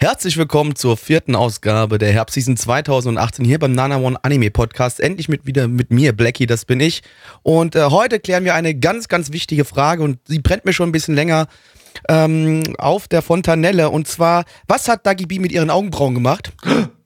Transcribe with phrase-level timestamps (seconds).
[0.00, 5.00] Herzlich willkommen zur vierten Ausgabe der Herbstseason 2018 hier beim Nana One Anime Podcast.
[5.00, 7.02] Endlich mit wieder mit mir, Blackie, das bin ich.
[7.42, 10.90] Und äh, heute klären wir eine ganz, ganz wichtige Frage und sie brennt mir schon
[10.90, 11.48] ein bisschen länger
[12.08, 13.90] ähm, auf der Fontanelle.
[13.90, 16.52] Und zwar, was hat Dagi B mit ihren Augenbrauen gemacht?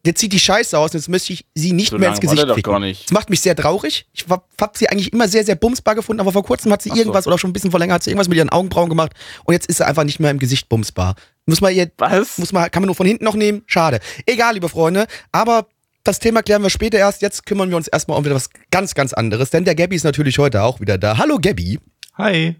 [0.05, 2.39] Jetzt sieht die Scheiße aus und jetzt möchte ich sie nicht So mehr ins Gesicht
[2.41, 2.69] der doch kriegen.
[2.71, 3.05] gar nicht.
[3.05, 4.07] Das macht mich sehr traurig.
[4.13, 4.25] Ich
[4.61, 7.01] hab sie eigentlich immer sehr, sehr bumsbar gefunden, aber vor kurzem hat sie Ach so.
[7.03, 9.13] irgendwas oder schon ein bisschen vor länger hat sie irgendwas mit ihren Augenbrauen gemacht
[9.45, 11.15] und jetzt ist sie einfach nicht mehr im Gesicht bumsbar.
[11.47, 12.37] Muss man ihr Was?
[12.39, 13.63] muss man, kann man nur von hinten noch nehmen?
[13.67, 14.01] Schade.
[14.27, 15.07] Egal, liebe Freunde.
[15.31, 15.67] Aber
[16.03, 17.23] das Thema klären wir später erst.
[17.23, 19.51] Jetzt kümmern wir uns erstmal um wieder was ganz, ganz anderes.
[19.51, 21.19] Denn der Gabby ist natürlich heute auch wieder da.
[21.19, 21.79] Hallo Gabby.
[22.15, 22.57] Hi.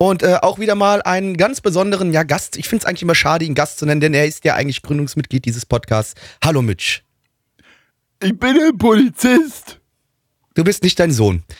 [0.00, 2.56] Und äh, auch wieder mal einen ganz besonderen ja, Gast.
[2.56, 4.82] Ich finde es eigentlich immer schade, ihn Gast zu nennen, denn er ist ja eigentlich
[4.82, 6.14] Gründungsmitglied dieses Podcasts.
[6.42, 7.00] Hallo Mitch.
[8.22, 9.80] Ich bin ein Polizist.
[10.54, 11.42] Du bist nicht dein Sohn.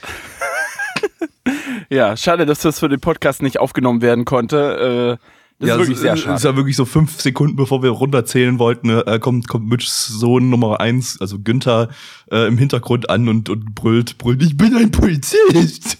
[1.90, 5.18] Ja, schade, dass das für den Podcast nicht aufgenommen werden konnte.
[5.18, 5.24] Äh,
[5.58, 6.36] das ja, ist wirklich es, sehr es schade.
[6.36, 10.50] ist ja wirklich so fünf Sekunden, bevor wir runterzählen wollten, äh, kommt, kommt Mitchs Sohn
[10.50, 11.88] Nummer eins, also Günther,
[12.30, 15.96] äh, im Hintergrund an und, und brüllt, brüllt, ich bin ein Polizist.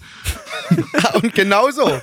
[1.21, 1.99] Und genauso.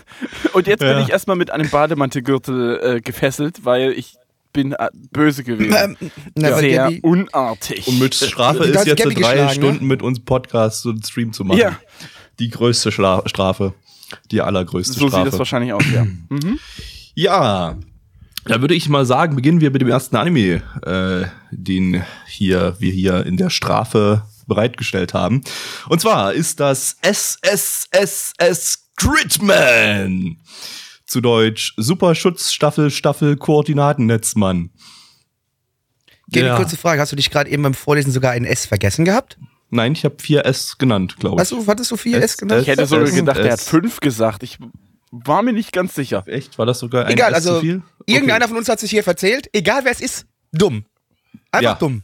[0.53, 1.01] Und jetzt bin Ja.
[1.01, 4.15] ich erstmal mit einem Bademantelgürtel äh, gefesselt, weil ich
[4.53, 5.75] bin äh, böse gewesen.
[6.01, 7.87] Ähm, na, sehr Gabby, unartig.
[7.87, 9.51] Und Mitchs Strafe ist jetzt Gabby drei ne?
[9.51, 11.59] Stunden mit uns Podcast und Stream zu machen.
[11.59, 11.79] Ja.
[12.39, 13.75] Die größte Schla Strafe.
[14.31, 15.25] Die allergrößte so Strafe.
[15.25, 16.07] sieht das wahrscheinlich aus, ja.
[16.29, 16.59] Mhm.
[17.15, 17.77] Ja,
[18.45, 22.93] da würde ich mal sagen, beginnen wir mit dem ersten Anime, äh, den hier wir
[22.93, 25.43] hier in der Strafe bereitgestellt haben.
[25.89, 30.39] Und zwar ist das SSSS Gridman.
[31.07, 34.71] Zu Deutsch Superschutzstaffel Staffel Koordinatennetzmann.
[36.33, 36.57] Gabby, Ja.
[36.57, 37.01] kurze Frage.
[37.01, 39.39] Hast du dich gerade eben beim Vorlesen sogar ein S vergessen gehabt?
[39.71, 41.41] Nein, ich habe 4S genannt, glaube ich.
[41.41, 42.63] Hast du, hattest du vier S S- genannt?
[42.63, 44.43] Ich hätte sogar S- gedacht, er hat S- fünf gesagt.
[44.43, 44.59] Ich
[45.13, 46.25] war mir nicht ganz sicher.
[46.27, 46.59] Echt?
[46.59, 47.83] War das sogar ein Egal, S zu also viel?
[48.07, 49.49] irgendeiner von uns hat sich hier verzählt.
[49.53, 50.85] Egal wer es ist, dumm.
[51.53, 51.75] Einfach Ja.
[51.75, 52.03] dumm.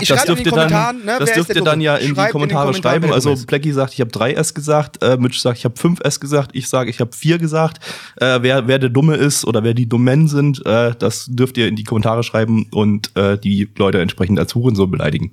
[0.00, 2.74] Ich das dürft ihr dann, Kommentaren, ne, das dürft ihr dann ja in die Kommentare
[2.74, 3.12] schreiben.
[3.12, 3.36] Also.
[3.46, 6.90] Blackie sagt, ich habe 3S gesagt, äh, Mitch sagt, ich habe 5S gesagt, ich sage,
[6.90, 7.78] ich habe 4 gesagt.
[8.16, 11.68] Äh, wer, wer der Dumme ist oder wer die Dummen sind, äh, das dürft ihr
[11.68, 15.32] in die Kommentare schreiben und äh, die Leute entsprechend als Hurensohn beleidigen.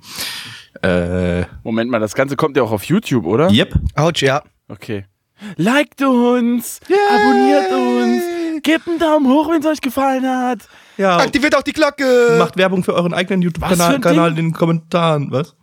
[0.82, 3.50] Äh, Moment mal, das Ganze kommt ja auch auf YouTube, oder?
[3.50, 3.74] yep.
[3.94, 4.42] Autsch, ja.
[4.68, 5.04] Okay.
[5.56, 8.22] Liked uns, abonniert uns,
[8.62, 10.68] gebt einen Daumen hoch, wenn es euch gefallen hat.
[10.96, 12.36] Ja, Aktiviert auch die Glocke.
[12.38, 15.30] macht Werbung für euren eigenen YouTube-Kanal in den Kommentaren.
[15.30, 15.54] Was?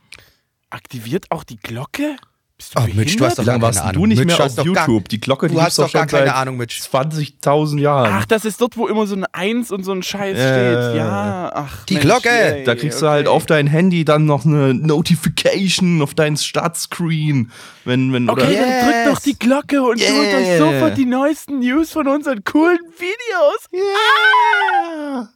[0.70, 2.16] Aktiviert auch die Glocke?
[2.58, 3.06] Bist du Oh, behindert?
[3.06, 5.10] Mitch, du hast doch lange warst du nicht Mitch, mehr du auf doch gar- YouTube?
[5.10, 6.82] die Glocke, die Du hast doch gar schon keine Ahnung, Mitch.
[6.82, 8.12] 20.000 Jahren.
[8.12, 10.98] Ach, das ist dort, wo immer so ein Eins und so ein Scheiß Äh, steht.
[10.98, 11.86] Ja, ach.
[11.86, 12.30] Die Glocke!
[12.30, 13.14] ey, Da kriegst du okay.
[13.14, 17.52] halt auf dein Handy dann noch eine Notification auf dein Startscreen.
[17.86, 18.60] Wenn, wenn, Okay, oder, Yes.
[18.60, 20.12] dann drückt doch die Glocke und Yeah.
[20.14, 23.68] holt euch sofort die neuesten News von unseren coolen Videos.
[23.72, 25.30] Ja.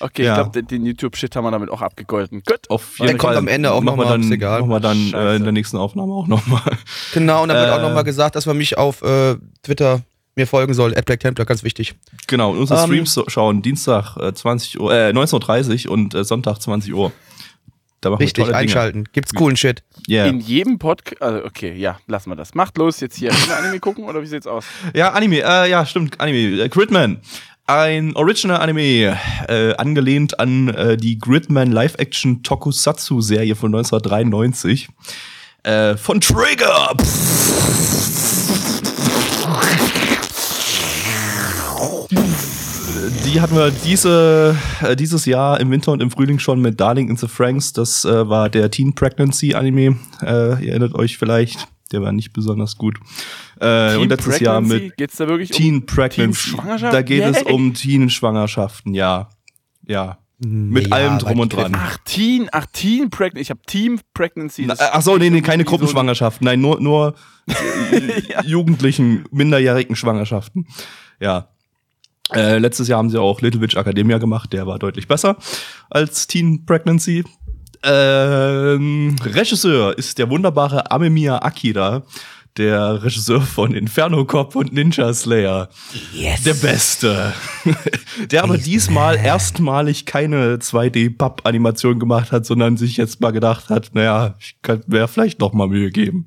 [0.00, 0.32] Okay, Ja.
[0.32, 2.42] ich glaube, den, den YouTube-Shit haben wir damit auch abgegolten.
[2.46, 2.68] Gut.
[2.68, 3.36] Auf Der jeden kommt Fall.
[3.38, 4.60] am Ende auch machen wir noch mal, dann, ist egal.
[4.60, 6.62] Machen wir dann äh, in der nächsten Aufnahme auch nochmal.
[7.14, 7.72] Genau, und dann wird Äh.
[7.72, 10.00] auch nochmal gesagt, dass man mich auf äh, Twitter
[10.36, 10.96] mir folgen soll.
[10.96, 11.94] At Black Templar, ganz wichtig.
[12.26, 12.86] Genau, unsere Ähm.
[12.86, 17.12] Streams schauen Dienstag äh, 20 Uhr, äh, 19.30 Uhr und äh, Sonntag 20 Uhr.
[18.02, 19.04] Da machen Richtig, einschalten.
[19.12, 19.82] Gibt's coolen Shit.
[20.08, 20.18] Dinge.
[20.20, 20.26] Yeah.
[20.28, 21.20] In jedem Podcast.
[21.20, 22.54] Also, okay, ja, lassen wir das.
[22.54, 24.64] Macht los, jetzt hier Anime gucken oder wie sieht's aus?
[24.94, 26.62] Ja, Anime, äh, ja, stimmt, Anime.
[26.62, 27.20] Äh, Gridman.
[27.70, 29.16] Ein Original-Anime,
[29.46, 34.88] äh, angelehnt an äh, die Gridman Live-Action Tokusatsu-Serie von 1993.
[35.62, 36.96] Äh, von Trigger.
[43.24, 47.08] Die hatten wir diese, äh, dieses Jahr im Winter und im Frühling schon mit Darling
[47.08, 47.72] in the Franks.
[47.72, 49.96] Das äh, war der Teen Pregnancy Anime.
[50.20, 51.68] Äh, ihr erinnert euch vielleicht.
[51.92, 52.98] Der war nicht besonders gut.
[53.60, 56.56] Äh, und letztes Jahr mit Geht's da wirklich Teen um Pregnancy.
[56.80, 57.52] Da geht es Yay.
[57.52, 59.28] um Teen-Schwangerschaften, ja.
[59.86, 60.18] Ja.
[60.38, 61.72] Mit Ja, allem drum und dran.
[61.76, 63.42] Ach, Teen, ach, Teen Pregnancy.
[63.42, 64.64] Ich habe Team Pregnancy.
[64.66, 66.46] Na, ach so, nee, nee, keine Gruppenschwangerschaften.
[66.46, 67.14] Nein, nur, nur
[67.46, 70.66] äh, jugendlichen, minderjährigen Schwangerschaften.
[71.20, 71.48] Ja.
[72.32, 74.52] Äh, letztes Jahr haben sie auch Little Witch Academia gemacht.
[74.52, 75.36] Der war deutlich besser
[75.90, 77.24] als Teen Pregnancy.
[77.82, 82.02] Ähm, Regisseur ist der wunderbare Amemiya Akira,
[82.56, 85.68] der Regisseur von Inferno Cop und Ninja Slayer.
[86.12, 86.42] Yes.
[86.42, 87.32] Der Beste.
[88.30, 94.34] der aber diesmal erstmalig keine 2D-Papp-Animation gemacht hat, sondern sich jetzt mal gedacht hat, naja,
[94.40, 96.26] ich kann mir vielleicht doch mal Mühe geben.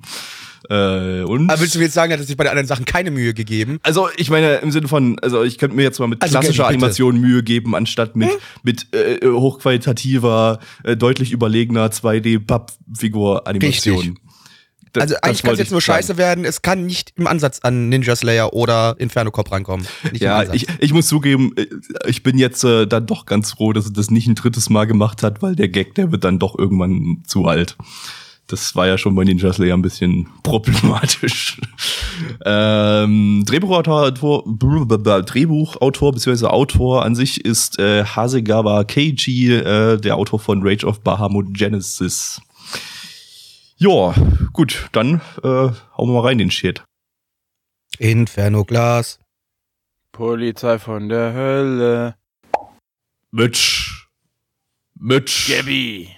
[0.69, 2.85] Äh, und Aber willst du mir jetzt sagen, er hat sich bei den anderen Sachen
[2.85, 3.79] keine Mühe gegeben?
[3.83, 6.63] also ich meine im Sinne von, also ich könnte mir jetzt mal mit Also, klassischer
[6.63, 6.75] bitte.
[6.75, 8.29] Animation Mühe geben, anstatt mit
[8.63, 13.97] mit äh, hochqualitativer, äh, deutlich überlegener 2D-Pappfigur-Animation.
[13.97, 14.13] Richtig.
[14.95, 18.15] Also eigentlich kann es jetzt nur scheiße werden, es kann nicht im Ansatz an Ninja
[18.15, 19.87] Slayer oder Inferno Cop rankommen.
[20.11, 21.65] Nicht Ja, ich, ich muss zugeben, äh,
[22.07, 24.85] ich bin jetzt äh, dann doch ganz froh, dass er das nicht ein drittes Mal
[24.85, 27.75] gemacht hat, weil der Gag, der wird dann doch irgendwann zu alt.
[28.47, 31.61] Das war ja schon bei Ninja Slayer ein bisschen problematisch.
[32.45, 36.47] ähm, Drehbuchautor, Drehbuchautor bzw.
[36.47, 42.41] Autor an sich ist äh, Hasegawa Keiji, äh, der Autor von Rage of Bahamut Genesis.
[43.77, 44.13] Ja,
[44.51, 46.83] gut, dann äh, hauen wir mal rein den Shit.
[47.97, 49.19] Inferno Glas.
[50.11, 52.15] Polizei von der Hölle.
[53.31, 54.07] Mitch.
[54.95, 55.49] Mitch.
[55.49, 56.09] Gabby.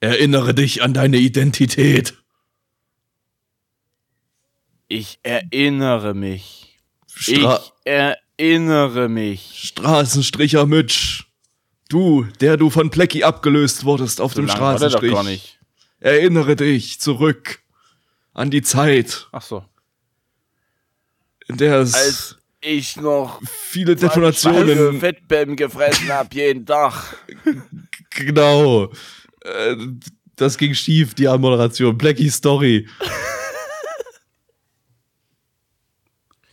[0.00, 2.14] Erinnere dich an deine Identität.
[4.88, 6.78] Ich erinnere mich.
[7.14, 7.92] Stra ich
[8.38, 9.60] erinnere mich.
[9.64, 11.24] Straßenstricher Mitch.
[11.88, 15.12] Du, der du von Plecky abgelöst wurdest auf So dem lange war doch Straßenstrich.
[15.12, 15.58] gar nicht.
[16.00, 17.60] Erinnere dich zurück
[18.34, 19.64] an die Zeit, Ach so.
[21.48, 25.00] in der es Als ich noch viele Detonationen.
[25.00, 27.16] Fettbäm gefressen hab jeden Tag.
[28.10, 28.92] Genau.
[29.48, 29.76] Äh,
[30.36, 31.98] Das ging schief, die Anmoderation.
[31.98, 32.86] Plecky Story.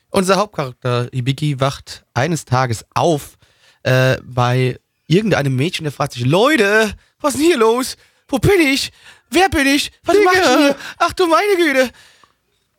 [0.10, 3.38] Unser Hauptcharakter Hibiki wacht eines Tages auf
[3.84, 7.98] äh, bei irgendeinem Mädchen, der fragt sich, Leute, was ist denn hier los?
[8.28, 8.92] Wo bin ich?
[9.30, 9.92] Wer bin ich?
[10.04, 10.76] Was mach ich hier?
[10.98, 11.92] Ach du meine Güte.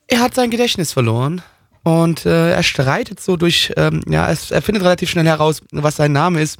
[0.08, 1.42] Er hat sein Gedächtnis verloren
[1.84, 5.96] und äh, er streitet so durch, ähm, ja, es, er findet relativ schnell heraus, was
[5.96, 6.58] sein Name ist.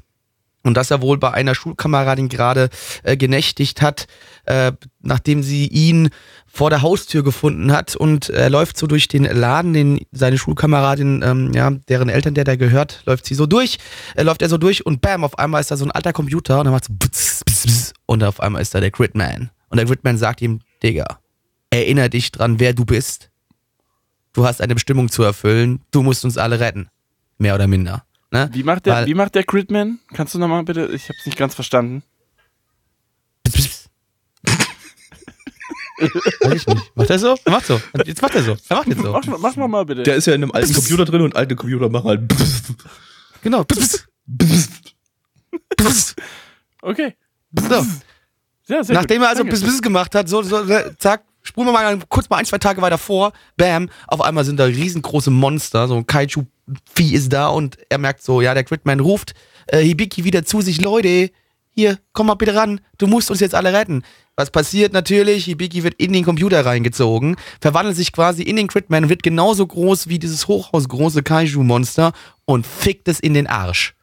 [0.66, 2.70] Und dass er wohl bei einer Schulkameradin gerade
[3.04, 4.06] äh, genächtigt hat,
[4.46, 6.10] äh, nachdem sie ihn
[6.46, 7.94] vor der Haustür gefunden hat.
[7.94, 12.44] Und er läuft so durch den Laden, den seine Schulkameradin, ähm, ja, deren Eltern der
[12.44, 13.78] da gehört, läuft sie so durch.
[14.14, 16.58] Er läuft er so durch und bam, auf einmal ist da so ein alter Computer
[16.58, 19.50] und er macht so bzz, bzz, bzz, und auf einmal ist da der Gridman.
[19.68, 21.20] Und der Gridman sagt ihm, Digga,
[21.70, 23.30] erinnere dich dran, wer du bist.
[24.32, 25.80] Du hast eine Bestimmung zu erfüllen.
[25.90, 26.88] Du musst uns alle retten.
[27.38, 28.06] Mehr oder minder.
[28.31, 28.49] Ne?
[28.52, 29.99] Wie macht der, Weil- wie macht der Gridman?
[30.12, 30.87] Kannst du nochmal bitte?
[30.93, 32.02] Ich hab's nicht ganz verstanden.
[36.40, 36.96] Weiß ich nicht.
[36.96, 37.37] Macht er so?
[37.44, 37.81] Er macht so.
[38.05, 38.56] Jetzt macht er so.
[38.69, 39.12] Er macht jetzt so.
[39.12, 40.02] Mach, mach mal, mal bitte.
[40.02, 42.34] Der ist ja in einem alten Computer drin und alte Computer machen halt.
[43.43, 43.64] Genau.
[46.82, 47.14] okay.
[47.55, 47.87] So.
[48.69, 50.64] Ja, sehr Nachdem er also bis bis gemacht hat, so, so
[50.99, 54.58] zack, spulen wir mal kurz mal ein, zwei Tage weiter vor, bam, auf einmal sind
[54.58, 59.00] da riesengroße Monster, so ein Kaiju-Vieh ist da und er merkt so, ja, der Gridman
[59.00, 59.34] ruft
[59.66, 61.31] äh, Hibiki wieder zu sich, Leute,
[61.70, 64.02] hier, komm mal bitte ran, du musst uns jetzt alle retten.
[64.34, 65.44] Was passiert natürlich?
[65.44, 70.08] Hibiki wird in den Computer reingezogen, verwandelt sich quasi in den Gridman, wird genauso groß
[70.08, 72.12] wie dieses hochhausgroße Kaiju-Monster
[72.44, 73.95] und fickt es in den Arsch.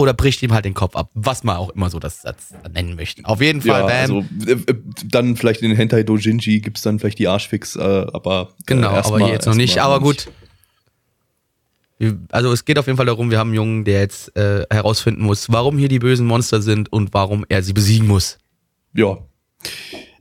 [0.00, 2.36] Oder bricht ihm halt den Kopf ab, was man auch immer so das, das
[2.72, 3.24] nennen möchte.
[3.24, 4.16] Auf jeden Fall, Ja, bam.
[4.16, 4.74] also äh, äh,
[5.06, 8.90] dann vielleicht in den Hentai Dojinji gibt's dann vielleicht die Arschfix, äh, aber äh, Genau,
[8.90, 9.78] aber mal- jetzt noch nicht.
[9.80, 10.28] Aber gut.
[12.30, 15.22] Also es geht auf jeden Fall darum, wir haben einen Jungen, der jetzt äh, herausfinden
[15.22, 18.38] muss, warum hier die bösen Monster sind und warum er sie besiegen muss.
[18.94, 19.18] Ja.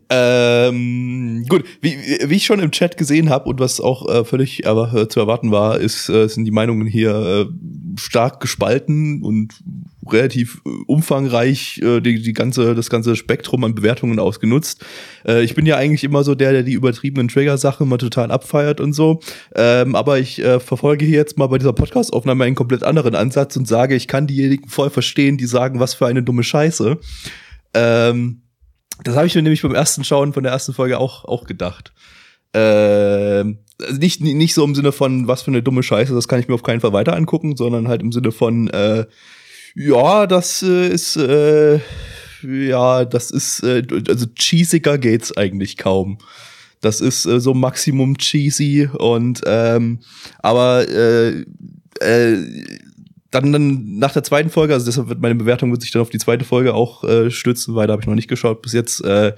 [0.10, 4.66] Ähm, gut, wie, wie ich schon im Chat gesehen habe und was auch äh, völlig
[4.66, 9.62] aber, äh, zu erwarten war, ist, äh, sind die Meinungen hier äh, stark gespalten und
[10.10, 14.86] relativ äh, umfangreich äh, die, die ganze, das ganze Spektrum an Bewertungen ausgenutzt.
[15.26, 18.80] Äh, ich bin ja eigentlich immer so der, der die übertriebenen Trigger-Sachen mal total abfeiert
[18.80, 19.20] und so.
[19.56, 23.58] Ähm, aber ich äh, verfolge hier jetzt mal bei dieser Podcast-Aufnahme einen komplett anderen Ansatz
[23.58, 26.98] und sage, ich kann diejenigen voll verstehen, die sagen, was für eine dumme Scheiße.
[27.74, 28.42] Ähm,
[29.04, 31.94] das habe ich mir nämlich beim ersten Schauen von der ersten Folge auch, auch gedacht.
[32.54, 36.48] Also nicht, nicht so im Sinne von, was für eine dumme Scheiße, das kann ich
[36.48, 39.06] mir auf keinen Fall weiter angucken, sondern halt im Sinne von, äh,
[39.75, 41.80] ja, das äh, ist, äh,
[42.42, 46.18] ja, das ist, äh, also cheesiger geht's eigentlich kaum.
[46.82, 50.00] Das ist äh, so Maximum cheesy und, ähm,
[50.39, 51.46] aber, äh,
[52.00, 52.44] äh,
[53.31, 56.10] dann, dann nach der zweiten Folge, also deshalb wird meine Bewertung wird sich dann auf
[56.10, 59.03] die zweite Folge auch äh, stützen, weil da habe ich noch nicht geschaut bis jetzt.
[59.03, 59.34] Äh,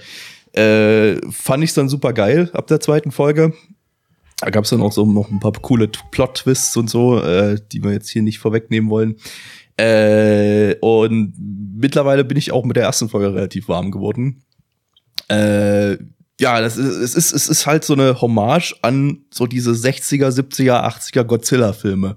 [0.54, 3.54] äh, fand ich dann super geil ab der zweiten Folge.
[4.40, 7.84] Da gab es dann auch so noch ein paar coole Plot-Twists und so, äh, die
[7.84, 9.18] wir jetzt hier nicht vorwegnehmen wollen.
[9.78, 11.34] Äh, und
[11.78, 14.44] mittlerweile bin ich auch mit der ersten Folge relativ warm geworden.
[15.30, 15.98] Äh,
[16.40, 20.30] ja, das ist, es ist, es ist halt so eine Hommage an so diese 60er,
[20.30, 22.16] 70er, 80er Godzilla-Filme.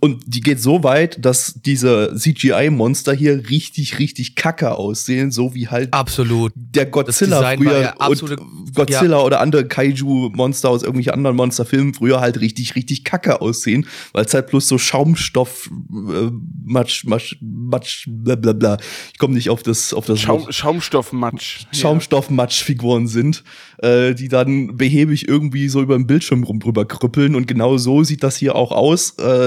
[0.00, 5.66] Und die geht so weit, dass diese CGI-Monster hier richtig, richtig kacke aussehen, so wie
[5.66, 6.52] halt Absolut.
[6.54, 11.94] der Das Godzilla früher ja absolute- und Godzilla oder andere Kaiju-Monster aus irgendwelchen anderen Monsterfilmen
[11.94, 16.30] früher halt richtig, richtig kacke aussehen, weil es halt bloß so Schaumstoff, äh,
[16.64, 18.76] Matsch, Matsch, Matsch, bla bla bla.
[19.12, 20.46] Ich komme nicht auf das, auf das Schaum.
[20.50, 21.66] Schaumstoffmatsch.
[21.72, 23.42] Schaumstoff-Matschfiguren sind,
[23.78, 27.34] äh, die dann behäbig irgendwie so über den Bildschirm rum drüber krüppeln.
[27.34, 29.18] Und genau so sieht das hier auch aus.
[29.18, 29.39] Äh,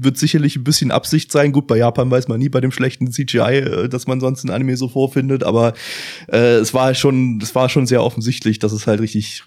[0.00, 1.52] wird sicherlich ein bisschen Absicht sein.
[1.52, 4.50] Gut, bei Japan weiß man nie bei dem schlechten CGI, äh, dass man sonst in
[4.50, 5.74] Anime so vorfindet, aber
[6.30, 9.42] äh, es war schon, es war schon sehr offensichtlich, dass es halt richtig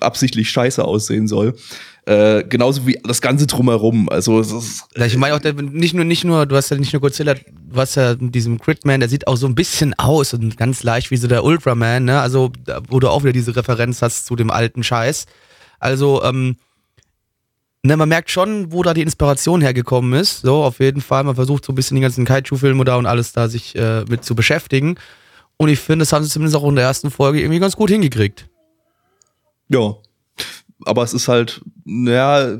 [0.00, 1.54] absichtlich scheiße aussehen soll.
[2.06, 4.08] Äh, genauso wie das Ganze drumherum.
[4.08, 7.02] Also es ist, Ich meine auch, nicht nur, nicht nur, du hast ja nicht nur
[7.02, 10.82] Godzilla, du hast ja diesen Critman, der sieht auch so ein bisschen aus und ganz
[10.82, 12.20] leicht wie so der Ultraman, ne?
[12.20, 12.50] Also,
[12.88, 15.26] wo du auch wieder diese Referenz hast zu dem alten Scheiß.
[15.80, 16.56] Also, ähm,
[17.88, 20.42] ne, man merkt schon, wo da die Inspiration hergekommen ist.
[20.42, 21.24] So, auf jeden Fall.
[21.24, 24.24] Man versucht so ein bisschen die ganzen Kaiju-Filme da und alles da sich äh, mit
[24.24, 24.96] zu beschäftigen.
[25.56, 27.90] Und ich finde, das haben sie zumindest auch in der ersten Folge irgendwie ganz gut
[27.90, 28.48] hingekriegt.
[29.68, 29.96] Ja.
[30.84, 32.56] Aber es ist halt, naja,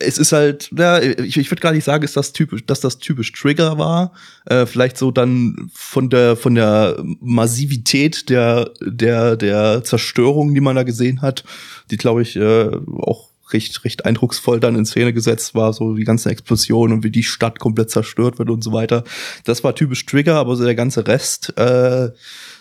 [0.00, 2.98] es ist halt, ja, ich, ich würde gar nicht sagen, ist das typisch, dass das
[2.98, 4.12] typisch Trigger war.
[4.46, 10.76] Äh, vielleicht so dann von der von der Massivität der der der Zerstörung, die man
[10.76, 11.44] da gesehen hat,
[11.90, 12.70] die glaube ich äh,
[13.00, 17.10] auch recht recht eindrucksvoll dann in Szene gesetzt war, so die ganze Explosion und wie
[17.10, 19.04] die Stadt komplett zerstört wird und so weiter.
[19.44, 22.10] Das war typisch Trigger, aber so der ganze Rest äh,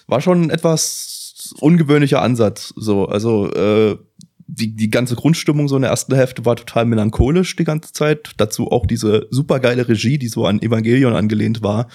[0.08, 2.74] war schon ein etwas ungewöhnlicher Ansatz.
[2.76, 3.98] So, also äh,
[4.48, 8.32] die, die ganze Grundstimmung so in der ersten Hälfte war total melancholisch die ganze Zeit.
[8.38, 11.90] Dazu auch diese supergeile Regie, die so an Evangelion angelehnt war.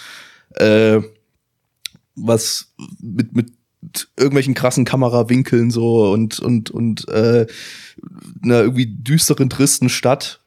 [0.51, 1.01] Äh,
[2.15, 3.53] was mit, mit
[4.17, 7.47] irgendwelchen krassen Kamerawinkeln so und, und, und äh,
[8.43, 10.41] einer irgendwie düsteren, tristen Stadt.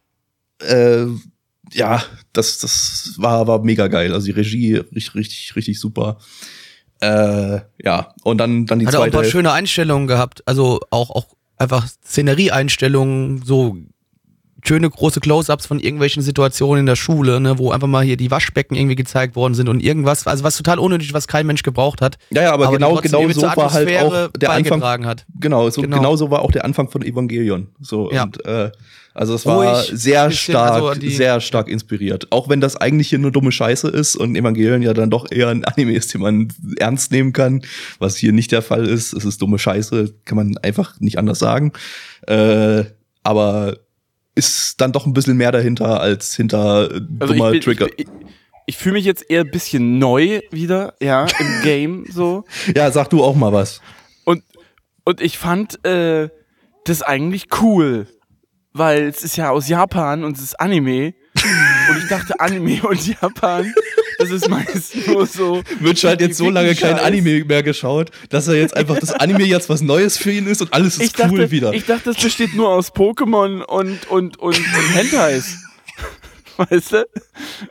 [0.60, 1.06] Äh,
[1.72, 4.14] ja, das, das war, war mega geil.
[4.14, 6.18] Also die Regie richtig, richtig, richtig super.
[7.02, 10.48] Äh, ja, und dann, dann die Hat er auch ein zweite paar schöne Einstellungen gehabt.
[10.48, 11.28] Also auch, auch
[11.58, 13.78] einfach Szenerie-Einstellungen, so
[14.68, 18.32] schöne große Close-ups von irgendwelchen Situationen in der Schule, ne, wo einfach mal hier die
[18.32, 22.02] Waschbecken irgendwie gezeigt worden sind und irgendwas, also was total unnötig, was kein Mensch gebraucht
[22.02, 22.18] hat.
[22.32, 25.06] Ja, ja, aber, die genau, genau so war halt auch der Anfang.
[25.06, 25.26] hat.
[25.40, 25.98] Genau, so, Genau.
[25.98, 26.16] genau.
[26.16, 27.68] so war auch der Anfang von Evangelion.
[27.80, 28.24] So Ja.
[28.24, 28.72] und äh,
[29.14, 32.28] also es war Ruhig, sehr bisschen, stark, also sehr stark inspiriert.
[32.34, 35.48] Auch wenn das eigentlich hier nur dumme Scheiße ist und Evangelion ja dann doch eher
[35.48, 37.62] ein Anime ist, den man ernst nehmen kann,
[38.00, 39.14] was hier nicht der Fall ist.
[39.14, 41.72] Es ist dumme Scheiße, kann man einfach nicht anders sagen.
[42.28, 42.84] Äh,
[43.24, 43.78] aber
[44.36, 47.88] ist dann doch ein bisschen mehr dahinter als hinter äh, Also dummer bin, Trigger.
[47.98, 48.08] ich, ich,
[48.68, 52.44] ich fühle mich jetzt eher ein bisschen neu wieder, ja, im Game so.
[52.76, 53.82] ja, sag du auch mal was.
[54.26, 54.44] Und,
[55.04, 56.30] und ich fand äh,
[56.86, 58.08] das eigentlich cool,
[58.74, 61.14] weil es ist ja aus Japan und es ist Anime.
[61.90, 63.74] Und ich dachte, Anime und Japan,
[64.18, 65.62] das ist meist nur so.
[65.80, 66.96] Mitch hat jetzt so lange kein.
[67.00, 70.62] Anime mehr geschaut, dass er jetzt einfach das Anime jetzt was Neues für ihn ist
[70.62, 71.74] und alles ist Ich cool dachte, wieder.
[71.74, 75.65] ich dachte, das besteht nur aus Pokémon und, und, und, und Hentais.
[76.58, 77.08] Weißt du?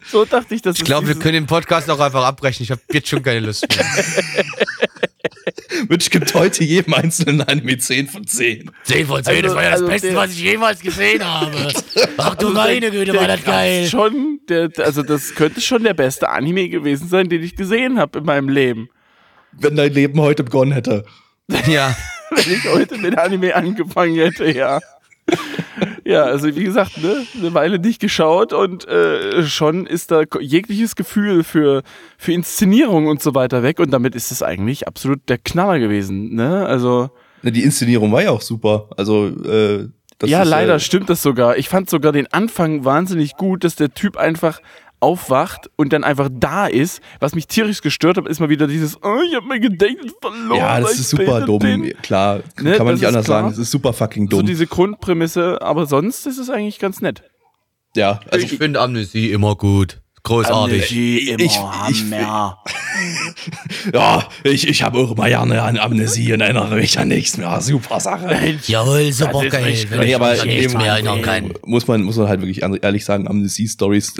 [0.06, 2.62] So dachte ich, dass Ich glaube, wir können den Podcast auch einfach abbrechen.
[2.62, 3.84] Ich habe jetzt schon keine Lust mehr.
[5.88, 8.70] Mitch gibt heute jedem einzelnen Anime 10 von 10.
[8.84, 11.72] 10 von 10, das war ja das Beste, was ich jemals gesehen habe.
[12.16, 17.28] Ach du der greift Schon, der, also das könnte schon der beste Anime gewesen sein,
[17.28, 18.88] den ich gesehen habe in meinem Leben.
[19.52, 21.04] Wenn dein Leben heute begonnen hätte.
[21.66, 21.96] Ja.
[22.30, 24.80] Wenn ich heute mit Anime angefangen hätte, ja.
[26.04, 30.96] Ja, also wie gesagt, ne, eine Weile nicht geschaut und äh, schon ist da jegliches
[30.96, 31.82] Gefühl für,
[32.18, 36.34] für Inszenierung und so weiter weg und damit ist es eigentlich absolut der Knaller gewesen,
[36.34, 36.66] ne?
[36.66, 37.10] Also
[37.42, 38.88] Die Inszenierung war ja auch super.
[38.96, 39.88] Also, äh,
[40.18, 41.56] das ja, ist, leider Äh, stimmt das sogar.
[41.56, 44.60] Ich fand sogar den Anfang wahnsinnig gut, dass der Typ einfach
[45.04, 47.00] aufwacht und dann einfach da ist.
[47.20, 50.58] Was mich tierisch gestört hat, ist mal wieder dieses, oh, ich hab mein Gedächtnis verloren.
[50.58, 51.60] ja, das ich ist super dumm.
[51.60, 53.42] den- Klar, Ne, kann man das nicht anders klar.
[53.42, 53.52] sagen.
[53.52, 54.46] Es ist super fucking So dumm.
[54.46, 57.22] diese Grundprämisse, aber sonst ist es eigentlich ganz nett.
[57.96, 60.00] ja, also ich finde Amnesie immer gut.
[60.24, 60.90] Großartig.
[61.28, 62.58] immer Ich- ich- Hammer.
[63.92, 67.60] ja, ich, ich habe auch mal gerne an Amnesie und erinnere mich an nichts mehr.
[67.60, 68.56] Super Sache.
[68.66, 69.74] Jawohl, super geil.
[69.88, 71.52] Wenn Nee, ich aber mich an nichts mehr erinnern kann.
[71.64, 74.14] Muss man, muss man halt wirklich ehrlich sagen, Amnesie-Stories,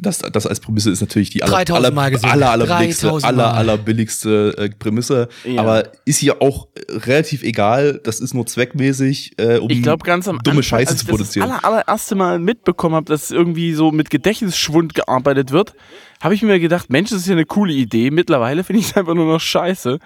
[0.00, 3.42] das, das als Prämisse ist natürlich die aller, 3000 aller, aller, aller billigste, 3000 aller,
[3.52, 3.58] Mal.
[3.58, 5.28] aller billigste äh, Prämisse.
[5.44, 5.60] Ja.
[5.60, 8.00] Aber ist hier auch äh, relativ egal.
[8.04, 11.04] Das ist nur zweckmäßig, äh, um Ich glaube, ganz am dumme Anfang, Scheiße als zu
[11.04, 11.48] ich das produzieren.
[11.48, 15.74] das aller, allererste Mal mitbekommen habe, dass irgendwie so mit Gedächtnisschwund gearbeitet wird,
[16.20, 18.10] habe ich mir gedacht, Mensch, das ist ja eine coole Idee.
[18.10, 19.98] Mittlerweile finde ich es einfach nur noch scheiße.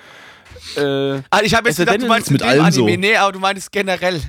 [0.77, 0.81] Äh,
[1.31, 2.85] Ah, ich habe jetzt Es sei gedacht, du meinst mit dem allem so.
[2.85, 2.99] Anime.
[2.99, 4.21] Nee, aber du meinst generell.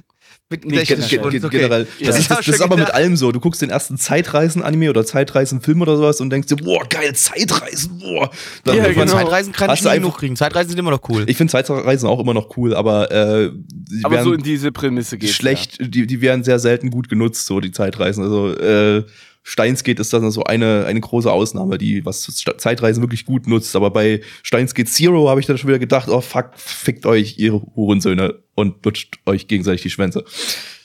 [0.48, 1.32] Mit Nee, Gedächtnis generell.
[1.32, 1.40] schon.
[1.40, 1.58] Ge- Okay.
[1.58, 1.88] Generell.
[2.00, 2.08] Ja.
[2.08, 3.32] Das, ist, das, das ist aber mit allem so.
[3.32, 7.98] Du guckst den ersten Zeitreisen-Anime oder Zeitreisen-Film oder sowas und denkst dir, boah, geil, Zeitreisen,
[8.00, 8.30] boah.
[8.64, 9.06] Dann Ja, genau.
[9.08, 10.36] Zeitreisen kann Hast ich nie genug kriegen.
[10.36, 11.24] Zeitreisen sind immer noch cool.
[11.28, 14.72] Ich finde Zeitreisen auch immer noch cool, aber äh, die aber so werden in diese
[14.72, 15.32] Prämisse geht.
[15.32, 18.24] schlecht, die, die werden sehr selten gut genutzt, so die Zeitreisen.
[18.24, 19.04] Also äh,
[19.48, 22.24] Steinsgate ist dann so eine, eine große Ausnahme, die was
[22.58, 23.76] Zeitreisen wirklich gut nutzt.
[23.76, 27.54] Aber bei Steinsgate Zero habe ich dann schon wieder gedacht, oh fuck, fickt euch, ihr
[27.54, 30.26] Hurensöhne und lutscht euch gegenseitig die Schwänze.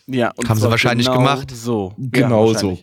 [0.07, 1.50] Ja, und Haben sie wahrscheinlich genau gemacht.
[1.50, 1.95] So.
[1.97, 2.79] Genau ja, so.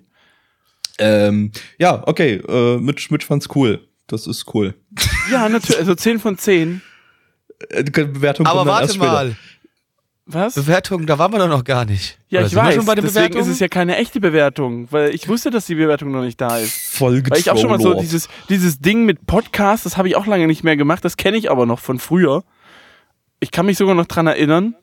[0.98, 3.88] Ähm, ja, okay, äh, Mitch, Mitch fand's cool.
[4.08, 4.74] Das ist cool.
[5.32, 5.78] Ja, natürlich.
[5.78, 6.82] Also 10 von 10.
[7.70, 9.12] Äh, die Bewertung aber warte erst später.
[9.12, 9.36] mal.
[10.30, 10.56] Was?
[10.56, 12.18] Bewertung, da waren wir doch noch gar nicht.
[12.28, 12.76] Ja, Oder ich weiß.
[12.76, 13.46] schon bei den Deswegen Bewertungen?
[13.46, 16.58] ist es ja keine echte Bewertung, weil ich wusste, dass die Bewertung noch nicht da
[16.58, 16.74] ist.
[16.74, 20.18] Voll Weil ich auch schon mal so dieses, dieses Ding mit Podcast, das habe ich
[20.18, 22.44] auch lange nicht mehr gemacht, das kenne ich aber noch von früher.
[23.40, 24.76] Ich kann mich sogar noch dran erinnern.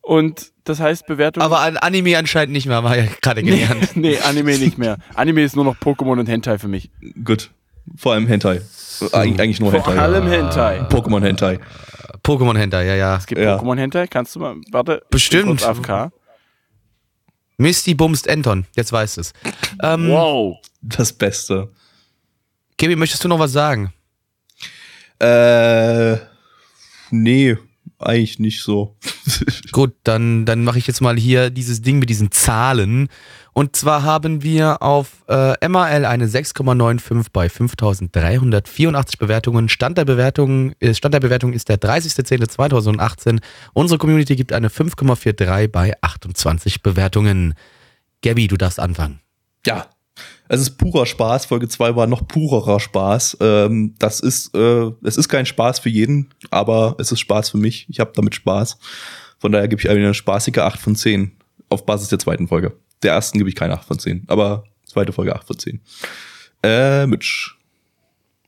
[0.00, 1.42] Und das heißt Bewertung.
[1.42, 3.90] aber an Anime anscheinend nicht mehr, haben wir ja gerade nee, gelernt.
[3.96, 4.96] nee, Anime nicht mehr.
[5.14, 6.90] Anime ist nur noch Pokémon und Hentai für mich.
[7.24, 7.50] Gut.
[7.96, 8.62] Vor allem Hentai.
[9.12, 9.98] Eig eigentlich nur Vor Hentai.
[9.98, 10.80] allem Hentai.
[10.88, 11.58] Pokémon Hentai.
[12.24, 13.16] Pokémon Hentai, ja, ja.
[13.16, 13.56] Es gibt Ja.
[13.58, 14.92] Pokémon Hentai, kannst du mal, warte.
[14.94, 15.62] ich bin Bestimmt.
[15.64, 16.12] AFK.
[17.58, 19.32] Misty bumst Anton, jetzt weißt es.
[19.82, 20.56] Ähm, Wow.
[20.80, 21.70] Das Beste.
[22.78, 23.92] Kevin, möchtest du noch was sagen?
[25.20, 26.16] Äh,
[27.10, 27.56] nee,
[27.98, 28.96] eigentlich nicht so.
[29.72, 33.08] Gut, dann, dann mache ich jetzt mal hier dieses Ding mit diesen Zahlen.
[33.54, 39.68] Und zwar haben wir auf äh, MAL eine 6,95 bei 5384 Bewertungen.
[39.68, 43.40] Stand der Bewertung, äh, Stand der Bewertung ist der 30.10.2018.
[43.74, 47.54] Unsere Community gibt eine 5,43 bei 28 Bewertungen.
[48.22, 49.20] Gabby, du darfst anfangen.
[49.66, 49.86] ja.
[50.48, 51.46] Es ist purer Spaß.
[51.46, 53.38] Folge 2 war noch purerer Spaß.
[53.40, 57.56] Ähm, das ist, äh, es ist kein Spaß für jeden, aber es ist Spaß für
[57.56, 57.86] mich.
[57.88, 58.76] Ich habe damit Spaß.
[59.38, 61.32] Von daher gebe ich eine spaßige 8 von 10
[61.70, 62.76] auf Basis der zweiten Folge.
[63.02, 65.80] Der ersten gebe ich keine 8 von 10, aber zweite Folge 8 von 10.
[66.62, 67.56] Äh, Mitch.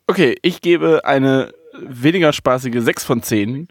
[0.07, 3.69] Okay, ich gebe eine weniger spaßige 6 von 10,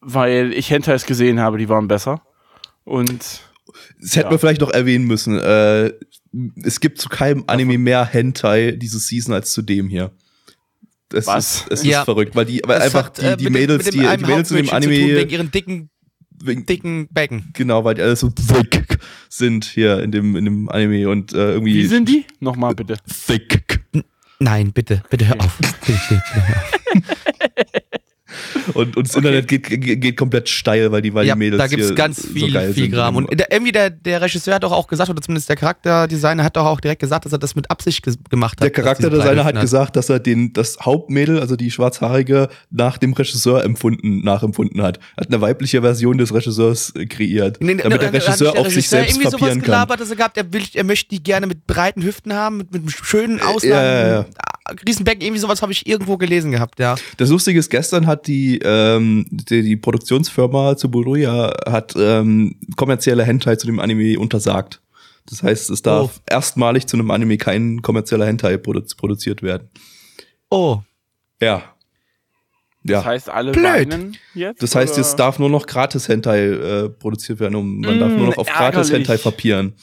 [0.00, 2.22] weil ich Hentais gesehen habe, die waren besser.
[2.84, 3.40] Und
[4.00, 4.30] Das hätten Ja.
[4.32, 5.38] wir vielleicht noch erwähnen müssen.
[5.38, 5.92] Äh,
[6.64, 10.10] es gibt zu keinem Anime mehr Hentai dieses Season als zu dem hier.
[11.12, 11.60] Es Was?
[11.62, 12.00] ist, es Ja.
[12.00, 14.00] ist verrückt, weil die, weil Das einfach hat, die, äh, die mit Mädels, mit dem
[14.00, 15.90] die, die Mädels in dem zu tun, Anime, wegen ihren dicken,
[16.42, 17.50] wegen, dicken Becken.
[17.52, 18.98] genau, weil die alle so thick
[19.28, 21.74] sind hier in dem, in dem Anime und äh, irgendwie.
[21.74, 22.24] wie sind die?
[22.40, 22.96] Nochmal bitte.
[23.26, 23.80] Thick.
[24.38, 25.58] Nein, bitte, bitte hör auf.
[25.58, 26.80] Bitte, bitte, bitte hör auf.
[28.74, 31.58] Und, und das Internet geht, geht, geht komplett steil, weil die, weil ja, die Mädels
[31.58, 32.90] da gibt's hier ganz so viel, geil viel.
[32.90, 33.16] Kram.
[33.16, 36.56] Und der, irgendwie der, der Regisseur hat doch auch gesagt, oder zumindest der Charakterdesigner hat
[36.56, 38.62] doch auch direkt gesagt, dass er das mit Absicht gemacht hat.
[38.62, 43.64] Der Charakterdesigner hat gesagt, dass er den, das Hauptmädel, also die Schwarzhaarige, nach dem Regisseur
[43.64, 44.98] empfunden, nachempfunden hat.
[45.16, 48.60] Hat eine weibliche Version des Regisseurs äh, kreiert, Nee, damit nee, der hat Regisseur der
[48.60, 49.62] auf sich Regisseur selbst irgendwie sowas kann.
[49.62, 52.72] gelabert, dass er gehabt, er, will, er möchte die gerne mit breiten Hüften haben, mit,
[52.72, 53.74] mit einem schönen Ausnahmen.
[53.74, 54.26] ja, ja.
[54.86, 56.94] Riesenbecken, irgendwie sowas habe ich irgendwo gelesen gehabt, ja.
[57.16, 63.56] Das Lustige ist, gestern hat die, ähm, die, die Produktionsfirma Tsuburuya hat ähm, kommerzielle Hentai
[63.56, 64.80] zu dem Anime untersagt.
[65.28, 66.22] Das heißt, es darf Oh.
[66.28, 69.68] erstmalig zu einem Anime kein kommerzieller Hentai produ produziert werden.
[70.50, 70.80] Oh,
[71.40, 71.62] Ja.
[72.82, 72.96] Ja.
[72.96, 73.64] Das heißt, alle Blöd.
[73.64, 74.62] weinen jetzt?
[74.62, 75.02] Das heißt, oder?
[75.02, 78.46] es darf nur noch gratis Hentai äh, produziert werden und man darf nur noch auf
[78.46, 79.08] gratis ärgerlich.
[79.08, 79.74] Hentai papieren.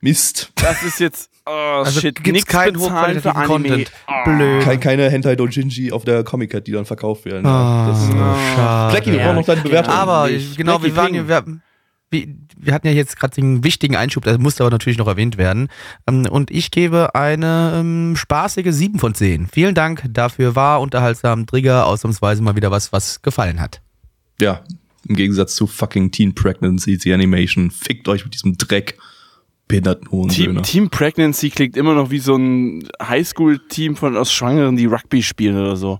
[0.00, 0.52] Mist.
[0.56, 1.30] Das ist jetzt.
[1.48, 1.50] Oh,
[1.84, 3.46] also shit, gibt's nix keinen bezahlen für Anime.
[3.46, 3.92] Content.
[4.06, 4.24] Ah.
[4.24, 4.64] Blöd.
[4.64, 7.46] Kein, keine Hentai Dojinji auf der Comic Cat, die dann verkauft werden.
[7.46, 8.12] Ah, das, äh,
[8.56, 8.92] schade.
[8.92, 9.94] Blackie, wir brauchen noch deine Bewertung.
[9.94, 10.56] Aber nicht.
[10.56, 11.60] genau, wir Blackie waren,
[12.10, 15.06] wir, wir, wir hatten ja jetzt gerade den wichtigen Einschub, der musste aber natürlich noch
[15.06, 15.68] erwähnt werden.
[16.08, 19.46] Ähm, Und ich gebe eine ähm, spaßige 7 von 10.
[19.46, 23.80] Vielen Dank dafür, war unterhaltsam, Trigger, ausnahmsweise mal wieder was, was gefallen hat.
[24.40, 24.62] ja,
[25.08, 27.70] im Gegensatz zu fucking Teen Pregnancy, die Animation.
[27.70, 28.98] Fickt euch mit diesem Dreck.
[29.68, 30.62] Behinderten Team, Hohensöhne.
[30.62, 35.56] Team Pregnancy klingt immer noch wie so ein Highschool-Team von aus Schwangeren, die Rugby spielen
[35.58, 35.98] oder so.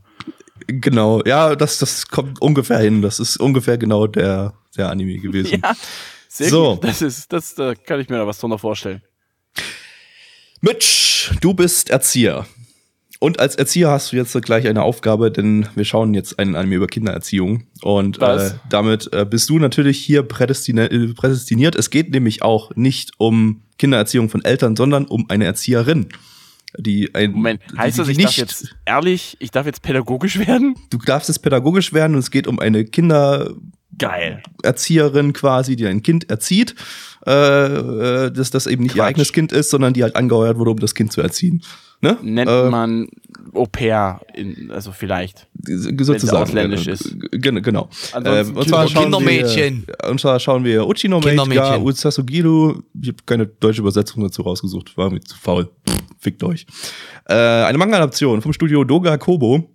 [0.69, 3.03] Genau, ja, das, das kommt ungefähr hin.
[3.03, 5.61] Das ist ungefähr genau der, der Anime gewesen.
[5.63, 5.75] Ja,
[6.29, 6.75] sehr So.
[6.75, 6.85] gut.
[6.85, 9.03] Das ist, das, da kann ich mir da was drunter vorstellen.
[10.61, 12.47] Mitch, du bist Erzieher.
[13.27, 16.77] Und als Erzieher hast du jetzt gleich eine Aufgabe, denn wir schauen jetzt einen Anime
[16.77, 17.65] über Kindererziehung.
[17.83, 21.75] Und äh, damit äh, bist du natürlich hier prädestiniert, äh, prädestiniert.
[21.75, 26.07] Es geht nämlich auch nicht um Kindererziehung von Eltern, sondern um eine Erzieherin.
[26.79, 30.77] Die ein, Moment, heißt die, das, ich darf jetzt ehrlich, ich darf jetzt pädagogisch werden?
[30.91, 33.61] Du darfst jetzt pädagogisch werden und es geht um eine Kindererzieherin
[33.99, 35.33] Geil.
[35.33, 36.77] quasi, die ein Kind erzieht,
[37.27, 39.09] äh, äh, dass das eben nicht ihr Quatsch.
[39.09, 41.65] eigenes Kind ist, sondern die halt angeheuert wurde, um das Kind zu erziehen.
[42.03, 42.19] Ne?
[42.23, 43.09] Nennt äh, man
[43.55, 45.47] Au pair, in, also vielleicht.
[45.65, 46.43] sozusagen.
[46.43, 47.17] ausländisch ist.
[47.33, 47.89] Gen- Genau.
[48.13, 49.85] Ansonsten und, zwar Kindermädchen.
[49.87, 51.83] Wir, und zwar schauen wir Uchi no Mate ga Kindermädchen.
[51.87, 52.83] Utsasugiru.
[53.01, 55.71] Ich habe keine deutsche Übersetzung dazu rausgesucht, war mir zu faul.
[55.89, 56.67] Pff, Fickt euch.
[57.29, 59.71] Äh, eine Manga-Adaption vom Studio Doga Kobo.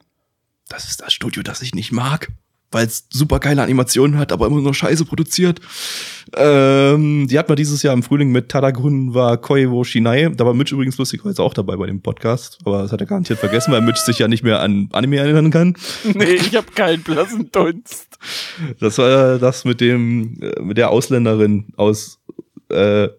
[0.70, 2.30] Das ist das Studio, das ich nicht mag,
[2.72, 5.60] weil es super geile Animationen hat, aber immer nur Scheiße produziert.
[6.36, 10.30] Ähm, die hat man dieses Jahr im Frühling mit Tadagun wa Koi wo Shinai.
[10.30, 13.40] Da war Mitch übrigens lustigerweise auch dabei bei dem Podcast, aber das hat er garantiert
[13.40, 15.76] vergessen, weil Mitch sich ja nicht mehr an Anime erinnern kann.
[16.14, 18.18] Nee, ich habe keinen blassen Dunst.
[18.80, 22.20] Das war das mit dem, äh, mit der Ausländerin aus
[22.70, 23.10] äh,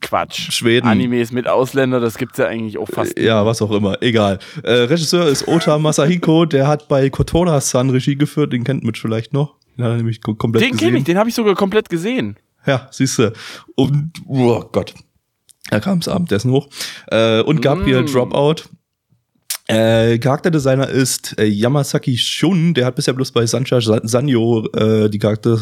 [0.00, 0.50] Quatsch.
[0.52, 0.86] Schweden.
[0.88, 3.18] Animes mit Ausländer, das gibt's ja eigentlich auch fast.
[3.18, 4.38] Ja, was auch immer, egal.
[4.62, 9.32] Äh, Regisseur ist Ota Masahiko, der hat bei Kotora-san Regie geführt, den kennt Mitch vielleicht
[9.32, 9.56] noch.
[9.76, 10.86] Den hat er nämlich ko- komplett Den gesehen.
[10.88, 12.36] kenne ich, den habe ich sogar komplett gesehen.
[12.66, 13.32] Ja, siehst du.
[13.74, 14.94] Und, oh Gott.
[15.70, 16.68] Da kam es Abendessen hoch.
[17.08, 18.06] Äh, und Gabriel Mm.
[18.06, 18.56] Dropout.
[19.68, 25.08] Äh, Charakterdesigner ist äh, Yamasaki Shun, der hat bisher bloß bei Sancha Sa- Sanyo äh,
[25.08, 25.56] die Charakter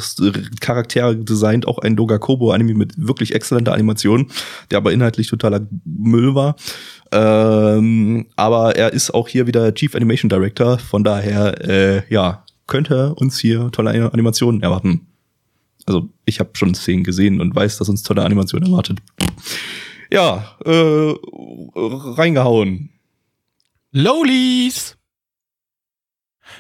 [0.61, 4.29] Charaktere designt, auch ein Doga Kobo Anime mit wirklich exzellenter Animation,
[4.71, 6.57] der aber inhaltlich totaler Müll war.
[7.13, 13.15] Ähm, aber er ist auch hier wieder Chief Animation Director, von daher, äh, ja, könnte
[13.17, 15.09] uns hier tolle Animationen erwarten.
[15.87, 18.99] Also ich habe schon Szenen gesehen und weiß, dass uns tolle Animation erwartet.
[20.11, 21.15] Ja, äh,
[21.77, 22.91] reingehauen.
[23.93, 24.97] Lowlies.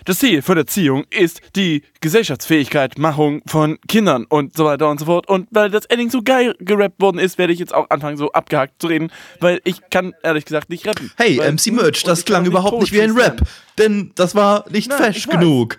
[0.04, 5.06] Das Ziel von Erziehung ist die Gesellschaftsfähigkeit, Machung von Kindern und so weiter und so
[5.06, 5.28] fort.
[5.28, 8.30] Und weil das Ending so geil gerappt worden ist, werde ich jetzt auch anfangen, so
[8.30, 11.10] abgehakt zu reden, weil ich kann ehrlich gesagt nicht rappen.
[11.16, 13.42] Hey, weil, MC Merch, das klang auch überhaupt nicht wie ein Rap,
[13.78, 15.78] denn das war nicht Nein, fesch genug.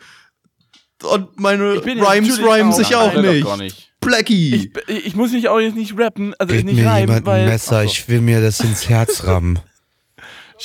[1.03, 3.57] Und meine Rhymes rhymen auch- sich auch doch nicht.
[3.57, 3.91] nicht.
[4.01, 4.71] Blackie.
[4.87, 7.41] Ich, ich muss mich auch jetzt nicht rappen, also Gib nicht mir reimen, jemand weil
[7.43, 7.85] ein Messer, so.
[7.85, 9.59] ich will mir das ins Herz rammen.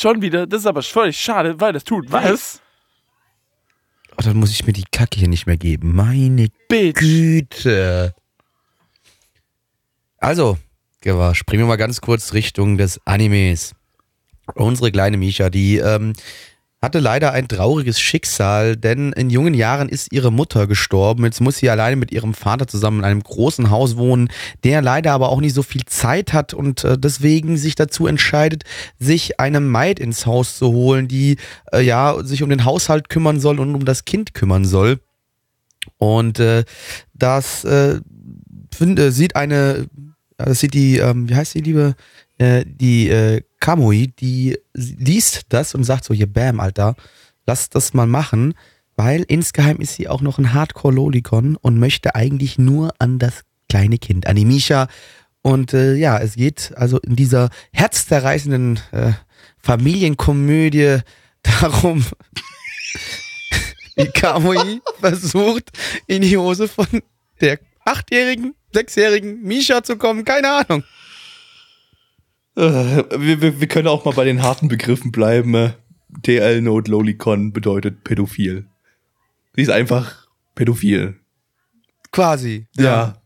[0.00, 0.46] Schon wieder.
[0.46, 2.60] Das ist aber völlig schade, weil das tut was.
[4.12, 5.94] Oh, dann muss ich mir die Kacke hier nicht mehr geben.
[5.94, 7.00] Meine Bitch.
[7.00, 8.14] Güte.
[10.18, 10.58] Also,
[11.02, 13.74] springen wir mal ganz kurz Richtung des Animes.
[14.54, 16.14] Unsere kleine Misha, die ähm,
[16.82, 21.24] hatte leider ein trauriges Schicksal, denn in jungen Jahren ist ihre Mutter gestorben.
[21.24, 24.28] Jetzt muss sie alleine mit ihrem Vater zusammen in einem großen Haus wohnen,
[24.62, 28.64] der leider aber auch nicht so viel Zeit hat und äh, deswegen sich dazu entscheidet,
[28.98, 31.38] sich eine Maid ins Haus zu holen, die
[31.72, 35.00] äh, ja sich um den Haushalt kümmern soll und um das Kind kümmern soll.
[35.96, 36.64] Und äh,
[37.14, 38.00] das äh,
[38.74, 39.86] find, äh, sieht eine,
[40.38, 41.94] ja, das sieht die, ähm, wie heißt die liebe,
[42.38, 46.96] äh, die äh, Kamui, die liest das und sagt so, hier, bam, Alter,
[47.46, 48.54] lass das mal machen,
[48.96, 53.98] weil insgeheim ist sie auch noch ein Hardcore-Lolikon und möchte eigentlich nur an das kleine
[53.98, 54.88] Kind, an die Misha.
[55.42, 59.12] Und äh, ja, es geht also in dieser herzzerreißenden äh,
[59.58, 60.98] Familienkomödie
[61.42, 62.04] darum,
[63.96, 65.70] wie Kamui versucht,
[66.06, 66.86] in die Hose von
[67.40, 70.24] der achtjährigen, sechsjährigen Misha zu kommen.
[70.24, 70.84] Keine Ahnung.
[72.56, 75.54] Äh, wir, wir, wir können auch mal bei den harten Begriffen bleiben.
[75.54, 75.70] äh.
[76.22, 78.66] TL Note Lolicon bedeutet pädophil.
[79.54, 81.16] Sie ist einfach pädophil.
[82.12, 82.66] Quasi.
[82.76, 83.20] Ja.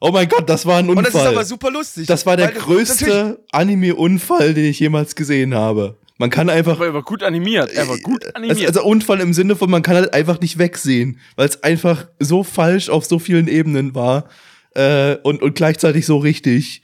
[0.00, 1.04] Oh mein Gott, das war ein Unfall.
[1.04, 2.06] Und das ist aber super lustig.
[2.06, 5.98] Das war der größte Anime-Unfall, den ich jemals gesehen habe.
[6.16, 6.76] Man kann einfach.
[6.76, 7.70] Aber er war gut animiert.
[7.72, 8.68] Er war gut Also, animiert.
[8.68, 12.44] also Unfall im Sinne von, man kann halt einfach nicht wegsehen, weil es einfach so
[12.44, 14.28] falsch auf so vielen Ebenen war
[14.74, 16.82] äh, und, und gleichzeitig so richtig,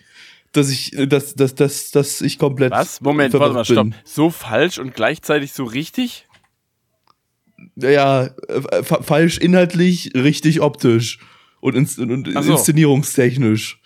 [0.56, 2.72] dass ich, dass, dass, dass, dass ich komplett.
[2.72, 3.00] Was?
[3.00, 3.88] Moment, warte mal, stopp.
[4.04, 6.26] So falsch und gleichzeitig so richtig?
[7.76, 7.90] bin.
[7.90, 11.18] Ja, äh, fa falsch inhaltlich, richtig optisch
[11.60, 12.52] und, ins und so.
[12.52, 13.80] inszenierungstechnisch.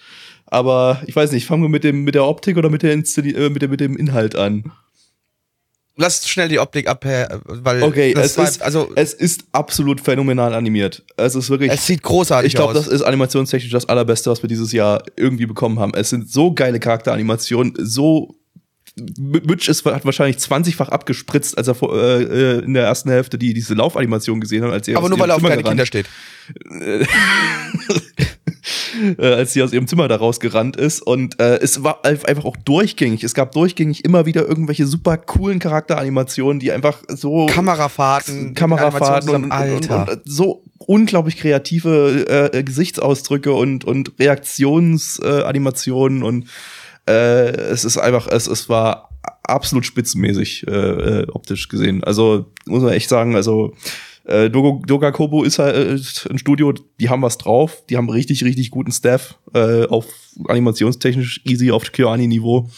[0.47, 3.31] Aber ich weiß nicht, fangen wir mit dem mit der Optik oder mit der, Inszeni
[3.33, 4.73] äh, mit, der mit dem Inhalt an.
[5.97, 10.55] Lass schnell die Optik ab, weil Okay, es war, ist, also es ist absolut phänomenal
[10.55, 11.05] animiert.
[11.17, 11.71] Es ist wirklich.
[11.71, 12.87] es sieht großartig Ich glaube, aus.
[12.87, 15.93] das ist animationstechnisch das allerbeste, was wir dieses Jahr irgendwie bekommen haben.
[15.95, 18.35] Es sind so geile Charakteranimationen, so
[19.19, 23.39] Mitch ist, hat wahrscheinlich 20-fach abgespritzt, als er vor, äh, äh, in der ersten Hälfte
[23.39, 25.87] die, diese Laufanimation gesehen hat, als er aber nur weil er auf kleine gerannt- Kinder
[25.87, 26.07] steht.
[29.19, 31.01] äh, als sie aus ihrem Zimmer da rausgerannt ist.
[31.03, 33.25] Und äh, es war ein- einfach auch durchgängig.
[33.25, 39.45] Es gab durchgängig immer wieder irgendwelche super coolen Charakteranimationen, die einfach so Kamerafahrten, Kamerafahrten und,
[39.51, 46.47] und, und, und so unglaublich kreative äh, Gesichtsausdrücke und, und Reaktionsanimationen äh, Animationen und
[47.09, 49.11] äh, es ist einfach, es, es war
[49.43, 52.03] absolut spitzenmäßig äh, äh, optisch gesehen.
[52.05, 53.75] Also muss man echt sagen, also
[54.31, 58.09] äh, Dogo, Doga Kobo ist halt äh, ein Studio, die haben was drauf, die haben
[58.09, 60.07] richtig, richtig guten Staff, äh, auf
[60.49, 62.69] animationstechnisch easy auf Kyoani-Niveau.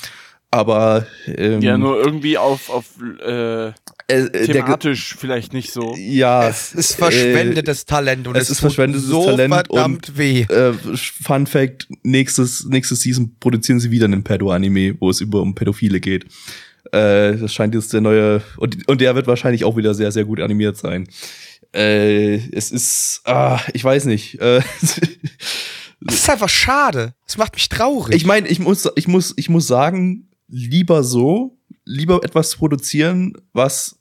[0.50, 2.86] aber ähm, Ja, nur irgendwie auf, auf
[3.24, 3.72] äh, äh,
[4.08, 5.94] äh, der, thematisch vielleicht nicht so.
[5.96, 10.18] ja, Es ist verschwendetes Talent und es es, ist tut verschwendetes so Talent verdammt und-
[10.18, 10.40] weh.
[10.42, 10.72] äh,
[11.22, 16.00] Fun Fact: nächstes, nächstes Season produzieren sie wieder einen Pedo-Anime, wo es über um Pädophile
[16.00, 16.26] geht.
[16.90, 20.24] Äh, das scheint jetzt der neue, und, und der wird wahrscheinlich auch wieder sehr, sehr
[20.24, 21.08] gut animiert sein.
[21.74, 24.40] Äh, es ist, ah, ich weiß nicht.
[24.40, 24.60] Äh,
[26.04, 27.14] Das ist einfach schade.
[27.26, 28.16] Das macht mich traurig.
[28.16, 33.98] ich meine, ich muss, ich muss, ich muss sagen, lieber so, lieber etwas produzieren, was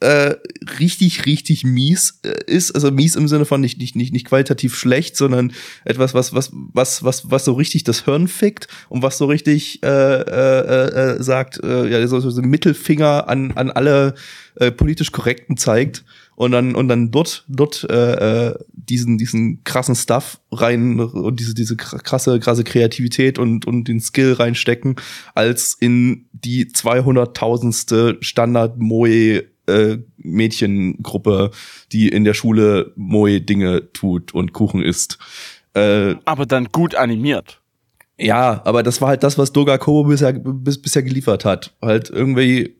[0.00, 0.34] äh,
[0.78, 2.72] richtig, richtig mies äh, ist.
[2.72, 5.52] Also mies im Sinne von nicht, nicht, nicht, nicht qualitativ schlecht, sondern
[5.84, 9.82] etwas, was, was, was, was, was so richtig das Hirn fickt und was so richtig
[9.82, 14.14] äh, äh, äh, sagt, äh, ja, so, so Mittelfinger an, an alle
[14.56, 16.04] äh, politisch Korrekten zeigt
[16.36, 21.54] und dann und dann dort dort äh, äh, diesen diesen krassen Stuff rein und diese
[21.54, 24.96] diese krasse krasse Kreativität und und den Skill reinstecken
[25.34, 31.50] als in die 200.000ste Standard Moe äh, Mädchengruppe,
[31.92, 35.18] die in der Schule Moe Dinge tut und Kuchen isst.
[35.74, 37.60] Äh, Aber dann gut animiert.
[38.18, 41.74] Ja, aber das war halt das, was Doga Kobo bisher, bis, bisher geliefert hat.
[41.82, 42.76] Halt irgendwie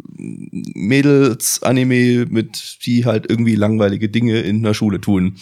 [0.75, 5.37] Mädels-Anime mit, die halt irgendwie langweilige Dinge in der Schule tun.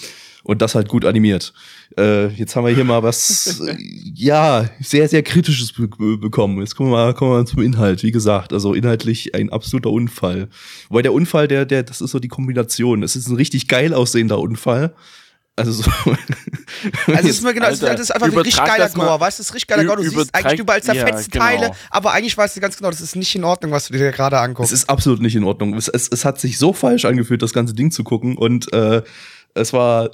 [0.44, 1.52] Und das halt gut animiert.
[1.96, 3.62] Äh, jetzt haben wir hier mal was,
[4.14, 6.58] ja, sehr, sehr Kritisches be be- bekommen.
[6.58, 8.02] Jetzt kommen wir, mal, kommen wir mal zum Inhalt.
[8.02, 10.48] Wie gesagt, also inhaltlich ein absoluter Unfall.
[10.88, 13.04] Wobei der Unfall, der, der, das ist so die Kombination.
[13.04, 14.94] Es ist ein richtig geil aussehender Unfall.
[15.56, 15.84] Also so.
[17.06, 18.88] Also es ist mir genau, es ist- Alter, das ist einfach ein richtig geiler.
[18.88, 20.02] Gore, weißt du, das ist richtig geiler Gore.
[20.02, 21.44] Du siehst eigentlich überall ja, zerfetzte genau.
[21.44, 24.10] Teile, aber eigentlich weißt du ganz genau, das ist nicht in Ordnung, was du dir
[24.10, 24.72] gerade Es anguckst.
[24.72, 25.74] ist absolut nicht in Ordnung.
[25.74, 28.36] Es, es, es hat sich so falsch angefühlt, das ganze Ding zu gucken.
[28.36, 29.02] Und äh,
[29.54, 30.10] es war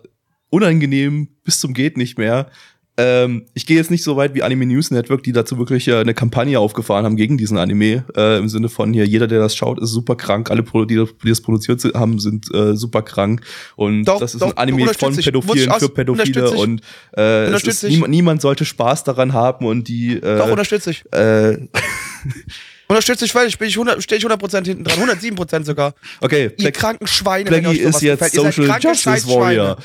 [0.51, 2.51] unangenehm bis zum geht nicht mehr.
[2.99, 5.95] Ähm, ich gehe jetzt nicht so weit wie Anime News Network, die dazu wirklich äh,
[6.01, 8.05] eine Kampagne aufgefahren haben gegen diesen Anime.
[8.17, 10.51] Äh, Im Sinne von hier, jeder, der das schaut, ist super krank.
[10.51, 13.43] Alle, die, das- die das produziert haben, sind äh, super krank.
[13.77, 16.51] Und Doch, das ist doch, ein Anime von Pädophilen für Pädophile.
[16.51, 16.83] Und
[17.17, 18.05] äh, ist, ich.
[18.09, 21.05] niemand, sollte Spaß daran haben und die äh, Doch, unterstütze ich.
[21.13, 21.57] äh,
[22.89, 25.95] Unterstütze ich völlig, bin ich 100, stehe ich 100% hinten dran, 107% sogar.
[26.23, 28.35] okay, Ihr Black, kranken Schweine, wenn Blackie euch sowas ist jetzt gefällt.
[28.35, 29.29] Ihr Social Justice.
[29.29, 29.77] Warrior.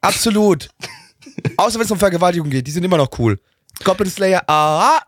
[0.00, 0.68] Absolut.
[1.56, 3.38] Außer wenn es um Vergewaltigung geht, die sind immer noch cool.
[3.82, 5.00] Goblin Slayer, ah,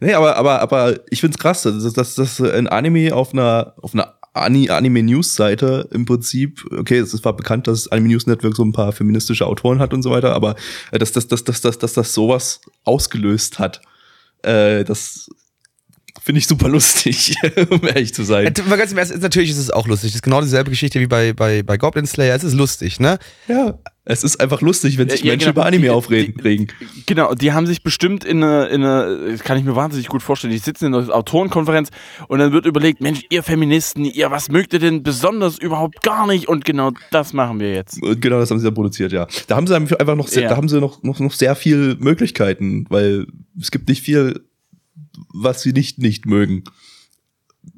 [0.00, 3.94] Nee, aber, aber, aber ich find's krass, dass, dass, dass ein Anime auf einer, auf
[3.94, 8.72] einer Ani- Anime-News-Seite im Prinzip, okay, es war bekannt, dass Anime News Network so ein
[8.72, 10.54] paar feministische Autoren hat und so weiter, aber
[10.92, 13.80] äh, dass, dass, dass, dass, dass, dass das sowas ausgelöst hat,
[14.42, 15.30] äh, das
[16.22, 17.34] finde ich super lustig,
[17.70, 18.46] um ehrlich zu sein.
[18.46, 20.10] Äh, mal ganz im Ernst, natürlich ist es auch lustig.
[20.10, 22.34] Das ist genau dieselbe Geschichte wie bei, bei, bei Goblin Slayer.
[22.36, 23.18] Es ist lustig, ne?
[23.48, 25.52] Ja, es ist einfach lustig, wenn sich Ja, ja, Menschen genau.
[25.52, 26.34] über Anime Die- aufregen.
[26.42, 26.66] die-.
[27.06, 30.22] Genau, die haben sich bestimmt in eine, in eine, das kann ich mir wahnsinnig gut
[30.22, 31.90] vorstellen, die sitzen in einer Autorenkonferenz
[32.28, 36.26] und dann wird überlegt, Mensch, ihr Feministen, ihr, was mögt ihr denn besonders überhaupt gar
[36.26, 36.48] nicht?
[36.48, 38.02] Und genau das machen wir jetzt.
[38.02, 39.26] Und Genau, das haben sie dann produziert, ja.
[39.46, 40.48] Da haben sie einfach noch, sehr, Ja.
[40.50, 43.26] da haben sie noch, noch, noch sehr viel Möglichkeiten, weil
[43.60, 44.40] es gibt nicht viel,
[45.32, 46.64] was sie nicht, nicht mögen.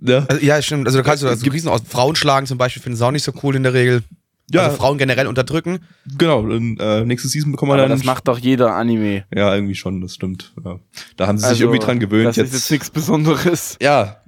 [0.00, 0.86] Ja, Also, ja, stimmt.
[0.86, 3.32] Also, du kannst also Riesen aus Frauen schlagen zum Beispiel, finden sie auch nicht so
[3.42, 4.02] cool in der Regel.
[4.50, 4.62] Ja.
[4.62, 5.80] Also, Frauen generell unterdrücken.
[6.18, 6.40] genau.
[6.40, 7.90] Und, äh, nächste Season bekommen wir Aber dann.
[7.98, 9.24] das macht doch jeder Anime.
[9.34, 10.52] ja, irgendwie schon, das stimmt.
[10.64, 10.78] Ja.
[11.16, 12.28] Da haben sie sich Also, irgendwie dran gewöhnt.
[12.28, 13.76] Das ist jetzt nichts Besonderes.
[13.80, 14.18] ja,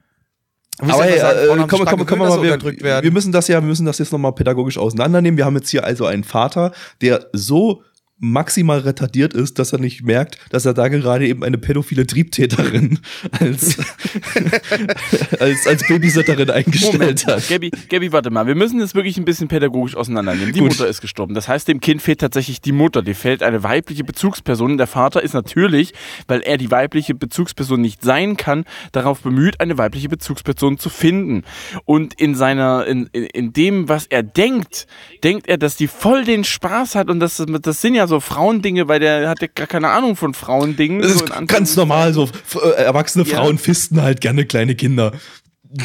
[0.78, 2.20] aber du hey, äh, haben komm, sich komm, komm gewöhnt,
[2.52, 5.37] dass mal, wir, wir müssen das ja, wir müssen das jetzt nochmal pädagogisch auseinandernehmen.
[5.38, 7.83] Wir haben jetzt hier also einen Vater, der so
[8.32, 12.98] maximal retardiert ist, dass er nicht merkt, dass er da gerade eben eine pädophile Triebtäterin
[13.38, 13.78] als,
[15.38, 17.48] als, als Babysitterin eingestellt hat.
[17.48, 20.52] Gabi, Gabi, warte mal, wir müssen das wirklich ein bisschen pädagogisch auseinandernehmen.
[20.52, 20.70] Die Gut.
[20.70, 21.34] Mutter ist gestorben.
[21.34, 23.02] Das heißt, dem Kind fehlt tatsächlich die Mutter.
[23.02, 24.78] Dir fehlt eine weibliche Bezugsperson.
[24.78, 25.92] Der Vater ist natürlich,
[26.26, 31.42] weil er die weibliche Bezugsperson nicht sein kann, darauf bemüht, eine weibliche Bezugsperson zu finden.
[31.84, 34.87] Und in seiner, in, in, in dem, was er denkt,
[35.22, 38.88] denkt er, dass die voll den Spaß hat und das, das sind ja so Frauendinge,
[38.88, 41.00] weil der hat ja gar keine Ahnung von Frauendingen.
[41.00, 43.37] Das so ist in ganz normal, so äh, erwachsene Ja.
[43.37, 45.12] Frauen fisten halt gerne kleine Kinder.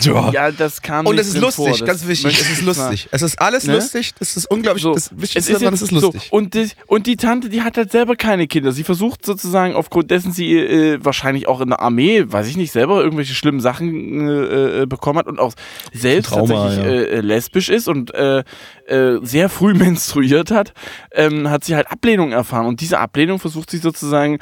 [0.04, 0.32] Ja.
[0.32, 1.88] Ja, das kam Und es ist lustig, vor.
[1.88, 2.40] Ganz wichtig.
[2.40, 3.08] Es ist lustig.
[3.12, 3.74] Es ist alles Ne?
[3.76, 4.14] lustig.
[4.20, 4.84] Das ist unglaublich.
[4.84, 6.28] So, das Wichtigste es daran, es ist lustig.
[6.30, 8.72] So, und, die, und die Tante, die hat halt selber keine Kinder.
[8.72, 12.72] Sie versucht sozusagen, aufgrund dessen sie äh, wahrscheinlich auch in der Armee, weiß ich nicht,
[12.72, 15.54] selber irgendwelche schlimmen Sachen äh, äh, bekommen hat und auch
[15.92, 16.92] selbst Trauma, tatsächlich ja.
[16.92, 18.44] äh, äh, lesbisch ist und äh,
[18.86, 20.74] äh, sehr früh menstruiert hat,
[21.12, 22.68] ähm, hat sie halt Ablehnung erfahren.
[22.68, 24.38] Und diese Ablehnung versucht sie sozusagen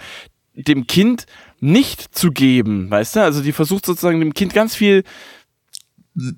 [0.55, 1.25] dem Kind
[1.59, 3.21] nicht zu geben, weißt du?
[3.21, 5.03] Also die versucht sozusagen dem Kind ganz viel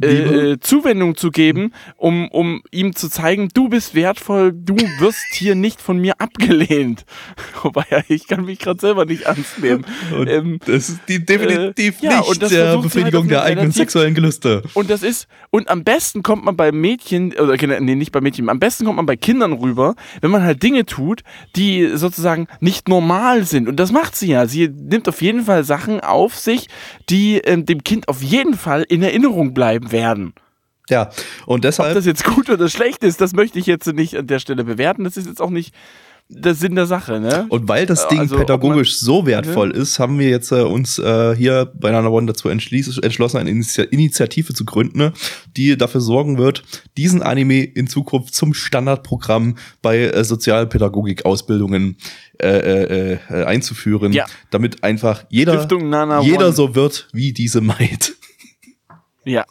[0.02, 5.24] äh, äh, Zuwendung zu geben, um, um ihm zu zeigen, du bist wertvoll, du wirst
[5.32, 7.06] hier nicht von mir abgelehnt.
[7.64, 9.86] Wobei ja, ich kann mich gerade selber nicht ernst nehmen.
[10.16, 13.28] Und Ähm, das ist die definitiv äh, ja, nicht und das der halt Befriedigung auf
[13.30, 14.64] der eigenen relativ- sexuellen Gelüste.
[14.74, 18.50] Und das ist, und am besten kommt man bei Mädchen, oder nee, nicht bei Mädchen,
[18.50, 21.22] am besten kommt man bei Kindern rüber, wenn man halt Dinge tut,
[21.56, 23.70] die sozusagen nicht normal sind.
[23.70, 24.46] Und das macht sie ja.
[24.46, 26.68] Sie nimmt auf jeden Fall Sachen auf sich,
[27.10, 30.34] die ähm, dem Kind auf jeden Fall in Erinnerung bleiben werden.
[30.90, 31.10] Ja,
[31.46, 34.28] und Ob deshalb das jetzt gut oder schlecht ist, das möchte ich jetzt nicht an
[34.28, 35.04] der Stelle bewerten.
[35.04, 35.74] Das ist jetzt auch nicht
[36.32, 37.48] der Sinn der Sache, ne?
[37.50, 41.00] Und weil das Ding Also, ob pädagogisch so wertvoll ist, haben wir jetzt äh, uns
[41.00, 45.14] äh, hier bei Nana One dazu entschlossen, eine Initi Initiative zu gründen, ne,
[45.58, 46.64] die dafür sorgen wird,
[46.98, 51.98] diesen Anime in Zukunft zum Standardprogramm bei äh, Sozialpädagogik-Ausbildungen
[52.40, 54.26] äh, äh, äh, einzuführen, Ja.
[54.52, 55.68] damit einfach jeder,
[56.22, 56.54] jeder One.
[56.54, 58.16] so wird wie diese Maid.
[59.26, 59.46] Ja.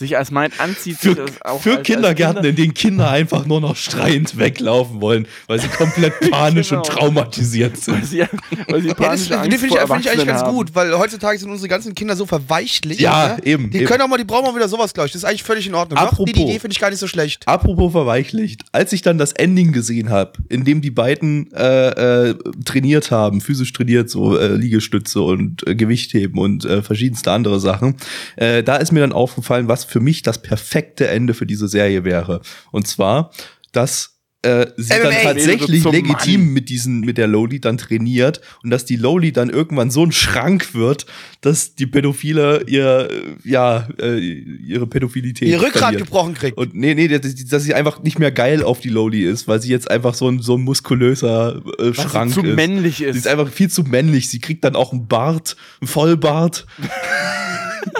[0.00, 3.10] Sich als Meint anzieht, sich Für, das auch für als, Kindergärten, als in denen Kinder
[3.10, 6.96] einfach nur noch schreiend weglaufen wollen, weil sie komplett panisch und Genau.
[6.98, 7.96] traumatisiert sind.
[7.96, 8.24] weil sie,
[8.68, 10.54] weil sie Ja, das finde ich, find ich eigentlich ganz haben.
[10.56, 12.98] gut, weil heutzutage sind unsere ganzen Kinder so verweichlicht.
[13.00, 13.44] Ja, ne?
[13.46, 13.86] eben, Die eben.
[13.86, 15.12] können auch mal, die brauchen mal wieder sowas, glaube ich.
[15.12, 15.98] Das ist eigentlich völlig in Ordnung.
[15.98, 16.32] Doch, Apropos.
[16.32, 17.46] die Idee finde ich gar nicht so schlecht.
[17.46, 22.34] Apropos verweichlicht, als ich dann das Ending gesehen habe, in dem die beiden äh, äh,
[22.64, 27.96] trainiert haben, physisch trainiert, so äh, Liegestütze und äh, Gewichtheben und äh, verschiedenste andere Sachen,
[28.36, 32.04] äh, da ist mir dann aufgefallen, was für mich das perfekte Ende für diese Serie
[32.04, 32.40] wäre.
[32.70, 33.32] Und zwar,
[33.72, 35.02] dass äh, sie MMA.
[35.02, 36.52] dann tatsächlich legitim Mann.
[36.54, 40.12] mit diesen mit der Loli dann trainiert und dass die Loli dann irgendwann so ein
[40.12, 41.04] Schrank wird,
[41.42, 46.04] dass die Pädophile ihr äh, ja äh, ihre Pädophilität Ihr Rückgrat verliert.
[46.04, 46.56] gebrochen kriegt.
[46.56, 49.60] Und nee, nee, dass, dass sie einfach nicht mehr geil auf die Loli ist, weil
[49.60, 52.56] sie jetzt einfach so ein, so ein muskulöser äh, Weil sie Schrank zu ist.
[52.56, 53.16] männlich Sie ist.
[53.16, 54.30] ist einfach viel zu männlich.
[54.30, 56.66] Sie kriegt dann auch einen Bart, einen Vollbart,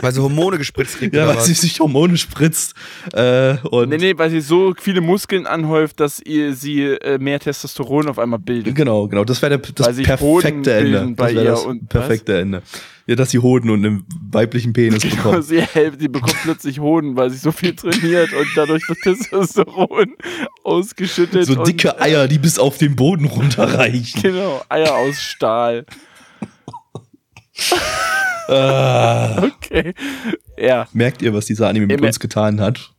[0.00, 1.14] weil sie Hormone gespritzt kriegt.
[1.14, 1.60] ja, oder weil sie was?
[1.60, 2.74] sich Hormone spritzt.
[3.12, 7.40] Äh, und Nee, nee, weil sie so viele Muskeln anhäuft, dass ihr sie äh, mehr
[7.40, 8.74] Testosteron auf einmal bildet.
[8.74, 9.24] Genau, genau.
[9.24, 11.14] Das wäre das Weil sich Hoden perfekte Ende.
[11.16, 12.62] bei Das wäre ihr das und- perfekte Ende.
[13.06, 15.44] Ja, dass sie Hoden und einen weiblichen Penis Genau, bekommt.
[15.44, 20.14] sie, hält, sie bekommt plötzlich Hoden, weil sie so viel trainiert und dadurch wird Testosteron
[20.62, 21.44] ausgeschüttet.
[21.46, 24.22] So und, dicke Eier, die bis auf den Boden runterreichen.
[24.22, 25.86] Genau, Eier aus Stahl.
[28.50, 29.42] Ah.
[29.44, 29.94] Okay.
[30.58, 30.88] Ja.
[30.92, 32.92] Merkt ihr, was dieser Anime mit uns getan hat?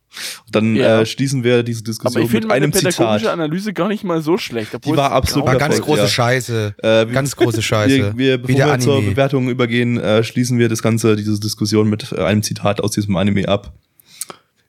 [0.46, 1.00] Und dann Ja.
[1.00, 3.32] äh, schließen wir diese Aber Diskussion ich finde mit meine einem pädagogische Zitat.
[3.32, 4.74] Analyse gar nicht mal so schlecht.
[4.74, 6.08] obwohl Die war absolut War ganz große ja.
[6.08, 6.74] Scheiße.
[6.82, 7.96] Äh, ganz große Scheiße.
[7.96, 9.02] Wir, wir, bevor wir zur.
[9.02, 13.16] Bewertung übergehen, äh, schließen wir das Ganze, diese Diskussion mit äh, einem Zitat aus diesem
[13.16, 13.72] Anime ab.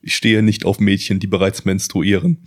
[0.00, 2.44] Ich stehe nicht auf Mädchen, die bereits menstruieren.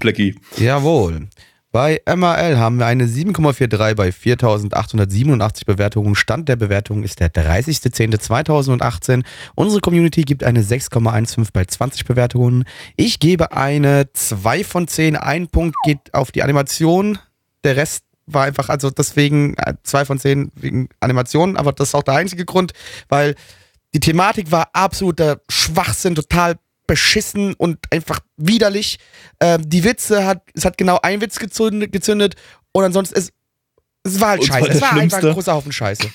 [0.00, 0.36] Blackie.
[0.58, 1.28] Jawohl.
[1.76, 6.14] Bei MAL haben wir eine 7,43 bei 4.887 Bewertungen.
[6.14, 9.22] Stand der Bewertung ist der 30.10.2018.
[9.54, 12.64] Unsere Community gibt eine 6,15 bei 20 Bewertungen.
[12.96, 15.16] Ich gebe eine 2 von 10.
[15.16, 17.18] Ein Punkt geht auf die Animation.
[17.62, 21.94] Der Rest war einfach, also deswegen äh, 2 von 10 wegen Animation, aber das ist
[21.94, 22.72] auch der einzige Grund,
[23.10, 23.34] weil
[23.92, 26.56] die Thematik war absoluter Schwachsinn, total
[26.86, 28.98] beschissen und einfach widerlich.
[29.40, 32.34] Ähm, die Witze hat, es hat genau ein Witz gezündet, gezündet
[32.72, 33.32] und ansonsten, es,
[34.04, 34.66] es war halt Und scheiße.
[34.66, 35.32] der Es war einfach ein schlimmste.
[35.34, 36.08] großer Haufen Scheiße.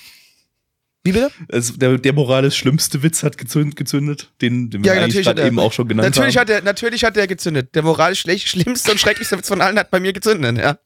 [1.04, 1.32] Wie bitte?
[1.48, 5.26] Es, der, der moralisch schlimmste Witz hat gezündet, gezündet den, den wir Ja, eigentlich natürlich
[5.26, 6.42] gerade hat er- eben auch schon genannt Natürlich haben.
[6.42, 7.74] hat, er, natürlich hat er gezündet.
[7.74, 10.78] Der moralisch schlecht, schlimmste und schrecklichste Witz von allen hat bei mir gezündet, ja.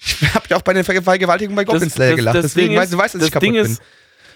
[0.00, 2.36] Ich hab ja auch bei den Vergewaltigungen bei Goblin Slayer gelacht.
[2.36, 3.64] Deswegen Ding weißt du, weißt, dass ich das kaputt Ding bin.
[3.72, 3.80] ist,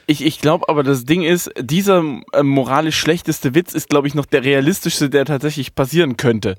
[0.06, 4.14] ich, ich glaube aber, das Ding ist, dieser äh, moralisch schlechteste Witz ist, glaube ich,
[4.14, 6.56] noch der realistischste, der tatsächlich passieren könnte.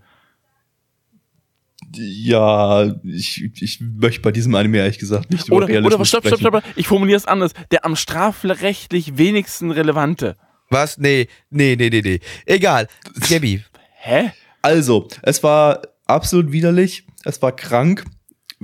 [1.95, 6.27] Ja, ich, ich möchte bei diesem Anime ehrlich gesagt nicht über Oder, Realismus oder stopp,
[6.27, 6.62] stopp, sprechen.
[6.62, 7.53] stopp, ich formuliere es anders.
[7.71, 10.38] Der am strafrechtlich wenigsten relevante.
[10.69, 10.97] Was?
[10.97, 12.19] Nee, nee, nee, nee, nee.
[12.45, 12.88] Egal.
[13.29, 13.63] Gabby.
[13.99, 14.32] Hä?
[14.62, 18.06] Also, es war absolut widerlich, es war krank.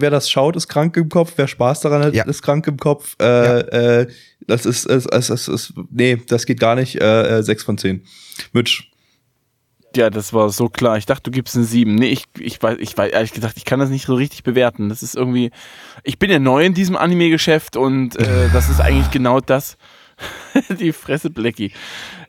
[0.01, 1.33] Wer das schaut, ist krank im Kopf.
[1.35, 2.23] Wer Spaß daran hat, Ja.
[2.25, 3.15] ist krank im Kopf.
[3.21, 4.07] Äh, äh,
[4.47, 6.95] das ist, es, es, es, es, nee, das geht gar nicht.
[7.01, 8.03] Äh, äh, 6 von 10.
[8.53, 8.83] Mitch.
[9.95, 10.97] Ja, das war so klar.
[10.97, 11.95] Ich dachte, du gibst eine 7.
[11.95, 14.87] Nee, ich, ich weiß, ich weiß, ehrlich gesagt, ich kann das nicht so richtig bewerten.
[14.89, 15.49] Das ist irgendwie.
[16.03, 19.77] Ich bin ja neu in diesem Anime-Geschäft und äh, das ist eigentlich genau das.
[20.79, 21.71] Die Fresse Blackie.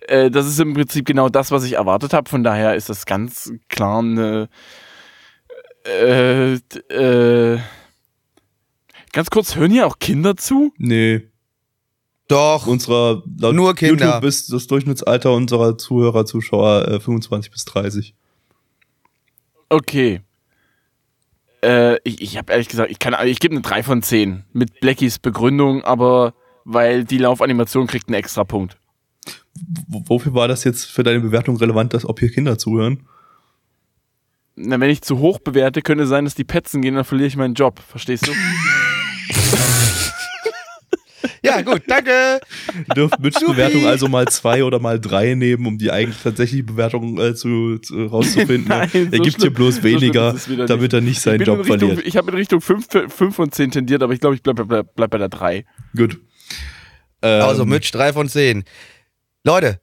[0.09, 2.31] Äh, das ist im Prinzip genau das, was ich erwartet habe.
[2.31, 4.49] Von daher ist das ganz klar eine.
[5.85, 7.59] Äh, äh,
[9.13, 10.73] ganz kurz, hören hier auch Kinder zu?
[10.77, 11.23] Nee,
[12.29, 12.67] Doch.
[12.67, 14.07] unserer laut Nur Kinder.
[14.07, 18.15] YouTube ist das Durchschnittsalter unserer Zuhörer, Zuschauer äh, 25 bis 30.
[19.69, 20.21] Okay.
[21.63, 24.81] Äh, ich ich habe ehrlich gesagt, ich kann, ich gebe eine 3 von 10 mit
[24.81, 28.77] Blackies Begründung, aber weil die Laufanimation kriegt einen extra Punkt.
[29.55, 33.07] w- wofür war das jetzt für deine Bewertung relevant, dass ob hier Kinder zuhören?
[34.57, 37.37] Na, wenn ich zu hoch bewerte, könnte sein, dass die Petzen gehen, dann verliere ich
[37.37, 37.81] meinen Job.
[37.89, 38.33] Verstehst du?
[41.43, 42.11] Ja, gut, danke.
[42.89, 46.65] Ihr dürft Mitch Bewertung also mal zwei oder mal drei nehmen, um die eigentlich tatsächliche
[46.65, 48.69] Bewertung äh, zu, zu rauszufinden.
[48.69, 50.95] Nein, er so gibt hier bloß so weniger, wieder damit nicht.
[50.95, 52.07] er nicht seinen Job Richtung, verliert.
[52.07, 52.87] Ich habe in Richtung 5,
[53.35, 55.65] von 10 tendiert, aber ich glaube, ich bleibe bleib, bleib bei der 3.
[55.97, 56.19] Gut.
[57.23, 58.65] Ähm, Also Mitch, drei von zehn.
[59.45, 59.81] Leute,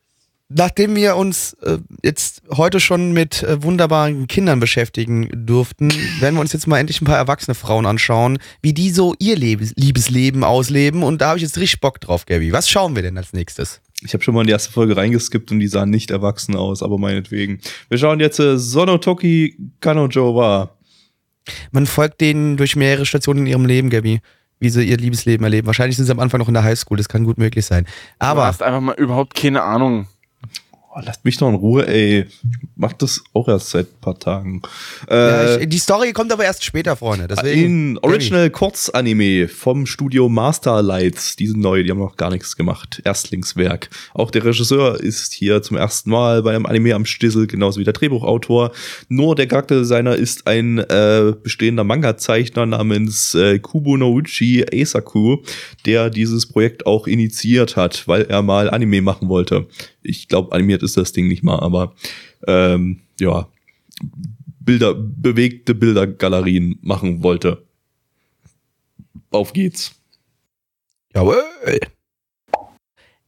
[0.50, 6.41] nachdem wir uns äh, jetzt heute schon mit äh, wunderbaren Kindern beschäftigen durften, werden wir
[6.41, 10.43] uns jetzt mal endlich ein paar erwachsene Frauen anschauen, wie die so ihr Lebens Liebesleben
[10.43, 11.04] ausleben.
[11.04, 12.52] Und da habe ich jetzt richtig Bock drauf, Gabby.
[12.52, 13.82] Was schauen wir denn als nächstes?
[14.04, 16.84] Ich habe schon mal in die erste Folge reingeskippt und die sahen nicht erwachsen aus,
[16.84, 17.60] aber meinetwegen.
[17.89, 20.70] Wir schauen jetzt äh, Sonotoki Kanojo wa.
[21.72, 24.22] Man folgt denen durch mehrere Stationen in ihrem Leben, Gabby.
[24.60, 25.68] Wie sie ihr Liebesleben erleben.
[25.68, 27.84] Wahrscheinlich sind sie am Anfang noch in der Highschool, das kann gut möglich sein.
[27.84, 30.08] du Aber hast einfach mal überhaupt keine Ahnung.
[30.98, 32.22] Oh, lasst mich doch in Ruhe, ey.
[32.22, 34.62] Ich mach das auch erst seit ein paar Tagen.
[35.08, 37.28] ja, Äh, ich, die Story kommt aber erst später, Freunde.
[37.28, 41.36] Deswegen, ein Original Kurzanime vom Studio Masterlights.
[41.36, 43.00] Die sind neu, die haben noch gar nichts gemacht.
[43.06, 43.89] Erstlingswerk.
[44.16, 47.84] Auch der Regisseur ist hier zum ersten Mal bei einem Anime am Stissel, genauso wie
[47.84, 48.72] der Drehbuchautor.
[49.08, 55.43] Nur der Charakterdesigner ist ein äh, bestehender Manga-Zeichner namens äh, Kubo Nouchi Eisaku,
[55.86, 59.68] der dieses Projekt auch initiiert hat, weil er mal Anime machen wollte.
[60.08, 61.93] Ich glaube, animiert ist das Ding nicht mal, aber
[62.47, 63.47] ähm, ja,
[64.60, 67.66] Bilder, bewegte Bildergalerien machen wollte.
[69.32, 69.95] Auf geht's.
[71.14, 71.41] Jawohl.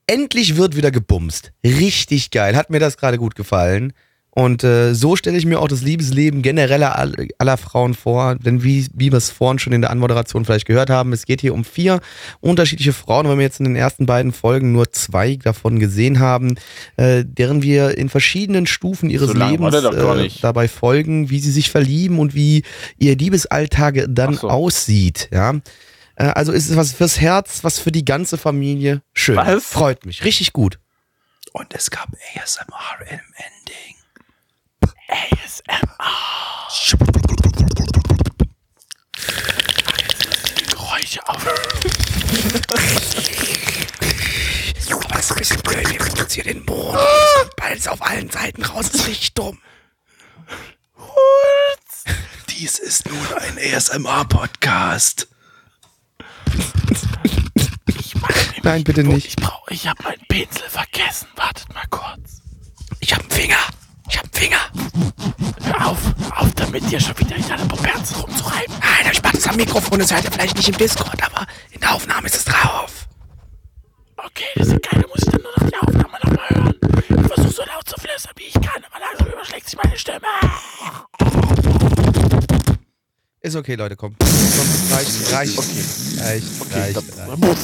[0.08, 1.52] Endlich wird wieder gebumst.
[1.64, 2.56] Richtig geil.
[2.56, 3.94] Hat mir das gerade gut gefallen.
[4.40, 8.36] Und äh, so stelle ich mir auch das Liebesleben generell all- aller Frauen vor.
[8.36, 11.42] Denn wie, wie wir es vorhin schon in der Anmoderation vielleicht gehört haben, es geht
[11.42, 12.00] hier um vier
[12.40, 16.56] unterschiedliche Frauen, weil wir jetzt in den ersten beiden Folgen nur zwei davon gesehen haben,
[16.96, 21.70] äh, deren wir in verschiedenen Stufen ihres So Lebens äh, dabei folgen, wie sie sich
[21.70, 22.64] verlieben und wie
[22.98, 24.50] ihr Liebesalltag dann so.
[24.50, 25.28] aussieht.
[25.34, 25.56] Ja.
[26.16, 29.02] Äh, Also ist es was fürs Herz, was für die ganze Familie.
[29.14, 29.36] Schön.
[29.36, 29.66] Was?
[29.66, 30.24] Freut mich.
[30.24, 30.80] Richtig gut.
[31.52, 33.89] Und es gab ASMR im Ending.
[40.70, 41.46] Geräusche auf.
[45.10, 45.90] Aber das ist ein bisschen blöd.
[45.90, 46.98] Wir reduzieren den Boden.
[47.58, 48.92] Bald auf allen Seiten raus.
[48.92, 49.58] Das ist richtig dumm.
[52.50, 55.28] Dies ist nun ein ASMR-Podcast.
[58.64, 59.28] Nein, bitte nicht.
[59.28, 61.28] Ich brauche, ich habe meinen Pinsel vergessen.
[61.36, 62.42] Wartet mal kurz.
[63.00, 63.58] Ich hab einen Finger.
[64.10, 64.58] Ich hab Finger.
[65.64, 66.00] Hör auf,
[66.36, 68.76] auf damit dir schon wieder in deine Puberzen rumzureiben.
[68.80, 70.00] Nein, ich mach das am Mikrofon.
[70.00, 73.08] Das hört ihr vielleicht nicht im Discord, aber in der Aufnahme ist es drauf.
[74.18, 75.02] Okay, das ist geil.
[75.02, 76.76] Da muss ich dann nur noch die Aufnahme nochmal hören.
[76.98, 80.28] Ich versuche so laut zu flüstern, wie ich kann, aber langsam überschlägt sich meine Stimme.
[83.42, 84.16] Ist okay, Leute, komm.
[84.20, 84.28] komm
[84.92, 85.58] reicht, reicht.
[85.58, 85.86] Okay.
[86.20, 86.46] Reicht,
[86.76, 87.60] reicht, reicht.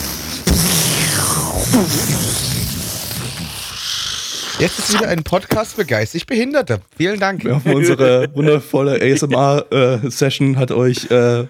[4.58, 6.80] Jetzt ist wieder ein Podcast für geistig Behinderte.
[6.95, 7.43] Vielen Dank.
[7.43, 11.45] Wir hoffen, unsere wundervolle ASMR-Session hat euch äh,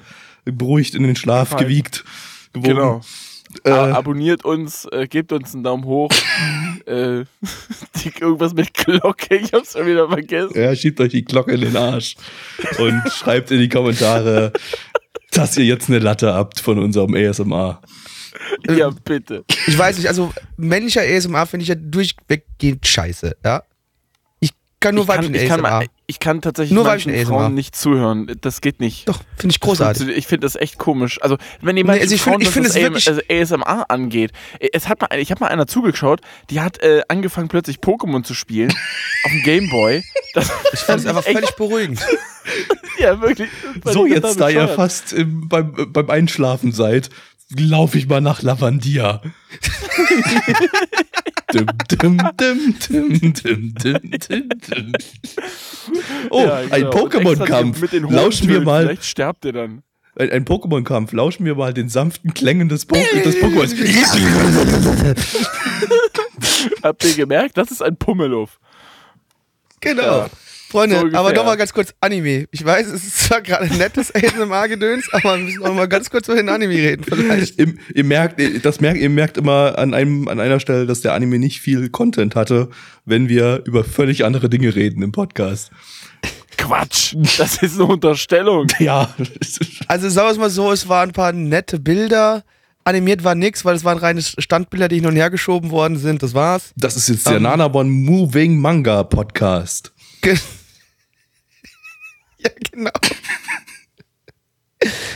[0.45, 1.67] beruhigt in den Schlaf Gefallen.
[1.67, 2.03] gewiegt.
[2.53, 2.75] Gewogen.
[2.75, 3.01] Genau.
[3.63, 6.09] Äh, Abonniert uns, äh, gebt uns einen Daumen hoch.
[6.87, 7.25] äh,
[8.03, 10.59] die, irgendwas mit Glocke, ich hab's schon wieder vergessen.
[10.59, 12.15] ja, schiebt euch die Glocke in den Arsch
[12.79, 14.51] und schreibt in die Kommentare,
[15.31, 17.81] dass ihr jetzt eine Latte habt von unserem ASMR.
[18.69, 19.43] Ja, bitte.
[19.67, 23.63] Ich weiß nicht, also männlicher ASMR finde ich ja durchweggehend scheiße, ja?
[24.39, 25.79] Ich kann nur ich, kann, weiblichen ich, kann, ASMR.
[25.79, 27.39] mal- ich kann tatsächlich Nur manchen weiblichen ASMR.
[27.39, 28.31] Frauen nicht zuhören.
[28.41, 29.09] Das geht nicht.
[29.09, 30.07] Doch, finde ich großartig.
[30.09, 31.19] Ich finde das echt komisch.
[31.23, 33.21] Also, wenn jemand Nee, also ich Frauen, find- ich was find das wirklich- also
[33.57, 34.31] ASMR angeht,
[34.73, 36.21] es hat mal, ich habe mal einer zugeschaut,
[36.51, 38.69] die hat äh, angefangen plötzlich Pokémon zu spielen
[39.25, 40.03] auf dem Gameboy.
[40.35, 42.05] Das Ich fand es einfach echt- völlig beruhigend.
[42.99, 43.49] Ja, wirklich.
[43.83, 47.09] So, ich jetzt, da ihr fast im, beim, beim Einschlafen seid,
[47.49, 49.21] laufe ich mal nach Lavandia.
[51.51, 52.75] Dum, dum, dum, dum,
[53.19, 54.91] dum, dum, dum, dum.
[56.31, 56.75] Oh, Ja, ein genau.
[56.75, 57.91] Extra Pokémon-Kampf.
[58.11, 59.83] Lauschen wir mal, Vielleicht sterbt ihr dann.
[60.17, 61.13] ein, ein Pokémon-Kampf.
[61.13, 63.75] Lauschen wir mal den sanften Klängen des, po des Pokémons.
[66.83, 67.57] Habt ihr gemerkt?
[67.57, 68.59] Das ist ein Pummeluff.
[69.81, 70.01] Genau.
[70.01, 70.27] Ja,
[70.75, 72.45] Freunde, so aber nochmal ganz kurz Anime.
[72.51, 76.09] Ich weiß, es ist zwar gerade ein nettes ASMR-Gedöns, aber wir müssen noch mal ganz
[76.09, 77.59] kurz über den Anime reden, vielleicht.
[77.59, 81.13] ihr, ihr merkt, das merkt, ihr merkt immer an einem, an einer Stelle, dass der
[81.13, 82.69] Anime nicht viel Content hatte,
[83.05, 85.71] wenn wir über völlig andere Dinge reden im Podcast.
[86.57, 87.15] Quatsch.
[87.37, 88.67] Das ist eine Unterstellung.
[88.79, 89.09] Ja.
[89.87, 92.43] Also sagen wir es mal so, es waren ein paar nette Bilder,
[92.83, 96.21] animiert war nix, weil es waren reine Standbilder, die hin und her geschoben worden sind.
[96.21, 96.71] Das war's.
[96.75, 97.43] Das ist jetzt der Ähm.
[97.43, 99.91] Nanabon Moving Manga Podcast.
[102.45, 102.91] Ja, genau.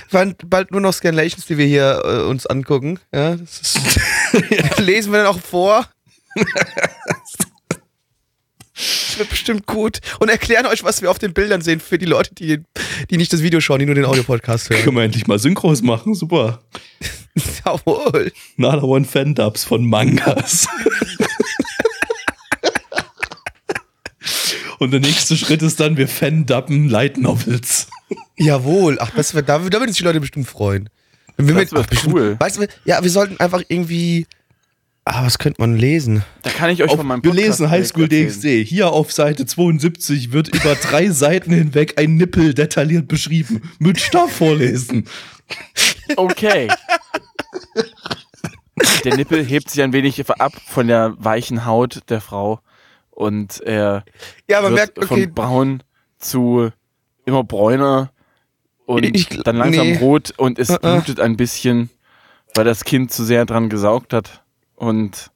[0.09, 2.99] Waren bald nur noch Scanlations, die wir hier äh, uns angucken.
[3.13, 3.79] Ja, das ist
[4.79, 5.87] Lesen wir dann auch vor.
[8.73, 9.99] Das wird bestimmt gut.
[10.19, 12.63] Und erklären euch, was wir auf den Bildern sehen, für die Leute, die,
[13.09, 14.83] die nicht das Video schauen, die nur den Audiopodcast hören.
[14.83, 16.15] Können wir endlich mal Synchros machen?
[16.15, 16.63] Super.
[17.65, 18.31] Jawohl.
[18.55, 20.67] Nanabon Fan-Dubs von Mangas.
[24.79, 27.87] Und der nächste Schritt ist dann, wir fan-dubben Light Novels.
[28.37, 28.97] Jawohl.
[28.99, 30.89] Ach, das wird, da, da würden sich die Leute bestimmt freuen.
[31.37, 32.35] Wenn wir Das mit- wird ach, bestimmt- cool.
[32.39, 34.25] Weißt du, ja, wir sollten einfach irgendwie.
[35.05, 36.23] Ah, was könnte man lesen?
[36.43, 38.07] Da kann ich euch Auf, von meinem wir Podcast lesen Highschool.
[38.07, 38.63] DxD.
[38.63, 43.61] Hier auf Seite 72 wird über drei Seiten hinweg ein Nippel detailliert beschrieben.
[43.79, 45.05] Mit Stab vorlesen.
[46.15, 46.67] Okay.
[49.03, 52.59] Der Nippel hebt sich ein wenig ab von der weichen Haut der Frau
[53.19, 54.05] und er
[54.47, 55.83] Ja, man wird merkt, okay, von braun
[56.19, 56.69] zu
[57.25, 58.11] immer bräuner
[58.85, 59.97] und Ich dann langsam nee.
[59.97, 60.77] rot und es Äh, äh.
[60.79, 61.89] blutet ein bisschen,
[62.55, 64.43] weil das Kind zu sehr dran gesaugt hat
[64.75, 65.31] und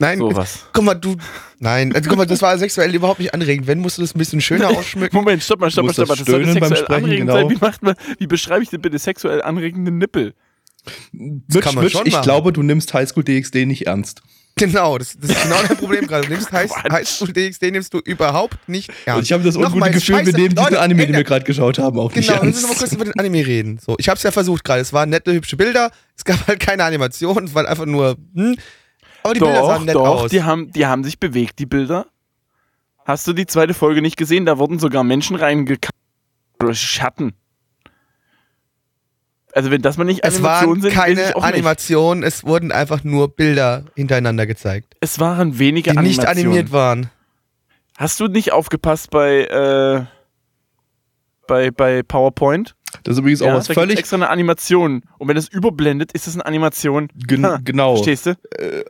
[0.00, 0.66] nein, sowas.
[0.74, 1.16] guck mal, du,
[1.60, 3.66] nein, also guck mal, das war sexuell überhaupt nicht anregend.
[3.66, 5.16] Wenn, musst du das ein bisschen schöner ausschmücken.
[5.16, 6.16] Moment, stopp mal, stopp mal, stopp mal.
[6.16, 7.40] das Das beim sexuell Sprechen, anregend genau.
[7.40, 7.50] sein.
[7.50, 10.34] Wie, macht man, wie beschreibe ich denn bitte sexuell anregende Nippel?
[11.12, 12.24] Mitch, kann man Mitch, schon ich machen.
[12.24, 14.22] glaube, du nimmst Highschool DxD nicht ernst.
[14.56, 16.26] Genau, das, das ist genau dein Problem gerade.
[16.26, 16.92] Du nimmst High, Quatsch.
[16.92, 19.18] Highschool DxD nimmst du überhaupt nicht ernst.
[19.18, 21.44] Und ich habe das Nochmal, ungute Gefühl, scheiße, wir nehmen diesen Anime, den wir gerade
[21.44, 22.68] geschaut haben, auch nicht Genau, lass uns ernst.
[22.68, 23.78] mal kurz über den Anime reden.
[23.84, 24.80] So, ich habe es ja versucht gerade.
[24.80, 25.90] Es waren nette, hübsche Bilder.
[26.16, 27.44] Es gab halt keine Animation.
[27.44, 28.16] Es war einfach nur.
[28.34, 28.56] Hm.
[29.24, 30.30] Aber die Bilder doch, sahen nett doch, aus.
[30.30, 32.06] Die, haben, die haben sich bewegt, die Bilder.
[33.04, 34.46] Hast du die zweite Folge nicht gesehen?
[34.46, 35.92] Da wurden sogar Menschen reingekackt.
[36.72, 37.34] Schatten.
[39.54, 41.54] Also wenn das mal nicht es Animationen waren sind, keine ich auch nicht.
[41.54, 42.22] Animationen.
[42.24, 46.46] Es wurden einfach nur Bilder hintereinander gezeigt, Es waren wenige die nicht Animationen.
[46.48, 47.10] animiert waren.
[47.96, 50.04] Hast du nicht aufgepasst bei, äh,
[51.46, 52.74] bei, bei PowerPoint?
[53.02, 53.98] Das ist übrigens auch Ja, was da gibt's völlig.
[53.98, 55.02] extra eine Animation.
[55.18, 57.08] Und wenn es überblendet, ist es eine Animation.
[57.14, 57.96] Gen Ha, genau.
[57.96, 58.30] Verstehst du?
[58.58, 58.84] Äh,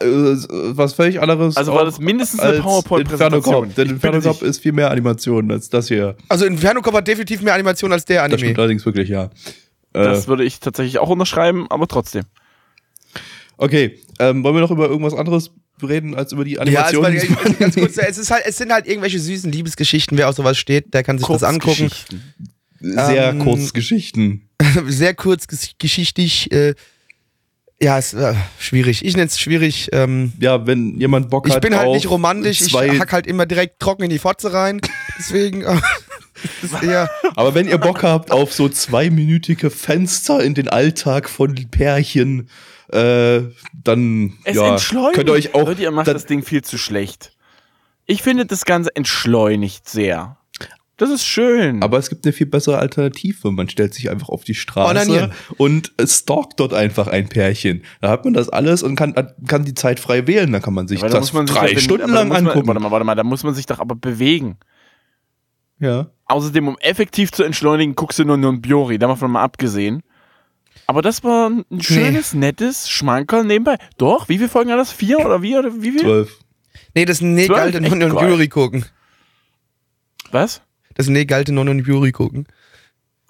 [0.00, 1.56] was völlig anderes.
[1.56, 3.72] Also war auch das mindestens eine PowerPoint-Präsentation.
[3.76, 6.16] Denn Ich Inferno bitte Cop ist viel mehr Animation als das hier.
[6.28, 8.38] Also Inferno Cop hat definitiv mehr Animation als der Das Anime.
[8.38, 9.30] stimmt allerdings wirklich, ja.
[9.94, 12.24] Äh, Das würde ich tatsächlich auch unterschreiben, aber trotzdem.
[13.56, 15.50] okay, ähm, wollen wir noch über irgendwas anderes
[15.82, 17.36] reden als über die Ja, also, Animation?
[17.44, 20.16] weil, ganz kurz, es, ist halt, es sind halt irgendwelche süßen Liebesgeschichten.
[20.18, 21.90] Wer auf sowas steht, der kann sich das angucken.
[22.80, 24.48] Sehr Ähm, Kurzgeschichten.
[24.86, 26.50] Sehr kurz ges- geschichtlich.
[26.52, 26.74] Äh,
[27.80, 29.04] ja, ist äh, schwierig.
[29.04, 29.88] Ich nenne es schwierig.
[29.92, 32.60] Ähm, Ja, wenn jemand Bock ich hat bin halt auf nicht romantisch.
[32.60, 34.80] Ich hack halt immer direkt trocken in die Fotze rein.
[35.18, 35.64] Deswegen.
[36.82, 42.48] Äh, Aber wenn ihr Bock habt auf so zweiminütige Fenster in den Alltag von Pärchen,
[42.88, 43.40] äh,
[43.82, 45.14] dann Es ja, entschleunigt.
[45.14, 45.66] könnt ihr euch auch.
[45.66, 47.32] Leute, ihr macht dann- das Ding viel zu schlecht.
[48.06, 50.36] Ich finde, das Ganze entschleunigt sehr.
[50.96, 51.82] Das ist schön.
[51.82, 53.50] aber es gibt eine viel bessere Alternative.
[53.50, 55.32] Man stellt sich einfach auf die Straße Onanieren.
[55.56, 57.82] und stalkt dort einfach ein Pärchen.
[58.00, 59.12] Da hat man das alles und kann,
[59.48, 60.52] kann die Zeit frei wählen.
[60.52, 62.46] Da kann man sich da das muss man sich drei ja, Stunden lang muss man,
[62.46, 62.68] angucken.
[62.68, 64.56] Warte mal, warte mal, da muss man sich doch aber bewegen.
[65.84, 66.06] Ja.
[66.26, 70.02] Außerdem, um effektiv zu entschleunigen, guckst du nur nur ein Biori, davon mal abgesehen.
[70.86, 73.76] Aber das war ein schönes, nettes Schmankerl nebenbei.
[73.98, 74.92] Doch, wie viele Folgen hat das?
[74.92, 75.56] Vier oder wie?
[75.56, 76.00] Oder wie viel?
[76.00, 76.38] Zwölf.
[76.94, 77.22] nee, das ist?
[77.22, 78.22] Negalte Echt Non und.
[78.22, 78.86] Yuri gucken.
[80.30, 80.62] Was?
[80.94, 82.46] Das ist ein Negalte Non und Yuri gucken.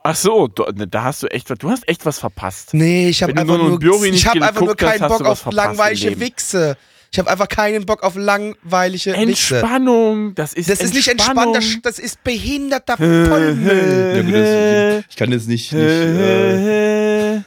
[0.02, 2.74] Ach so, du, da hast du echt was, du hast echt was verpasst.
[2.74, 6.10] Nee, ich habe einfach nur Biori ich hab einfach nur keinen hast Bock auf langweilige
[6.10, 6.20] Leben.
[6.20, 6.76] Wichse.
[7.14, 9.14] Ich habe einfach keinen Bock auf langweilige.
[9.14, 14.14] Entspannung, das ist Das ist nicht entspannt, das, das ist behinderter Vollmüll.
[14.16, 17.40] Ja, gut, das, ich kann jetzt nicht, nicht äh,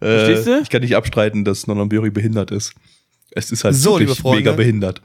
[0.00, 0.50] Verstehst du?
[0.58, 2.72] äh, ich kann nicht abstreiten, dass Nononburi behindert ist.
[3.32, 4.38] Es ist halt So, wirklich liebe Freunde.
[4.38, 5.02] mega behindert.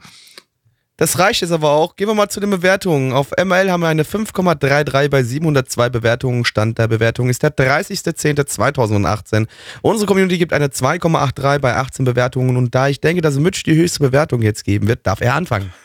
[0.98, 1.96] Das reicht jetzt aber auch.
[1.96, 3.12] Gehen wir mal zu den Bewertungen.
[3.12, 6.46] Auf ML haben wir eine 5,33 bei 702 Bewertungen.
[6.46, 9.46] Stand der Bewertung ist der 30.10.2018.
[9.82, 12.56] Unsere Community gibt eine 2,83 bei 18 Bewertungen.
[12.56, 15.72] Und da ich denke, dass Mitch die höchste Bewertung jetzt geben wird, darf er anfangen.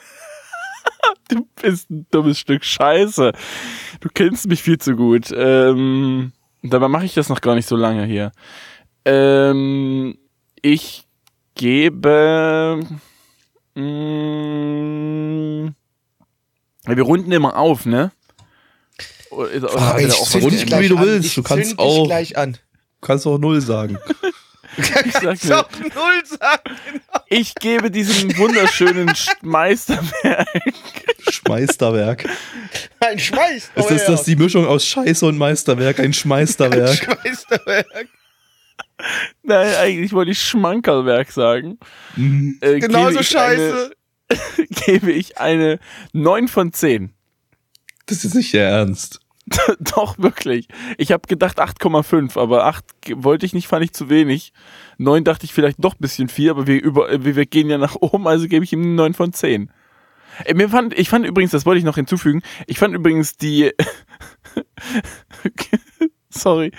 [1.27, 3.31] Du bist ein dummes Stück Scheiße.
[4.01, 5.31] Du kennst mich viel zu gut.
[5.33, 8.33] Ähm, dabei mache ich das noch gar nicht so lange hier.
[9.05, 10.17] Ähm,
[10.61, 11.05] ich
[11.55, 12.81] gebe.
[13.75, 15.71] Mh,
[16.87, 18.11] ja, wir runden immer auf, ne?
[19.31, 19.63] Er ich
[20.13, 20.65] auch zünd dich geändert?
[20.65, 21.05] wie gleich du an.
[21.05, 21.27] willst.
[21.29, 22.53] Ich Du kannst auch- gleich an.
[22.53, 23.97] Du kannst auch null sagen.
[24.77, 26.75] Kannst mir- auch null sagen.
[27.27, 30.47] Ich gebe diesem wunderschönen Sch- Meisterwerk.
[31.29, 32.27] Schmeisterwerk.
[32.99, 33.71] Ein Schmeiß.
[33.75, 35.99] Ist das, das die Mischung aus Scheiße und Meisterwerk?
[35.99, 36.95] Ein Schmeisterwerk.
[36.95, 38.07] Schmeisterwerk.
[39.43, 41.79] Nein, eigentlich wollte ich Schmankerlwerk sagen.
[42.15, 42.57] Mhm.
[42.61, 43.91] Äh, Genauso scheiße.
[44.29, 45.79] Eine, gebe ich eine
[46.13, 47.13] 9 von 10.
[48.05, 49.19] Das ist nicht der Ernst.
[49.79, 50.67] Doch, wirklich.
[50.97, 54.53] Ich habe gedacht 8,5, aber 8 ge- wollte ich nicht, fand ich zu wenig.
[54.97, 57.69] 9 dachte ich vielleicht doch ein bisschen viel, aber wir, über, äh, wir wir gehen
[57.69, 59.71] ja nach oben, also gebe ich ihm eine 9 von 10.
[60.45, 63.71] Äh, Mir fand, ich fand übrigens, das wollte ich noch hinzufügen, ich fand übrigens die.
[66.29, 66.71] Sorry.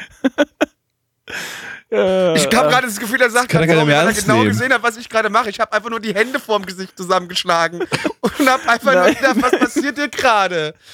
[1.91, 4.49] Äh, Ich habe gerade das Gefühl, er sagt er gerade, weil er genau nehmen.
[4.49, 5.51] gesehen hat, was ich gerade mache.
[5.51, 7.81] Ich habe einfach nur die Hände vorm Gesicht zusammengeschlagen
[8.21, 9.15] und habe einfach nur Nein.
[9.15, 10.75] gedacht, was passiert hier gerade?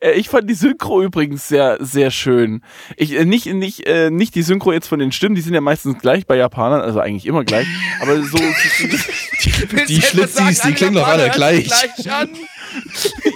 [0.00, 2.62] Äh, Ich fand die Synchro übrigens sehr, sehr schön.
[2.96, 5.60] Ich, äh, nicht, nicht, äh, nicht die Synchro jetzt von den Stimmen, die sind ja
[5.60, 7.66] meistens gleich bei Japanern, also eigentlich immer gleich.
[8.00, 11.66] Aber so, Die etwa Schlitzis, die klingen doch alle gleich.
[11.66, 12.30] gleich an?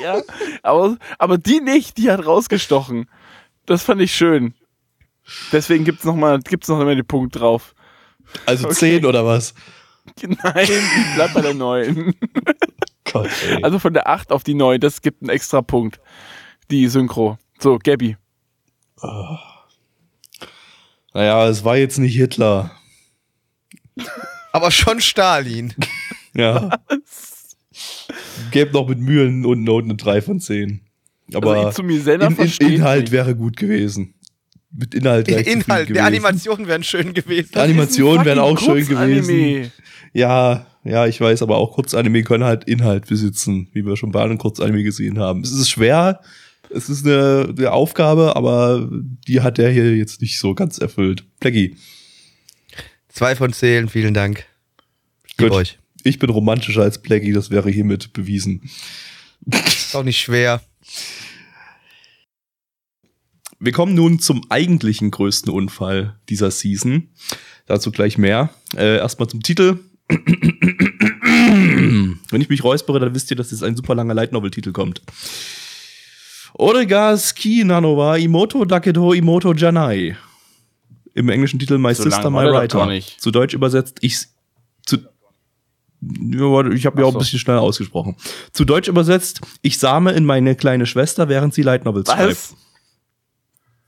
[0.03, 0.23] ja.
[0.63, 3.09] Aber, aber die nicht, die hat rausgestochen.
[3.67, 4.55] Das fand ich schön.
[5.53, 7.75] Deswegen gibt's noch mal, gibt's noch mal den Punkt drauf.
[8.47, 9.01] Also Okay.
[9.01, 9.55] 10 oder was?
[10.23, 12.15] Nein, ich bleib bei der 9.
[13.11, 13.31] Gott.
[13.63, 16.01] Also von der 8 auf die 9, das gibt einen extra Punkt.
[16.71, 17.39] Die Synchro.
[17.59, 18.17] So, Gabby.
[21.13, 22.71] naja, es war jetzt nicht Hitler.
[24.53, 25.75] Aber schon Stalin.
[26.35, 26.71] Ja.
[28.51, 30.81] Gäbe noch mit Mühen und Noten eine 3 von 10.
[31.33, 31.91] Aber also in,
[32.75, 33.13] Inhalt mich.
[33.13, 34.15] wäre gut gewesen.
[34.77, 36.05] Mit Inhalt wäre ich Inhalt, gewesen.
[36.05, 37.51] Animationen wären schön gewesen.
[37.55, 39.73] Die Animationen wären auch schön gewesen.
[40.13, 44.21] Ja, ja, ich weiß, aber auch Kurzanime können halt Inhalt besitzen, wie wir schon bei
[44.21, 45.43] anderen Kurzanime gesehen haben.
[45.43, 46.21] Es ist schwer,
[46.71, 48.89] es ist eine, eine Aufgabe, aber
[49.27, 51.25] die hat der hier jetzt nicht so ganz erfüllt.
[51.41, 51.77] Pleggy,
[53.15, 54.45] Zwei von zehn, vielen Dank.
[55.39, 55.53] Gut.
[55.53, 55.79] euch.
[56.03, 58.69] ich bin romantischer als Pleggy, das wäre hiermit bewiesen.
[59.47, 60.61] Ist auch nicht schwer.
[63.65, 67.09] Wir kommen nun zum eigentlichen größten Unfall dieser Season.
[67.65, 68.51] Dazu gleich mehr.
[68.77, 69.79] Äh, erstmal zum Titel.
[70.11, 74.73] Wenn ich mich räuspere, dann wisst ihr, dass jetzt ein super langer Light Novel Titel
[74.73, 75.01] kommt.
[76.53, 80.15] Orega Ski Nanowa Imoto Dakedo Imoto Janai.
[81.15, 82.87] Im englischen Titel My So Sister, My Writer.
[83.17, 84.27] Zu Deutsch übersetzt, ich.
[84.85, 84.99] Zu,
[86.03, 88.17] ich habe ja auch ein bisschen schnell ausgesprochen.
[88.53, 92.55] Zu Deutsch übersetzt, ich sahme in meine kleine Schwester, während sie Light Novels schreibt.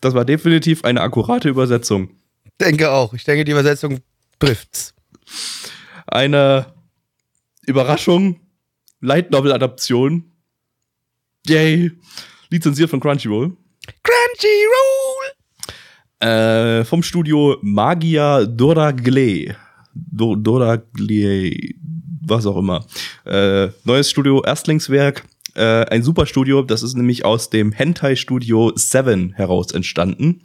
[0.00, 2.10] Das war definitiv eine akkurate Übersetzung.
[2.60, 3.14] Denke auch.
[3.14, 4.00] Ich denke, die Übersetzung
[4.38, 4.94] trifft's.
[6.06, 6.66] Eine
[7.66, 8.40] Überraschung,
[9.00, 10.32] Light Novel Adaption.
[11.46, 11.92] Yay.
[12.50, 13.56] Lizenziert von Crunchyroll.
[14.02, 15.32] Crunchyroll!
[16.18, 19.56] Äh, vom Studio Magia Doragle.
[19.94, 21.74] Do Doragle,
[22.22, 22.84] was auch immer.
[23.24, 25.24] Äh, neues Studio, Erstlingswerk.
[25.56, 30.42] Äh, ein super Studio, das ist nämlich aus dem Hentai-Studio Seven heraus entstanden.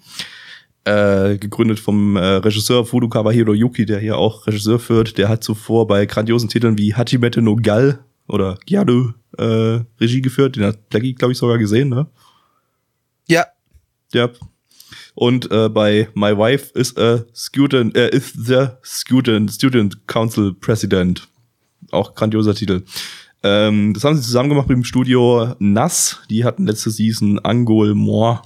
[0.83, 5.17] Äh, gegründet vom äh, Regisseur Furukawa Hiroyuki, der hier auch Regisseur führt.
[5.17, 10.55] Der hat zuvor bei grandiosen Titeln wie Hachimete no Gal oder Gyadu äh, Regie geführt.
[10.55, 12.07] Den hat Blackie, glaube ich, sogar gesehen, ne?
[13.27, 13.45] Ja,
[14.13, 14.29] Ja.
[15.13, 21.27] Und äh, bei My Wife is a student, äh, is the student, student council president.
[21.91, 22.83] Auch grandioser Titel.
[23.43, 26.21] Ähm, das haben sie zusammen gemacht mit dem Studio Nass.
[26.29, 28.43] Die hatten letzte Season Angol Moor,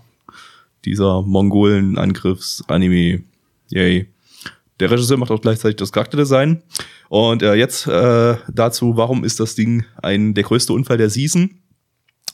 [0.85, 3.23] dieser Mongolen-Angriffs-Anime.
[3.69, 4.07] Yay.
[4.79, 6.61] Der Regisseur macht auch gleichzeitig das Charakterdesign.
[7.09, 11.55] Und äh, jetzt äh, dazu, warum ist das Ding ein der größte Unfall der Season?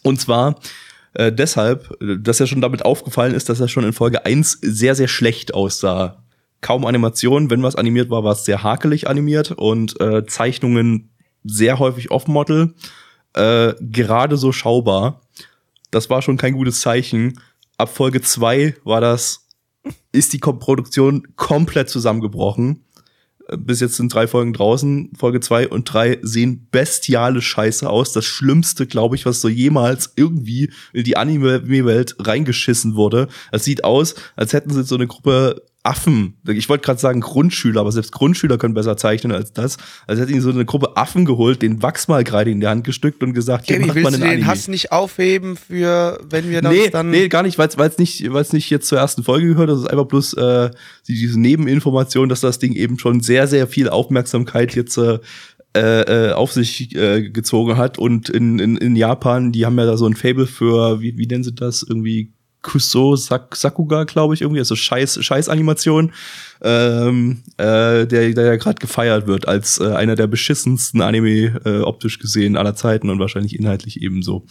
[0.03, 0.59] Und zwar
[1.13, 4.95] äh, deshalb, dass er schon damit aufgefallen ist, dass er schon in Folge 1 sehr,
[4.95, 6.23] sehr schlecht aussah.
[6.61, 11.10] Kaum Animation, wenn was animiert war, war es sehr hakelig animiert und äh, Zeichnungen
[11.43, 12.73] sehr häufig off-Model,
[13.33, 15.21] äh, gerade so schaubar.
[15.89, 17.39] Das war schon kein gutes Zeichen.
[17.77, 19.47] Ab Folge 2 war das,
[20.11, 22.85] ist die Produktion komplett zusammengebrochen.
[23.47, 25.11] Äh, Bis jetzt sind drei Folgen draußen.
[25.17, 28.13] Folge 2 und 3 sehen bestiale Scheiße aus.
[28.13, 33.27] Das Schlimmste, glaube ich, was so jemals irgendwie in die Anime-Welt reingeschissen wurde.
[33.51, 37.81] Es sieht aus, als hätten sie so eine Gruppe Affen, ich wollte gerade sagen Grundschüler,
[37.81, 39.77] aber selbst Grundschüler können besser zeichnen als das.
[40.05, 43.23] Als hätten die so eine Gruppe Affen geholt, den Wachsmal gerade in der Hand gestückt
[43.23, 44.45] und gesagt, hier Gaby, macht man einen den Anime.
[44.47, 47.09] Hass nicht aufheben für, wenn wir das Nee, dann...
[47.09, 49.69] nee, gar nicht, weil es nicht, weil's nicht jetzt zur ersten Folge gehört.
[49.69, 50.69] Das ist einfach bloß äh,
[51.07, 55.17] die- diese Nebeninformation, dass das Ding eben schon sehr, sehr viel Aufmerksamkeit jetzt äh,
[55.73, 57.97] äh, auf sich äh, gezogen hat.
[57.97, 61.25] Und in, in, in Japan, die haben ja da so ein Fable für, wie, wie
[61.27, 61.81] nennen sie das?
[61.81, 66.13] Irgendwie Kuso Sak Sakuga, glaube ich, irgendwie, also Scheiß, Scheiß-Animation,
[66.61, 71.79] ähm, äh, der, der ja gerade gefeiert wird als äh, einer der beschissensten Anime äh,
[71.81, 74.45] optisch gesehen aller Zeiten und wahrscheinlich inhaltlich ebenso.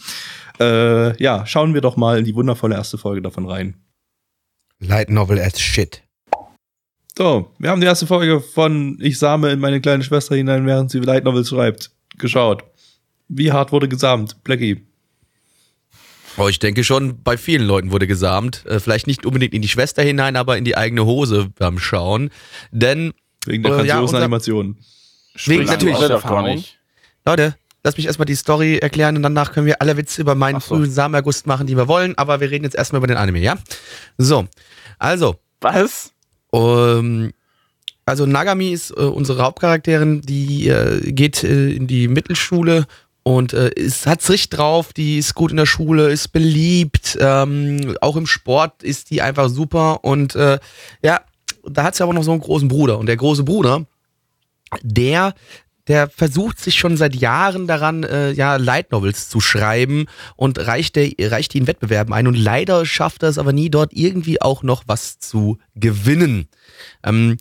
[0.59, 3.75] Äh, ja, schauen wir doch mal in die wundervolle erste Folge davon rein.
[4.79, 6.03] Light Novel as shit.
[7.17, 10.91] So, wir haben die erste Folge von Ich sahme in meine kleine Schwester hinein, während
[10.91, 12.63] sie Light Novels schreibt, geschaut.
[13.27, 14.43] Wie hart wurde gesamt?
[14.43, 14.85] Blackie.
[16.37, 18.65] Oh, ich denke schon, bei vielen Leuten wurde gesamt.
[18.65, 22.29] Äh, vielleicht nicht unbedingt in die Schwester hinein, aber in die eigene Hose beim Schauen.
[22.71, 23.13] Denn,
[23.45, 24.77] Wegen der Äh, ja, Animation.
[25.45, 26.63] wegen natürlich, aus Erfahrung?
[27.25, 30.59] Leute, lass mich erstmal die Story erklären und danach können wir alle Witze über meinen
[30.59, 30.75] so.
[30.75, 32.17] frühen Samenerguss machen, die wir wollen.
[32.17, 33.57] Aber wir reden jetzt erstmal über den Anime, ja?
[34.17, 34.47] So,
[34.99, 36.13] also, Was?
[36.53, 37.31] Ähm,
[38.05, 42.85] also Nagami ist äh, unsere Hauptcharakterin, die äh, geht äh, in die Mittelschule
[43.23, 47.95] und äh, ist, hat's richtig drauf, die ist gut in der Schule, ist beliebt, ähm,
[48.01, 50.59] auch im Sport ist die einfach super und äh,
[51.03, 51.21] ja,
[51.63, 53.85] da hat sie aber noch so einen großen Bruder und der große Bruder,
[54.81, 55.33] der
[55.87, 60.05] der versucht sich schon seit Jahren daran, äh, ja, Light Novels zu schreiben
[60.35, 62.27] und reicht, der, reicht die in Wettbewerben ein.
[62.27, 66.47] Und leider schafft er es aber nie, dort irgendwie auch noch was zu gewinnen.
[67.03, 67.37] Ähm,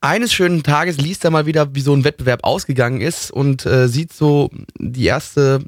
[0.00, 3.88] eines schönen Tages liest er mal wieder, wie so ein Wettbewerb ausgegangen ist und äh,
[3.88, 5.62] sieht so die erste,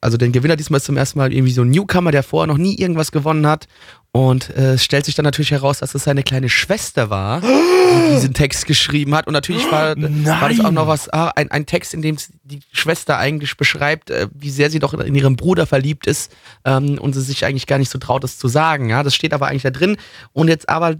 [0.00, 2.76] also den Gewinner diesmal zum ersten Mal irgendwie so ein Newcomer, der vorher noch nie
[2.76, 3.66] irgendwas gewonnen hat.
[4.12, 8.14] Und äh, es stellt sich dann natürlich heraus, dass es seine kleine Schwester war, die
[8.14, 9.26] diesen Text geschrieben hat.
[9.26, 12.60] Und natürlich war, war das auch noch was, ah, ein, ein Text, in dem die
[12.72, 16.32] Schwester eigentlich beschreibt, äh, wie sehr sie doch in ihren Bruder verliebt ist
[16.64, 18.88] ähm, und sie sich eigentlich gar nicht so traut, das zu sagen.
[18.88, 19.98] Ja, das steht aber eigentlich da drin.
[20.32, 20.96] Und jetzt aber,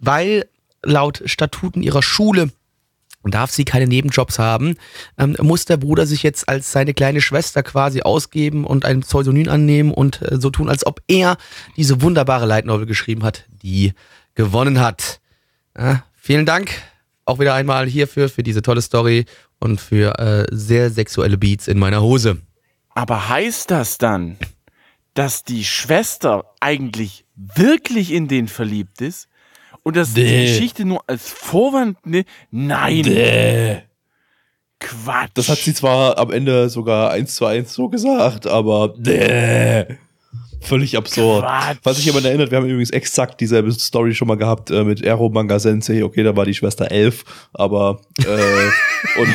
[0.00, 0.46] weil
[0.86, 2.50] laut Statuten ihrer Schule
[3.28, 4.76] darf sie keine Nebenjobs haben,
[5.18, 9.48] ähm, muss der Bruder sich jetzt als seine kleine Schwester quasi ausgeben und ein Pseudonym
[9.48, 11.36] annehmen und äh, so tun, als ob er
[11.76, 13.94] diese wunderbare Light Novel geschrieben hat, die
[14.36, 15.20] gewonnen hat.
[15.76, 16.70] Ja, vielen Dank
[17.26, 19.26] auch wieder einmal hierfür, für diese tolle Story
[19.58, 22.40] und für äh, sehr sexuelle Beats in meiner Hose.
[22.90, 24.38] Aber heißt das dann,
[25.12, 29.28] dass die Schwester eigentlich wirklich in den verliebt ist?
[29.86, 30.46] Und dass die Nee.
[30.46, 32.04] Geschichte nur als Vorwand.
[32.04, 32.24] Ne?
[32.50, 33.04] Nein.
[33.04, 33.82] Däh.
[34.80, 35.30] Quatsch.
[35.34, 39.96] Das hat sie zwar am Ende sogar eins zu eins so gesagt, aber däh.
[40.66, 41.44] Völlig absurd.
[41.44, 41.78] Quatsch.
[41.82, 45.02] Was sich jemand erinnert, wir haben übrigens exakt dieselbe Story schon mal gehabt äh, mit
[45.02, 46.04] Ero Manga Sensei.
[46.04, 49.28] Okay, da war die Schwester elf, aber äh, und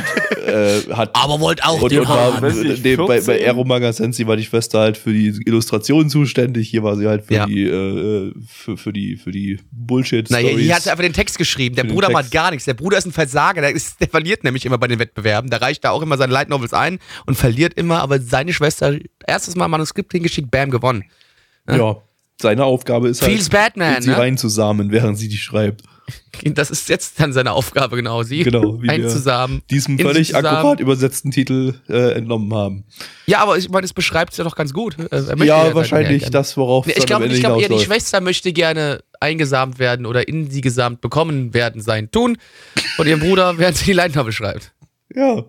[0.47, 3.39] äh, hat Aber wollt auch und, die und war, nee, bei, bei 14?
[3.45, 6.69] Ero Manga Sensei war die Schwester halt für die Illustration zuständig.
[6.69, 7.45] Hier war sie halt für Ja.
[7.45, 11.37] die äh, für, für die für die Bullshit Naja, hier hat sie einfach den Text
[11.37, 11.75] geschrieben.
[11.75, 12.65] Der Bruder macht gar nichts.
[12.65, 13.61] Der Bruder ist ein Versager.
[13.61, 15.49] Der, ist, der verliert nämlich immer bei den Wettbewerben.
[15.49, 18.01] Der reicht da auch immer seine Light Novels ein und verliert immer.
[18.01, 21.05] Aber seine Schwester, erstes Mal Manuskript hingeschickt, bam, gewonnen.
[21.77, 21.97] Ja,
[22.41, 24.17] seine Aufgabe ist halt, Feels Batman, sie ne?
[24.17, 25.83] reinzusamen, während sie die schreibt.
[26.43, 28.23] Das ist jetzt dann seine Aufgabe, genau.
[28.23, 29.61] Sie Genau, wie wir einzusamen.
[29.69, 32.85] Diesem völlig akkurat übersetzten Titel äh, entnommen haben.
[33.27, 34.97] Ja, aber ich meine, es beschreibt es ja doch ganz gut.
[34.99, 35.05] Äh,
[35.45, 37.79] Ja, seine wahrscheinlich das, worauf Nee, Ich glaube, ich glaube eher, die.
[37.79, 42.37] Schwester möchte gerne eingesamt werden oder in sie gesamt bekommen werden sein tun.
[42.95, 44.73] Von ihrem Bruder, während sie die Light Novel schreibt.
[45.15, 45.45] Ja,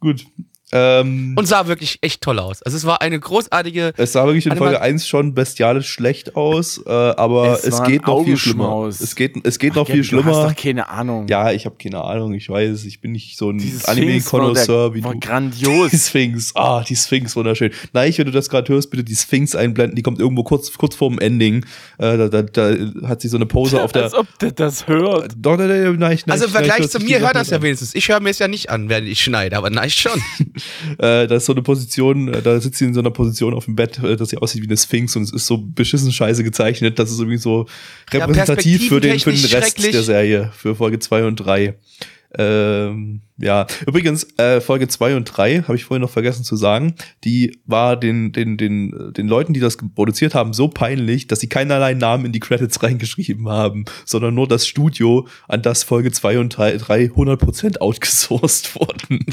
[0.00, 0.26] gut.
[0.72, 2.60] Ähm, Und sah wirklich echt toll aus.
[2.62, 4.80] Also es war eine großartige es sah wirklich in Folge mal.
[4.82, 8.86] 1 schon bestialisch schlecht aus, äh, aber Es es, war geht noch viel schlimmer.
[8.88, 10.48] Es geht, es geht Ach, noch viel Gabby, Du hast schlimmer.
[10.48, 11.28] doch keine Ahnung.
[11.28, 15.04] Ja, ich habe keine Ahnung, ich weiß, ich bin nicht so ein war, Anime-Konnoisseur wie
[15.04, 15.20] war du.
[15.20, 15.92] Die grandios.
[16.08, 17.70] Sphinx, ah, die Sphinx, wunderschön.
[17.92, 20.96] Nein, wenn du das gerade hörst, bitte die Sphinx einblenden, die kommt irgendwo kurz, kurz
[20.96, 21.64] vorm Ending.
[21.98, 22.74] Äh, da, da, da
[23.08, 24.04] hat sie so eine Pose auf der.
[24.04, 25.32] Als ob der das hört.
[25.36, 27.94] Doch, nein, nein, nein, Also im Vergleich zu mir die hört das ja wenigstens.
[27.94, 30.20] Ich höre mir es ja nicht an, während ich schneide, aber nein, schon.
[30.98, 33.66] Äh, da ist so eine Position, äh, da sitzt sie in so einer Position auf
[33.66, 36.42] dem Bett, äh, dass sie aussieht wie eine Sphinx und es ist so beschissen scheiße
[36.42, 37.66] gezeichnet, dass es irgendwie so
[38.12, 41.74] Ja, repräsentativ für den, für den Rest der Serie, für Folge 2 und 3.
[42.38, 46.94] Ähm, ja, übrigens, äh, Folge 2 und 3, habe ich vorhin noch vergessen zu sagen,
[47.24, 51.48] die war den, den, den, den Leuten, die das produziert haben, so peinlich, dass sie
[51.48, 56.38] keinerlei Namen in die Credits reingeschrieben haben, sondern nur das Studio, an das Folge 2
[56.38, 59.24] und 3, 3 100% outgesourced wurden.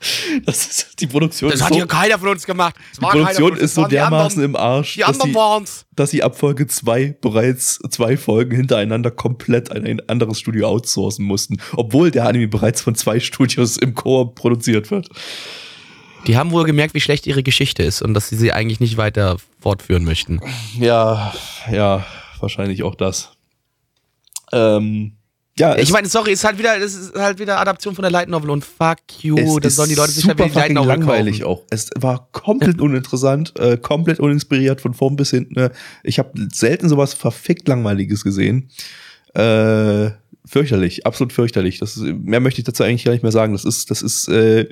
[0.44, 1.50] Das ist die Produktion.
[1.50, 2.74] Das hat so, ja keiner von uns gemacht.
[2.96, 6.38] Die Produktion ist so dermaßen anderen, im Arsch, Die dass anderen sie, dass sie ab
[6.38, 12.26] Folge 2 bereits zwei Folgen hintereinander komplett an ein anderes Studio outsourcen mussten, obwohl der
[12.26, 15.08] Anime bereits von zwei Studios im Koop produziert wird.
[16.26, 18.96] Die haben wohl gemerkt, wie schlecht ihre Geschichte ist und dass sie sie eigentlich nicht
[18.96, 20.40] weiter fortführen möchten.
[20.78, 21.32] Ja,
[21.70, 22.04] ja,
[22.40, 23.32] wahrscheinlich auch das.
[24.52, 25.16] Ähm,
[25.60, 28.28] ja, Ich meine, sorry, ist halt wieder, das ist halt wieder Adaption von der Light
[28.28, 31.42] Novel und fuck you, ist sollen die Leute sich halt wieder die Light Novel langweilig
[31.42, 31.60] kaufen.
[31.60, 31.66] auch.
[31.70, 35.54] Es war komplett uninteressant, äh, komplett uninspiriert von vorn bis hinten.
[35.54, 35.70] ne.
[36.02, 38.70] Ich habe selten sowas verfickt langweiliges gesehen.
[39.34, 40.10] Äh,
[40.46, 41.78] fürchterlich, absolut fürchterlich.
[41.78, 43.52] Das ist, mehr möchte ich dazu eigentlich gar nicht mehr sagen.
[43.52, 44.66] Das ist, das ist, äh,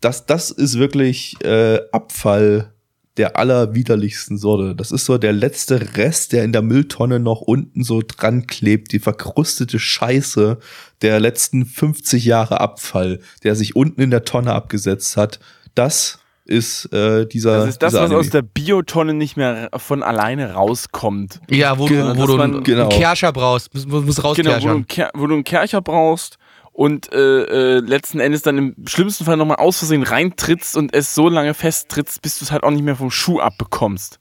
[0.00, 2.72] das, das ist wirklich äh, Abfall
[3.18, 4.74] der allerwiderlichsten Sorte.
[4.74, 8.92] Das ist so der letzte Rest, der in der Mülltonne noch unten so dran klebt,
[8.92, 10.58] die verkrustete Scheiße
[11.02, 15.40] der letzten 50 Jahre Abfall, der sich unten in der Tonne abgesetzt hat.
[15.74, 17.58] Das ist äh, dieser.
[17.58, 18.20] Das ist das, was Anime.
[18.20, 21.40] aus der Biotonne nicht mehr von alleine rauskommt.
[21.50, 22.88] Ja, wo Genau, du, wo dass du man- einen, genau.
[22.88, 23.74] einen Kerscher brauchst.
[23.74, 24.82] Muss, muss Genau, wo
[25.20, 26.37] wo du einen Kercher brauchst
[26.78, 31.12] und äh, äh, letzten Endes dann im schlimmsten Fall nochmal aus Versehen reintrittst und es
[31.12, 34.20] so lange festtrittst, bis du es halt auch nicht mehr vom Schuh abbekommst.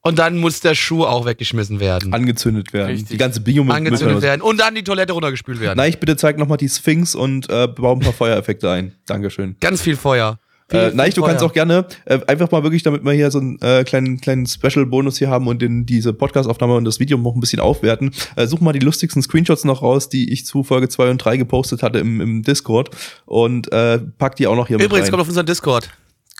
[0.00, 2.12] Und dann muss der Schuh auch weggeschmissen werden.
[2.12, 2.88] angezündet werden.
[2.88, 3.10] Richtig.
[3.10, 4.42] Die ganze Bio angezündet werden.
[4.42, 5.76] Und dann die Toilette runtergespült werden.
[5.76, 8.92] Nein, ich bitte zeig noch mal die Sphinx und äh, bau ein paar Feuereffekte ein.
[9.06, 9.54] Dankeschön.
[9.60, 10.40] Ganz viel Feuer.
[10.72, 13.60] Äh, nein, du kannst auch gerne äh, einfach mal wirklich, damit wir hier so einen
[13.62, 17.40] äh, kleinen kleinen Special-Bonus hier haben und den, diese Podcast-Aufnahme und das Video noch ein
[17.40, 18.10] bisschen aufwerten.
[18.34, 21.36] Äh, such mal die lustigsten Screenshots noch raus, die ich zu Folge 2 und 3
[21.36, 22.90] gepostet hatte im, im Discord
[23.26, 25.20] und äh, pack die auch noch hier Übrigens, mit kommt rein.
[25.20, 25.90] auf unseren Discord.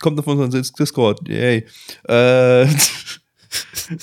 [0.01, 1.25] kommt auf unseren Dis- Discord.
[1.29, 1.65] Yay.
[2.09, 2.63] Äh,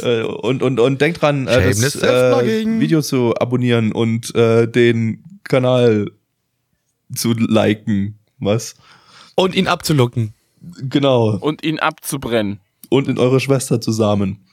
[0.01, 2.81] äh, und, und, und denkt dran, äh, das äh.
[2.81, 6.11] Video zu abonnieren und äh, den Kanal
[7.14, 8.18] zu liken.
[8.39, 8.75] Was?
[9.37, 10.35] Und ihn abzulucken.
[10.89, 11.37] Genau.
[11.37, 12.61] Und ihn abzubrennen.
[12.89, 14.45] Und in eure Schwester zusammen.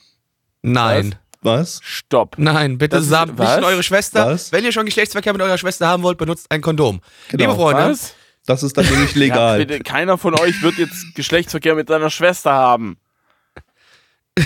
[0.61, 1.15] Nein.
[1.43, 1.79] Was?
[1.84, 2.36] Stopp.
[2.38, 3.57] Nein, bitte Das ist- nicht was?
[3.57, 4.27] in eure Schwester.
[4.27, 4.51] Was?
[4.51, 7.01] Wenn ihr schon Geschlechtsverkehr mit eurer Schwester haben wollt, benutzt ein Kondom.
[7.29, 7.43] Genau.
[7.43, 8.13] Liebe Freunde, Was?
[8.45, 9.57] Das ist dann nämlich Ja, legal.
[9.65, 12.97] bitte, keiner von euch wird jetzt Geschlechtsverkehr mit seiner Schwester haben.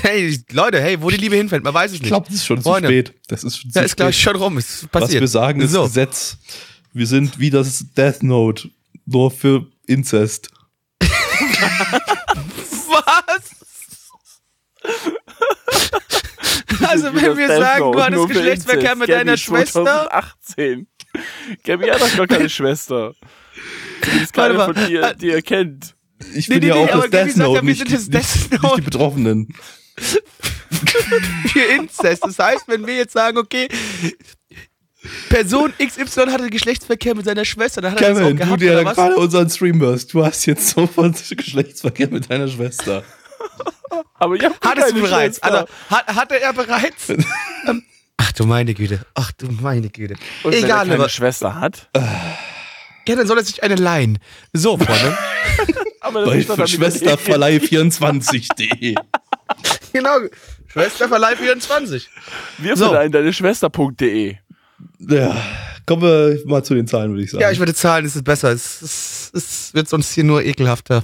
[0.01, 2.09] hey, Leute, hey, wo die Liebe hinfällt, man weiß es ich nicht.
[2.09, 2.87] glaube, das ist schon Freunde.
[2.89, 3.13] zu spät.
[3.27, 3.97] Das ist schon zu Ja, ist spät.
[3.97, 5.13] gleich schon rum, ist passiert.
[5.15, 5.83] Was wir sagen, ist so.
[5.83, 6.37] Gesetz.
[6.93, 8.69] Wir sind wie das Death Note,
[9.05, 10.49] nur für Inzest.
[12.87, 13.51] Was?
[16.89, 18.99] also, wenn wir Death sagen, Note, du hattest Geschlechtsverkehr Inzest.
[18.99, 19.83] mit Gabby deiner Schwester.
[19.83, 20.87] 2018.
[21.63, 23.13] Gabby hat doch gar keine Schwester.
[24.03, 25.95] Zumindest keine von dir, die ihr kennt.
[26.33, 27.63] Ich Nee, bin nee, ja nee, auch aber das Gabi Death sagt ja, Note, wir
[27.63, 28.81] nicht, nicht, nicht die.
[28.81, 29.53] Betroffenen.
[31.47, 32.23] für Inzest.
[32.25, 33.67] Das heißt, wenn wir jetzt sagen, okay,
[35.29, 38.61] Person XY hatte Geschlechtsverkehr mit seiner Schwester, dann hat er das auch Kevin, du gehabt,
[38.61, 43.03] der gerade unseren Stream hörst, du hast jetzt sofort Geschlechtsverkehr mit deiner Schwester.
[44.15, 45.41] Aber ich hab Hattest keine du bereits?
[45.43, 47.07] Also, hat, hatte er bereits?
[47.67, 47.83] Ähm,
[48.17, 49.03] Ach du meine Güte.
[49.15, 50.13] Ach du meine Güte.
[50.43, 51.89] Und wenn er Egal, keine aber Schwester hat.
[53.07, 54.19] ja, dann soll er sich eine leihen.
[54.53, 55.17] So, Freunde.
[56.01, 58.95] Aber das Bei ist doch dann Schwesterverleih24.de.
[59.93, 60.17] genau.
[60.67, 62.07] Schwesterverleih 24.
[62.59, 62.85] Wir So.
[62.85, 64.37] verleihen deine Schwester.de.
[64.99, 65.35] Ja,
[65.85, 67.41] kommen wir mal zu den Zahlen, würde ich sagen.
[67.41, 68.51] Ja, ich würde zahlen, es ist besser.
[68.51, 71.03] Es, es, es wird sonst hier nur ekelhafter.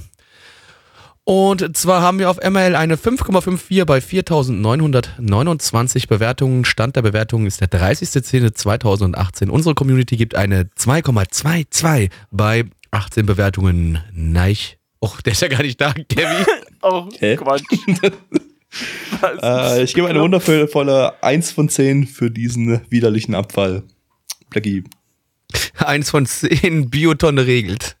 [1.24, 6.64] Und zwar haben wir auf ML eine 5,54 bei 4.929 Bewertungen.
[6.64, 9.48] Stand der Bewertungen ist der 30.10.2018.
[9.48, 14.00] Unsere Community gibt eine 2,22 bei 18 Bewertungen.
[14.12, 14.78] Neich.
[15.00, 16.44] Och, der ist ja gar nicht da, Kevin.
[16.84, 17.06] Oh?
[17.36, 17.62] Quatsch.
[19.42, 23.82] Äh, ich gebe eine wundervolle 1 von 10 für diesen widerlichen Abfall.
[24.50, 24.84] Blackie.
[25.76, 27.96] Eins von zehn Biotonne regelt.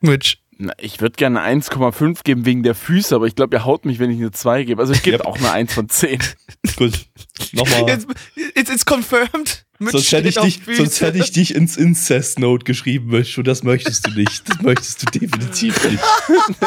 [0.00, 0.36] Mitch.
[0.56, 3.84] Na, ich würde gerne eine 1,5 geben wegen der Füße, aber ich glaube, ihr haut
[3.84, 4.80] mich, wenn ich eine 2 gebe.
[4.80, 5.26] Also ich gebe Yep.
[5.26, 6.20] auch eine 1 von 10.
[6.76, 7.06] Gut.
[7.52, 7.88] Nochmal.
[7.88, 8.06] Jetzt,
[8.54, 9.63] jetzt ist confirmed.
[9.80, 14.06] Sonst hätte, ich dich, sonst hätte ich dich ins Incest-Note geschrieben, Mitch, und das möchtest
[14.06, 14.48] du nicht.
[14.48, 16.02] Das möchtest du definitiv nicht.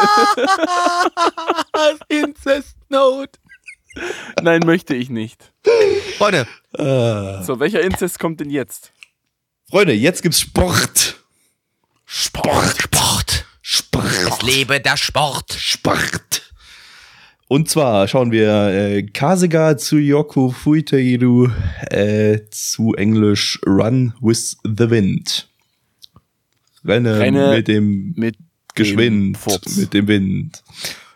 [2.10, 3.40] Incest Note.
[4.42, 5.52] Nein, möchte ich nicht.
[6.18, 6.48] Freunde,
[6.78, 8.92] Äh, So, welcher Inzest kommt denn jetzt?
[9.70, 11.16] Freunde, jetzt gibt's Sport.
[12.06, 13.46] Sport, Sport.
[13.62, 14.44] Sport.
[14.44, 15.54] Lebe der Sport.
[15.54, 16.47] Sport.
[17.50, 21.48] Und zwar schauen wir äh, Kasega Tsuyoku Fuiteiru
[21.90, 25.48] äh, zu Englisch Run with the Wind.
[26.84, 28.36] Renne, Renne mit dem Mit
[28.76, 29.78] Geschwind, dem Furz.
[29.78, 30.62] mit dem Wind.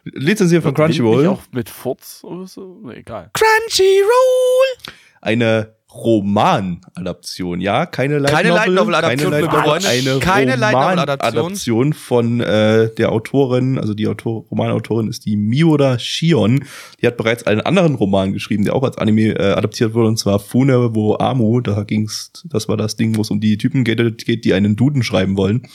[0.05, 1.21] Lizenziert von Wird Wind Crunchyroll.
[1.23, 2.79] nicht auch mit Furz oder so?
[2.83, 3.29] Nee, egal.
[3.33, 4.93] Crunchyroll.
[5.21, 9.87] Eine Roman-Adaption, ja, keine Light Keine Novel, Light Novel-Adaption, keine liebe Light Freunde.
[9.89, 11.37] eine Keine Light Novel-Adaption.
[11.37, 16.63] Roman-Adaption von äh, der Autorin, also die Autor Romanautorin ist die Miura Shion.
[17.01, 20.17] Die hat bereits einen anderen Roman geschrieben, der auch als Anime äh, adaptiert wurde, und
[20.17, 21.59] zwar Fune wo Amu.
[21.59, 24.75] Da ging's, das war das Ding, wo es um die Typen geht, geht, die einen
[24.75, 25.67] Duden schreiben wollen.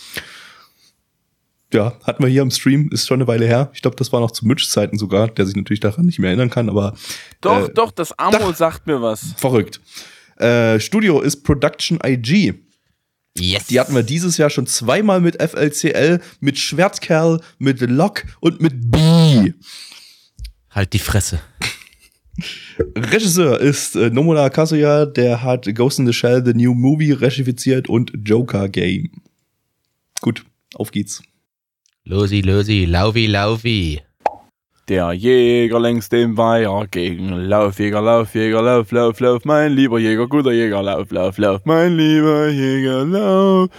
[1.76, 3.70] Ja, hatten wir hier im Stream, ist schon eine Weile her.
[3.74, 6.48] Ich glaube, das war noch zu Mitch-Zeiten sogar, der sich natürlich daran nicht mehr erinnern
[6.48, 6.96] kann, aber
[7.42, 9.34] Doch, Äh, doch, das Amo sagt mir was.
[9.36, 9.80] verrückt.
[10.38, 12.54] Äh, Studio ist Production IG.
[13.38, 13.66] Yes.
[13.66, 18.90] Die hatten wir dieses Jahr schon zweimal mit FLCL, mit Schwertkerl, mit Lock und mit
[18.90, 19.52] B.
[20.70, 21.40] Halt die Fresse.
[22.96, 27.88] Regisseur ist äh, Nomura Kazuya, der hat Ghost in the Shell, The New Movie regifiziert
[27.90, 29.10] und Joker Game.
[30.22, 31.22] Gut, auf geht's.
[32.08, 34.00] Losi, losi, laufi, laufi.
[34.88, 39.98] Der Jäger längst dem Weiher gegen Lauf, Jäger, Lauf, Jäger, Lauf, Lauf, Lauf, mein lieber
[39.98, 43.70] Jäger, guter Jäger, Lauf, Lauf, Lauf, mein lieber Jäger, Lauf,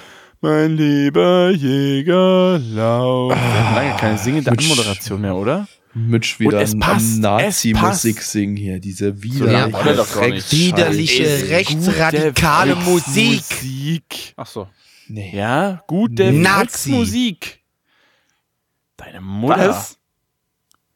[0.41, 3.31] mein lieber Jäger, Lauf.
[3.31, 4.69] Wir haben lange keine singende Mitch.
[4.71, 5.65] Anmoderation mehr, oder?
[5.93, 8.79] Mitch wieder Nazi-Musik singen hier.
[8.81, 11.49] Diese Ja, widerliche, Scheiße.
[11.49, 13.41] rechtsradikale Musik.
[13.45, 14.33] Volksmusik.
[14.35, 14.67] Ach so.
[15.07, 15.31] Nee.
[15.33, 16.89] Ja, gute Nazi.
[16.91, 17.59] Volksmusik.
[19.07, 19.69] Deine Mutter.
[19.69, 19.97] Was?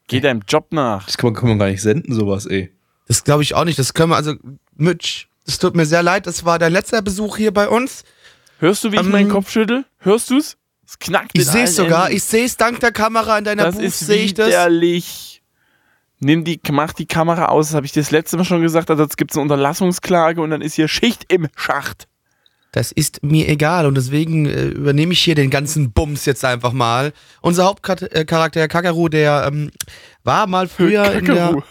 [0.07, 1.05] Geh deinem Job nach.
[1.05, 2.72] Das kann man, kann man gar nicht senden, sowas, ey.
[3.07, 3.80] Das glaube ich auch nicht.
[3.80, 4.36] Das können wir, also,
[4.76, 8.03] Mitch, es tut mir sehr leid, das war dein letzter Besuch hier bei uns.
[8.59, 9.86] Hörst du, wie ich Ähm, meinen Kopf schüttel?
[9.99, 10.57] Hörst du's?
[10.86, 12.05] Es knackt Ich sehe es sogar.
[12.07, 12.18] Enden.
[12.18, 14.47] Ich sehe es dank der Kamera in deiner Das Booth, ist sehe ich das.
[14.49, 15.41] widerlich.
[16.20, 18.91] Nimm die, mach die Kamera aus, das habe ich dir das letzte Mal schon gesagt,
[18.91, 22.07] also jetzt gibt es eine Unterlassungsklage und dann ist hier Schicht im Schacht.
[22.74, 26.72] Das ist mir egal und deswegen äh, übernehme ich hier den ganzen Bums jetzt einfach
[26.72, 27.11] mal.
[27.41, 29.72] Unser Hauptcharakter Kakaru, der ähm,
[30.24, 31.61] war mal früher in der, Kakaru.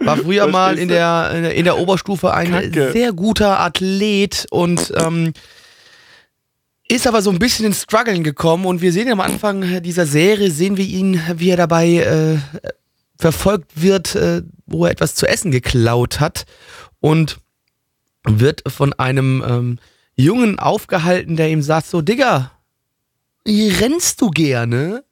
[0.00, 2.92] war früher Verstehst mal in der, in der in der Oberstufe ein Kacke.
[2.92, 5.32] sehr guter Athlet und ähm,
[6.88, 10.50] ist aber so ein bisschen ins Struggeln gekommen und wir sehen am Anfang dieser Serie,
[10.50, 12.38] sehen wir ihn, wie er dabei äh,
[13.18, 16.44] verfolgt wird, äh, wo er etwas zu essen geklaut hat
[17.00, 17.38] und
[18.24, 19.78] wird von einem ähm,
[20.18, 22.50] Jungen aufgehalten, der ihm sagt so, Digga,
[23.46, 25.04] rennst du gerne?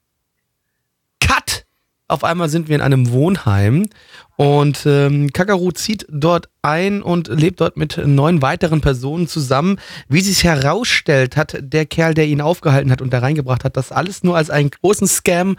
[1.21, 1.65] Cut!
[2.09, 3.87] Auf einmal sind wir in einem Wohnheim
[4.35, 9.79] und ähm, Kakaru zieht dort ein und lebt dort mit neun weiteren Personen zusammen.
[10.09, 13.91] Wie sich herausstellt, hat der Kerl, der ihn aufgehalten hat und da reingebracht hat, das
[13.93, 15.55] alles nur als einen großen Scam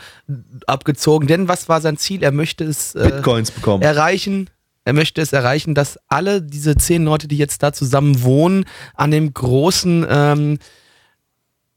[0.66, 1.26] abgezogen.
[1.26, 2.22] Denn was war sein Ziel?
[2.22, 3.82] Er möchte es äh, Bitcoins bekommen.
[3.82, 4.48] erreichen.
[4.88, 8.64] Er möchte es erreichen, dass alle diese zehn Leute, die jetzt da zusammen wohnen,
[8.94, 10.58] an dem großen ähm,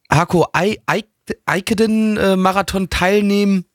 [0.10, 0.48] Hako
[1.46, 3.66] Aikeden-Marathon teilnehmen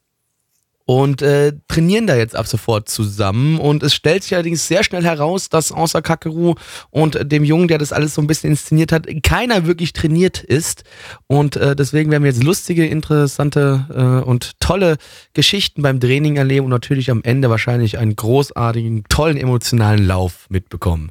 [0.86, 3.58] und äh, trainieren da jetzt ab sofort zusammen.
[3.58, 6.54] Und es stellt sich allerdings sehr schnell heraus, dass außer Kakeru
[6.90, 10.84] und dem Jungen, der das alles so ein bisschen inszeniert hat, keiner wirklich trainiert ist.
[11.26, 14.96] Und äh, deswegen werden wir jetzt lustige, interessante äh, und tolle
[15.34, 21.10] Geschichten beim Training erleben und natürlich am Ende wahrscheinlich einen großartigen, tollen emotionalen Lauf mitbekommen.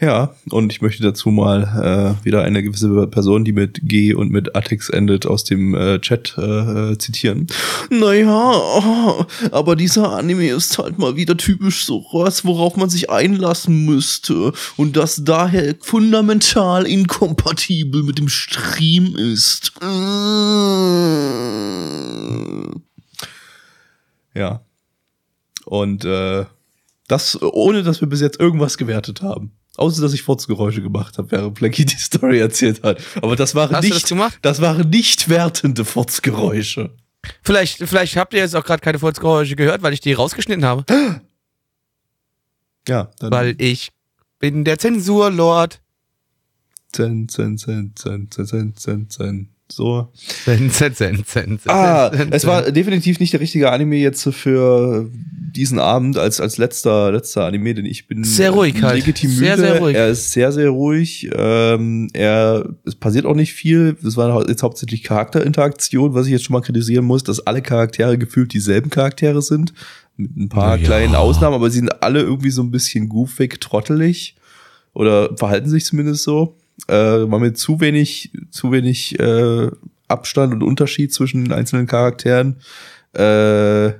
[0.00, 4.30] Ja, und ich möchte dazu mal äh, wieder eine gewisse Person, die mit G und
[4.30, 7.48] mit Atix endet, aus dem äh, Chat äh, zitieren.
[7.90, 13.84] Naja, aber dieser Anime ist halt mal wieder typisch so was, worauf man sich einlassen
[13.84, 19.72] müsste und das daher fundamental inkompatibel mit dem Stream ist.
[24.34, 24.62] Ja.
[25.66, 26.46] Und äh,
[27.06, 29.52] das, ohne dass wir bis jetzt irgendwas gewertet haben.
[29.80, 33.00] Außer dass ich Furzgeräusche gemacht habe, während Blackie die Story erzählt hat.
[33.22, 36.94] Aber das waren Hast nicht, das das waren nicht wertende Furzgeräusche.
[37.42, 40.84] Vielleicht, vielleicht habt ihr jetzt auch gerade keine Furzgeräusche gehört, weil ich die rausgeschnitten habe.
[42.88, 43.90] Ja, dann Weil ich
[44.38, 45.80] bin der Zensurlord.
[46.92, 49.54] zen, zen, zen, zen, zen, zen, zen, zen.
[49.72, 50.08] So.
[50.44, 54.28] Zen, zen, zen, zen, zen, Ah, zen, es war definitiv nicht der richtige Anime jetzt
[54.34, 55.08] für
[55.52, 58.96] diesen Abend als, als letzter, letzter Anime, denn ich bin Sehr ruhig halt.
[58.96, 59.68] legitim Sehr, müde.
[59.68, 59.96] sehr ruhig.
[59.96, 61.28] Er ist sehr, sehr ruhig.
[61.34, 63.96] Ähm, er, es passiert auch nicht viel.
[64.02, 68.18] Das war jetzt hauptsächlich Charakterinteraktion, was ich jetzt schon mal kritisieren muss, dass alle Charaktere
[68.18, 69.72] gefühlt dieselben Charaktere sind.
[70.16, 70.84] Mit ein paar Ja.
[70.84, 74.36] kleinen Ausnahmen, aber sie sind alle irgendwie so ein bisschen goofig, trottelig.
[74.92, 76.56] Oder verhalten sich zumindest so.
[76.88, 79.70] Äh, war mir zu wenig, zu wenig äh,
[80.08, 82.60] Abstand und Unterschied zwischen den einzelnen Charakteren.
[83.12, 83.92] Äh,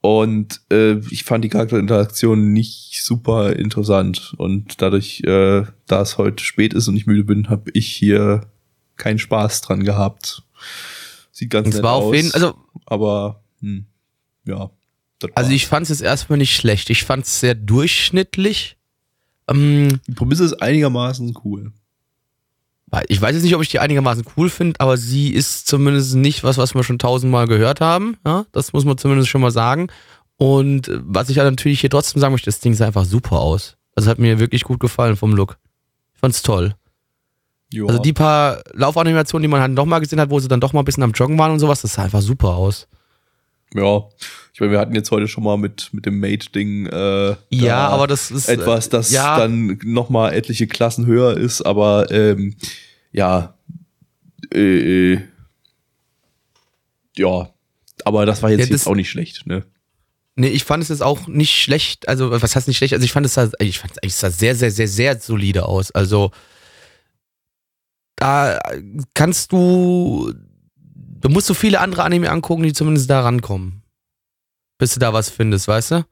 [0.00, 4.34] und äh, ich fand die Charakterinteraktion nicht super interessant.
[4.38, 8.46] Und dadurch, äh, da es heute spät ist und ich müde bin, habe ich hier
[8.96, 10.44] keinen Spaß dran gehabt.
[11.32, 12.04] Sieht ganz Es nett war aus.
[12.04, 12.56] auf jeden, also,
[12.86, 13.86] aber hm,
[14.44, 14.70] ja.
[15.18, 16.90] das also ich fand es jetzt erstmal nicht schlecht.
[16.90, 18.77] Ich fand es sehr durchschnittlich.
[19.48, 21.72] Ähm, die Prämisse ist einigermaßen cool.
[23.08, 26.44] ich weiß jetzt nicht, ob ich die einigermaßen cool finde, aber sie ist zumindest nicht
[26.44, 28.16] was, was wir schon tausendmal gehört haben.
[28.24, 28.46] Ja?
[28.52, 29.88] Das muss man zumindest schon mal sagen.
[30.36, 33.40] Und äh, was ich ja natürlich hier trotzdem sagen möchte, das Ding sah einfach super
[33.40, 33.76] aus.
[33.94, 35.58] Also hat mir wirklich gut gefallen vom Look.
[36.14, 36.74] Ich fand's toll.
[37.72, 37.84] Ja.
[37.84, 40.72] Also die paar Laufanimationen, die man halt noch mal gesehen hat, wo sie dann doch
[40.72, 42.88] mal ein bisschen am Joggen waren und sowas, das sah einfach super aus.
[43.74, 44.02] Ja.
[44.54, 48.06] Ich meine, wir hatten jetzt heute schon mal mit, mit dem Mate-Ding äh, Ja, aber
[48.08, 49.38] das ist etwas, das ja.
[49.38, 52.56] dann noch mal etliche Klassen höher ist, aber ähm,
[53.12, 53.54] ja,
[54.52, 55.20] äh, äh,
[57.16, 57.50] ja,
[58.04, 59.64] aber das war jetzt, Ja, das- jetzt auch nicht schlecht, ne?
[60.40, 62.08] Nee, ich fand es jetzt auch nicht schlecht.
[62.08, 62.94] Also, was heißt nicht schlecht?
[62.94, 65.66] Also, ich fand es sah, ich fand es eigentlich sah sehr, sehr, sehr, sehr solide
[65.66, 65.90] aus.
[65.90, 66.30] Also,
[68.14, 68.58] da
[69.14, 70.32] kannst du
[71.20, 73.82] du musst so viele andere Anime angucken, die zumindest da rankommen.
[74.78, 76.06] Bis du da was findest, weißt du?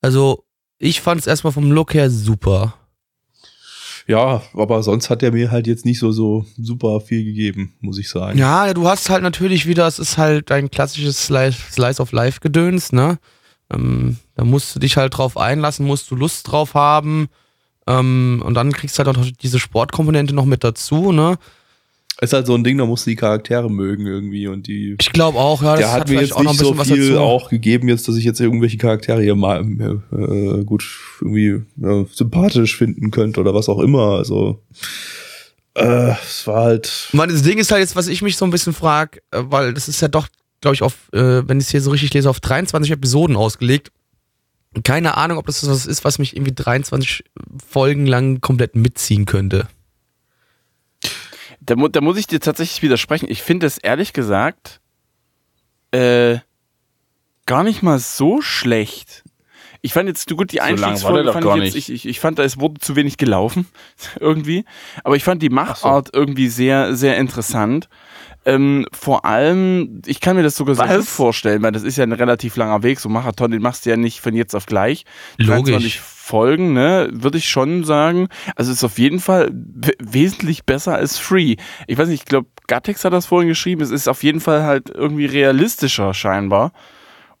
[0.00, 0.44] Also,
[0.78, 2.74] ich fand es erstmal vom Look her super.
[4.06, 7.98] Ja, aber sonst hat er mir halt jetzt nicht so, so super viel gegeben, muss
[7.98, 8.38] ich sagen.
[8.38, 12.40] Ja, du hast halt natürlich wieder, es ist halt ein klassisches Slice, Slice of Life
[12.40, 13.18] Gedöns, ne?
[13.70, 17.28] Ähm, da musst du dich halt drauf einlassen, musst du Lust drauf haben.
[17.86, 21.36] Ähm, und dann kriegst du halt auch diese Sportkomponente noch mit dazu, ne?
[22.20, 24.96] Ist halt so ein Ding, da musst du die Charaktere mögen irgendwie und die.
[25.00, 25.76] Ich glaube auch, ja.
[25.76, 28.76] Das der hat, mir jetzt nicht so viel auch gegeben, jetzt, dass ich jetzt irgendwelche
[28.76, 30.84] Charaktere hier mal äh, gut
[31.20, 34.16] irgendwie ja, sympathisch finden könnte oder was auch immer.
[34.16, 34.60] Also
[35.74, 37.08] äh, es war halt.
[37.12, 39.72] Man, das Ding ist halt jetzt, was ich mich so ein bisschen frage, äh, weil
[39.72, 40.26] das ist ja doch,
[40.60, 43.92] glaube ich, auf, äh, wenn ich es hier so richtig lese, auf 23 Episoden ausgelegt.
[44.82, 47.24] Keine Ahnung, ob das was ist, was mich irgendwie 23
[47.64, 49.68] Folgen lang komplett mitziehen könnte.
[51.68, 53.26] Da, da muss ich dir tatsächlich widersprechen.
[53.28, 54.80] Ich finde es ehrlich gesagt
[55.90, 56.38] äh,
[57.44, 59.22] gar nicht mal so schlecht.
[59.82, 62.42] Ich fand jetzt, gut, die so Einstiegsfolge fand ich jetzt, ich, ich, ich fand, da
[62.42, 63.66] es wurde zu wenig gelaufen,
[64.20, 64.64] irgendwie.
[65.04, 66.18] Aber ich fand die Machart so.
[66.18, 67.90] irgendwie sehr, sehr interessant.
[68.46, 72.04] Ähm, vor allem, ich kann mir das sogar sehr gut vorstellen, weil das ist ja
[72.04, 72.98] ein relativ langer Weg.
[72.98, 75.04] So Marathon, den machst du ja nicht von jetzt auf gleich.
[75.36, 76.00] Logisch.
[76.28, 78.28] Folgen, ne, würde ich schon sagen.
[78.54, 79.50] Also ist auf jeden Fall
[79.98, 81.56] wesentlich besser als Free.
[81.86, 83.80] Ich weiß nicht, ich glaube, Gattex hat das vorhin geschrieben.
[83.80, 86.72] Es ist auf jeden Fall halt irgendwie realistischer scheinbar.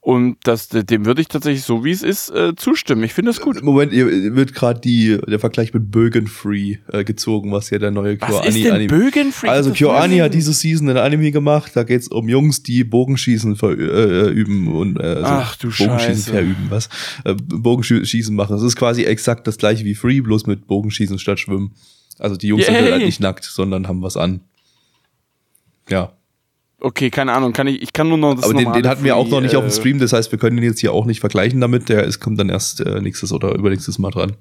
[0.08, 3.02] Und das, dem würde ich tatsächlich so wie es ist äh, zustimmen.
[3.02, 3.62] Ich finde das gut.
[3.62, 8.16] Moment, ihr wird gerade die der Vergleich mit Bögenfree äh, gezogen, was ja der neue
[8.16, 8.86] KyoAni Anime.
[8.88, 9.48] Bögenfree?
[9.48, 11.72] Also KyoAni hat diese Season ein Anime gemacht.
[11.74, 15.98] Da geht's um Jungs, die Bogenschießen ver, äh, üben und äh, also Ach, du Bogenschießen
[15.98, 16.30] Scheiße.
[16.30, 16.88] verüben, was?
[17.26, 18.52] Äh, Bogenschießen machen.
[18.52, 21.74] Das ist quasi exakt das gleiche wie Free, bloß mit Bogenschießen statt Schwimmen.
[22.18, 22.76] Also die Jungs Yay.
[22.76, 24.40] sind halt nicht nackt, sondern haben was an.
[25.90, 26.14] Ja.
[26.80, 29.16] Okay, keine Ahnung, kann ich, ich kann nur noch das Aber den, den hatten wir
[29.16, 31.06] auch noch nicht auf dem äh, Stream, das heißt, wir können den jetzt hier auch
[31.06, 31.88] nicht vergleichen damit.
[31.88, 34.36] Der ist, kommt dann erst äh, nächstes oder übernächstes Mal dran.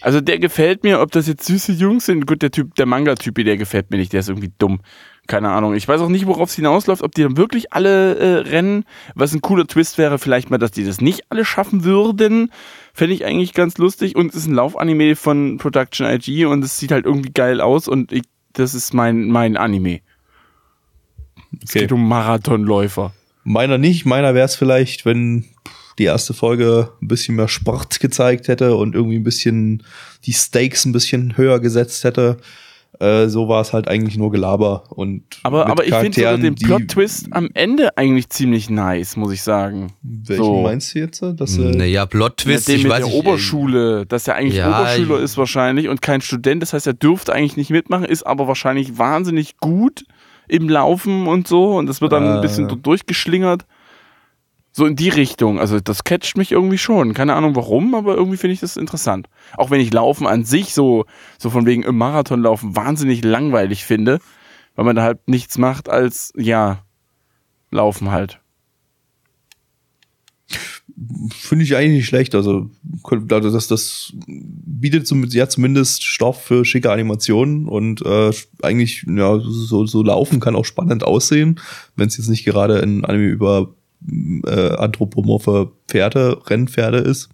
[0.00, 2.26] Also der gefällt mir, ob das jetzt süße Jungs sind.
[2.26, 4.80] Gut, der Typ, der Manga-Typ, der gefällt mir nicht, der ist irgendwie dumm.
[5.26, 5.74] Keine Ahnung.
[5.74, 8.84] Ich weiß auch nicht, worauf es hinausläuft, ob die dann wirklich alle äh, rennen.
[9.14, 12.52] Was ein cooler Twist wäre, vielleicht mal, dass die das nicht alle schaffen würden.
[12.94, 14.16] Fände ich eigentlich ganz lustig.
[14.16, 17.88] Und es ist ein Laufanime von Production IG und es sieht halt irgendwie geil aus
[17.88, 18.22] und ich,
[18.52, 20.00] das ist mein, mein Anime.
[21.62, 23.12] Es geht um Marathonläufer.
[23.44, 24.04] Meiner nicht.
[24.04, 25.44] Meiner wäre es vielleicht, wenn
[25.98, 29.82] die erste Folge ein bisschen mehr Sport gezeigt hätte und irgendwie ein bisschen
[30.24, 32.38] die Stakes ein bisschen höher gesetzt hätte.
[33.00, 36.56] Äh, so war es halt eigentlich nur Gelaber und aber aber ich finde sogar den
[36.56, 39.92] Plot Twist am Ende eigentlich ziemlich nice, muss ich sagen.
[40.02, 40.62] Welchen so.
[40.62, 41.22] meinst du jetzt?
[41.22, 44.80] Dass, äh naja, Plot Twist, ich mit weiß der nicht, Oberschule, dass er eigentlich ja,
[44.80, 48.48] Oberschüler ist wahrscheinlich und kein Student, das heißt, er dürfte eigentlich nicht mitmachen, ist aber
[48.48, 50.04] wahrscheinlich wahnsinnig gut
[50.48, 52.34] im Laufen und so und das wird dann äh.
[52.34, 53.66] ein bisschen durchgeschlingert.
[54.70, 55.58] So in die Richtung.
[55.58, 57.12] Also das catcht mich irgendwie schon.
[57.14, 59.28] Keine Ahnung warum, aber irgendwie finde ich das interessant.
[59.56, 63.84] Auch wenn ich Laufen an sich so, so von wegen im Marathon laufen wahnsinnig langweilig
[63.84, 64.20] finde,
[64.76, 66.84] weil man da halt nichts macht als, ja,
[67.70, 68.40] laufen halt
[71.30, 72.34] finde ich eigentlich nicht schlecht.
[72.34, 72.70] Also,
[73.02, 78.32] also das, das bietet zum, ja zumindest Stoff für schicke Animationen und äh,
[78.62, 81.60] eigentlich ja so, so laufen kann auch spannend aussehen,
[81.96, 83.74] wenn es jetzt nicht gerade ein Anime über
[84.46, 87.28] äh, anthropomorphe Pferde, Rennpferde ist.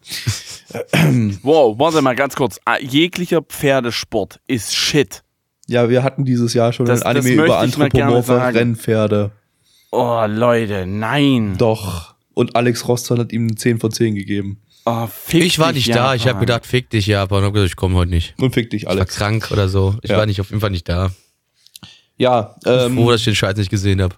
[1.42, 2.60] wow, warte mal ganz kurz.
[2.64, 5.22] Ah, jeglicher Pferdesport ist Shit.
[5.66, 9.30] Ja, wir hatten dieses Jahr schon das, ein Anime über anthropomorphe Rennpferde.
[9.90, 11.56] Oh, Leute, nein.
[11.56, 12.13] Doch.
[12.34, 14.60] Und Alex Rostal hat ihm eine 10 von 10 gegeben.
[14.86, 16.14] Oh, ich war nicht da.
[16.14, 17.08] Ich habe gedacht, fick dich.
[17.08, 18.34] Und hab gesagt, ich komme heute nicht.
[18.38, 19.14] Und fick dich, Alex.
[19.14, 19.96] Ich war krank oder so.
[20.02, 20.18] Ich ja.
[20.18, 21.10] war nicht auf jeden Fall nicht da.
[22.18, 22.54] Ja.
[22.66, 24.14] Ähm, froh, dass ich den Scheiß nicht gesehen habe.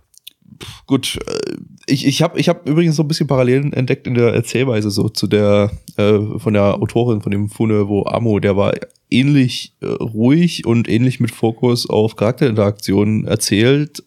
[0.87, 4.35] Gut, äh, ich, ich habe ich hab übrigens so ein bisschen Parallelen entdeckt in der
[4.35, 8.73] Erzählweise so zu der äh, von der Autorin von dem Fune wo Amo, der war
[9.11, 14.03] ähnlich äh, ruhig und ähnlich mit Fokus auf Charakterinteraktionen erzählt,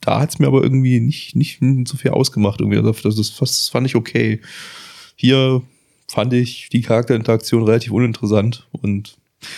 [0.00, 2.60] da hat es mir aber irgendwie nicht, nicht so viel ausgemacht.
[2.60, 2.78] Irgendwie.
[2.78, 4.40] Also das, das, das fand ich okay.
[5.16, 5.62] Hier
[6.08, 9.16] fand ich die Charakterinteraktion relativ uninteressant und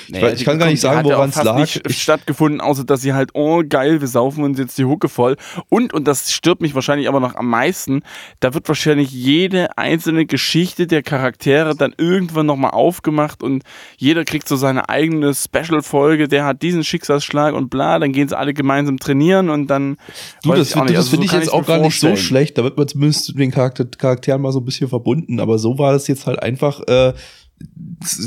[0.09, 1.56] naja, ich, kann gar nicht sagen, woran es lag.
[1.56, 5.09] Nicht ich stattgefunden, außer dass sie halt, oh geil, wir saufen uns jetzt die Hucke
[5.09, 5.36] voll.
[5.68, 8.02] Und, und das stört mich wahrscheinlich aber noch am meisten,
[8.40, 13.64] da wird wahrscheinlich jede einzelne Geschichte der Charaktere dann irgendwann nochmal aufgemacht und
[13.96, 18.38] jeder kriegt so seine eigene Special-Folge, der hat diesen Schicksalsschlag und bla, dann gehen sie
[18.38, 19.96] alle gemeinsam trainieren und dann.
[20.42, 22.56] Du, das, das also finde so ich jetzt auch gar nicht so schlecht.
[22.59, 25.78] Da wird man zumindest mit den Charakter Charakteren mal so ein bisschen verbunden, aber so
[25.78, 26.80] war das jetzt halt einfach.
[26.86, 27.14] Äh,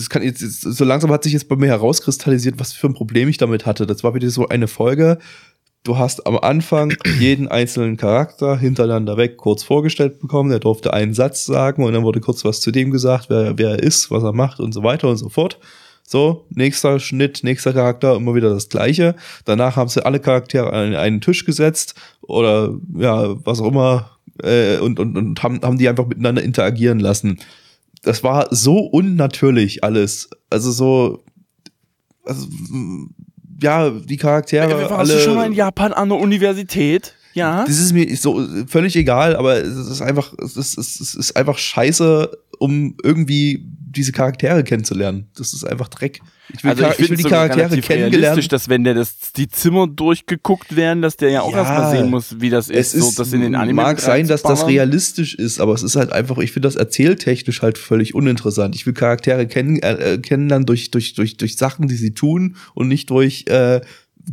[0.09, 3.37] kann jetzt, so langsam hat sich jetzt bei mir herauskristallisiert, was für ein Problem ich
[3.37, 3.85] damit hatte.
[3.85, 5.19] Das war wieder so eine Folge,
[5.85, 10.49] du hast am Anfang jeden einzelnen Charakter hintereinander weg kurz vorgestellt bekommen.
[10.49, 13.71] Der durfte einen Satz sagen und dann wurde kurz was zu dem gesagt, wer, wer
[13.71, 15.59] er ist, was er macht und so weiter und so fort.
[16.07, 19.15] So, nächster Schnitt, nächster Charakter, immer wieder das gleiche.
[19.45, 24.11] Danach haben sie alle Charaktere an einen Tisch gesetzt oder ja, was auch immer
[24.43, 27.39] äh, und, und, und haben, haben die einfach miteinander interagieren lassen.
[28.05, 30.29] Das war so unnatürlich alles.
[30.49, 31.23] Also so,
[32.23, 32.47] also,
[33.61, 34.79] ja, die Charaktere.
[34.79, 37.15] Warst alle, du schon mal in Japan an der Universität?
[37.33, 37.65] Ja.
[37.65, 41.57] das ist mir so völlig egal, aber es ist einfach, es ist, es ist einfach
[41.57, 45.27] scheiße, um irgendwie diese Charaktere kennenzulernen.
[45.35, 46.21] Das ist einfach Dreck.
[46.53, 48.51] Ich will, Also ich, ich will die Charaktere kennengelernt.
[48.51, 52.09] dass wenn der das, die Zimmer durchgeguckt werden, dass der ja auch Ja, erstmal sehen
[52.09, 54.67] muss, wie das ist, Es ist, so das in den Anime mag sein, dass das
[54.67, 58.75] realistisch ist, aber es ist halt einfach, ich finde das erzähltechnisch halt völlig uninteressant.
[58.75, 62.57] Ich will Charaktere kennen, äh, äh, kennenlernen durch, durch, durch, durch Sachen, die sie tun
[62.75, 63.81] und nicht durch äh,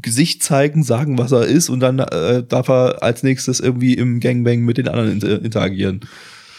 [0.00, 4.20] Gesicht zeigen, sagen, was er ist und dann äh, darf er als nächstes irgendwie im
[4.20, 6.00] Gangbang mit den anderen inter interagieren.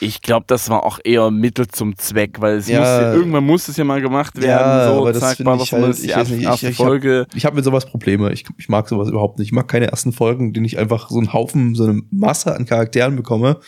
[0.04, 2.80] Ich glaube, das war auch eher Mittel zum Zweck, weil es Ja.
[2.80, 4.50] musste, irgendwann muss es ja mal gemacht werden.
[4.50, 6.48] Ja, so, aber das zack, finde war ich das halt- die ich erste, nicht, ich-
[6.48, 7.26] erste ich hab- Folge.
[7.36, 8.32] Ich habe mit sowas Probleme.
[8.34, 9.48] Ich, ich mag sowas überhaupt nicht.
[9.48, 12.66] Ich mag keine ersten Folgen, denen ich einfach so einen Haufen, so eine Masse an
[12.66, 13.60] Charakteren bekomme.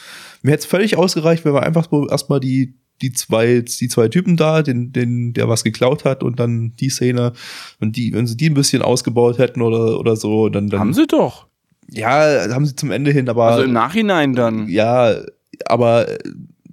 [0.41, 4.07] Mir hätte es völlig ausgereicht, wenn wir einfach so erstmal die, die zwei, die zwei
[4.07, 7.33] Typen da, den, den, der was geklaut hat und dann die Szene,
[7.81, 10.93] und die, wenn sie die ein bisschen ausgebaut hätten oder, oder so, dann, dann Haben
[10.93, 11.47] sie doch.
[11.89, 14.69] ja, haben sie zum Ende hin, aber Also im Nachhinein dann.
[14.69, 15.13] ja,
[15.65, 16.07] aber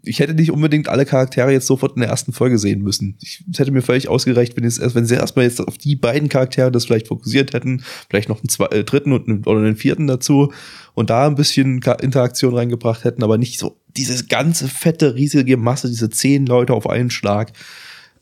[0.04, 3.16] ich hätte nicht unbedingt alle Charaktere jetzt sofort in der ersten Folge sehen müssen.
[3.22, 6.28] Ich, es hätte mir völlig ausgereicht, wenn, jetzt, wenn sie erstmal jetzt auf die beiden
[6.28, 9.76] Charaktere das vielleicht fokussiert hätten, vielleicht noch einen zwei, äh, dritten und einen, oder einen
[9.76, 10.52] vierten dazu
[10.94, 15.88] und da ein bisschen Interaktion reingebracht hätten, aber nicht so diese ganze fette, riesige Masse,
[15.88, 17.52] diese zehn Leute auf einen Schlag.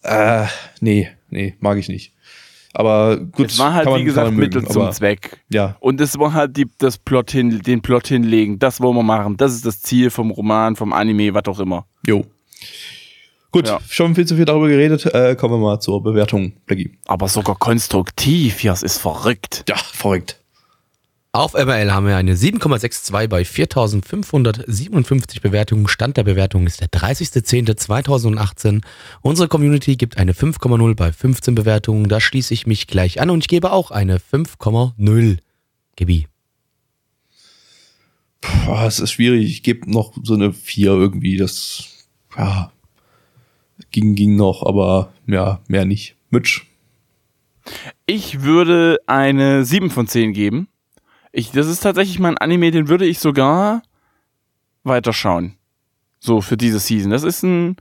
[0.02, 0.46] Äh,
[0.80, 2.12] nee, nee, mag ich nicht.
[2.72, 5.40] Aber gut, es war halt, man- wie gesagt, man mögen, Mittel zum Zweck.
[5.48, 8.58] Ja, Und es war halt die, das Plot hin, den Plot hinlegen.
[8.60, 9.36] Das wollen wir machen.
[9.36, 11.86] Das ist das Ziel vom Roman, vom Anime, was auch immer.
[12.06, 12.24] jo.
[13.52, 13.80] Gut, Ja.
[13.88, 15.06] schon viel zu viel darüber geredet.
[15.06, 16.96] Äh, kommen wir mal zur Bewertung, Blackie.
[17.06, 19.64] Aber sogar konstruktiv, ja, es ist verrückt.
[19.68, 20.39] Ja, verrückt.
[21.32, 25.86] Auf MRL haben wir eine 7,62 bei 4557 Bewertungen.
[25.86, 28.82] Stand der Bewertung ist der 30.10.2018.
[29.20, 32.08] Unsere Community gibt eine 5,0 bei 15 Bewertungen.
[32.08, 35.38] Da schließe ich mich gleich an und ich gebe auch eine 5,0.
[35.94, 36.26] Gebi.
[38.64, 39.48] Boah, es ist schwierig.
[39.50, 41.36] Ich gebe noch so eine 4 irgendwie.
[41.36, 42.72] Das, ja,
[43.92, 46.16] ging, ging noch, aber ja, mehr nicht.
[46.30, 46.62] Mitch.
[48.04, 50.66] Ich würde eine 7 von 10 geben.
[51.32, 53.82] Ich, das ist tatsächlich mal ein Anime, den würde ich sogar
[54.84, 55.54] weiterschauen.
[56.18, 57.10] So für diese Season.
[57.10, 57.76] Das ist ein,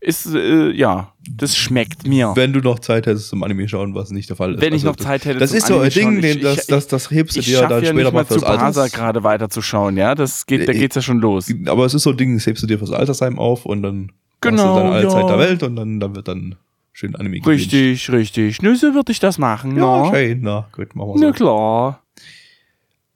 [0.00, 2.32] ist, äh, ja, das schmeckt mir.
[2.34, 4.60] Wenn du noch Zeit hättest zum Anime schauen, was nicht der Fall ist.
[4.60, 6.58] Wenn ich Also noch das, Zeit hätte Das zum ist so ein Ding, Ich- das,
[6.62, 8.92] ich- das, das hebst du Ich dir dann ja später mal fürs Basa Alters.
[8.92, 10.14] gerade weiterzuschauen, ja.
[10.14, 11.52] Das geht, da Äh, geht's ja schon los.
[11.66, 14.12] Aber es ist so ein Ding, das hebst du dir fürs Altersheim auf und dann
[14.42, 15.08] Genau, hast du dann alle ja.
[15.10, 16.56] Zeit der Welt und dann, dann wird dann
[16.92, 17.60] schön Anime gebinged.
[17.72, 18.62] Richtig, richtig.
[18.62, 20.14] Nö, so würde ich das machen, Ja, ja.
[20.14, 20.40] schön.
[20.42, 21.24] Na, gut, machen wir so.
[21.26, 21.99] Na klar.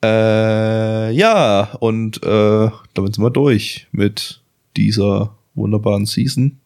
[0.05, 4.43] Äh, ja, und äh, damit sind wir durch mit
[4.77, 6.61] dieser wunderbaren Season.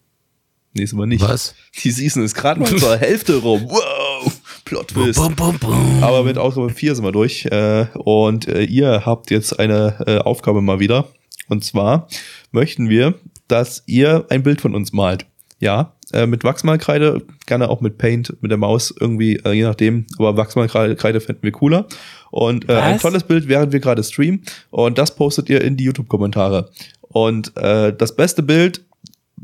[0.74, 1.22] Nee, sind wir nicht.
[1.22, 1.54] Was?
[1.82, 3.62] Die Season ist gerade mal zur Hälfte rum.
[3.68, 5.20] Wow, Plot Twist.
[5.20, 6.02] Bum, bum, bum.
[6.02, 7.46] Aber mit Ausgabe 4 sind wir durch.
[7.46, 11.08] Äh, und äh, ihr habt jetzt eine äh, Aufgabe mal wieder.
[11.48, 12.08] Und zwar
[12.50, 13.14] möchten wir,
[13.46, 15.26] dass ihr ein Bild von uns malt.
[15.60, 20.06] Ja, äh, mit Wachsmalkreide, gerne auch mit Paint, mit der Maus irgendwie, äh, je nachdem.
[20.18, 21.86] Aber Wachsmalkreide Kreide fänden wir cooler.
[22.30, 24.42] Und äh, ein tolles Bild, während wir gerade streamen.
[24.70, 26.70] Und das postet ihr in die YouTube-Kommentare.
[27.00, 28.84] Und äh, das beste Bild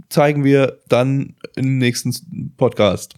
[0.08, 3.14] zeigen wir dann im nächsten Podcast.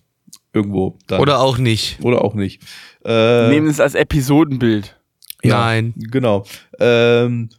[0.53, 0.97] Irgendwo.
[1.07, 1.21] Dann.
[1.21, 1.99] Oder auch nicht.
[2.03, 2.63] Oder auch nicht.
[3.05, 4.97] Äh, Nehmen es als Episodenbild.
[5.43, 5.95] Ja, Nein.
[5.97, 6.45] Genau.
[6.81, 7.51] Ähm,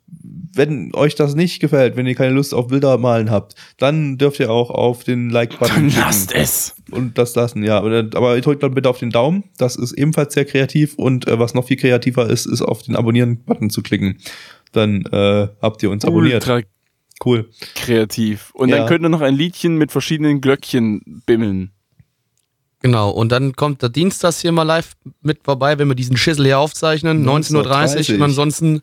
[0.54, 4.40] wenn euch das nicht gefällt, wenn ihr keine Lust auf Bilder malen habt, dann dürft
[4.40, 6.76] ihr auch auf den Like-Button Dann lasst es.
[6.91, 7.78] und das lassen, ja.
[7.78, 9.44] Aber ihr drückt dann bitte auf den Daumen.
[9.58, 12.95] Das ist ebenfalls sehr kreativ und äh, was noch viel kreativer ist, ist auf den
[12.95, 14.18] Abonnieren-Button zu klicken.
[14.72, 16.48] Dann äh, habt ihr uns abonniert.
[16.48, 16.62] Ultra
[17.26, 17.49] Cool.
[17.76, 18.52] kreativ.
[18.54, 18.78] Und Ja.
[18.78, 21.72] dann könnt ihr noch ein Liedchen mit verschiedenen Glöckchen bimmeln.
[22.82, 26.45] Genau, und dann kommt der Dienstags hier mal live mit vorbei, wenn wir diesen Schissel
[26.45, 28.16] hier aufzeichnen, 19.30 Uhr 19:30.
[28.16, 28.82] und ansonsten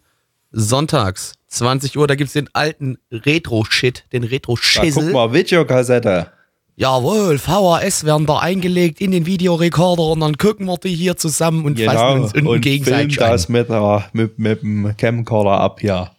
[0.51, 5.13] sonntags, 20 Uhr, da gibt's den alten Retro-Shit, den Da, guck Retro-Schissel.
[5.13, 6.29] mal, Videokassette.
[6.77, 11.65] Jawohl, VHS werden da eingelegt in den Videorekorder und dann gucken wir die hier zusammen
[11.65, 12.15] und fassen Genau.
[12.15, 13.53] uns unten Und gegenseitig das an.
[13.53, 16.11] mit, der, mit, mit dem Camcorder ab hier.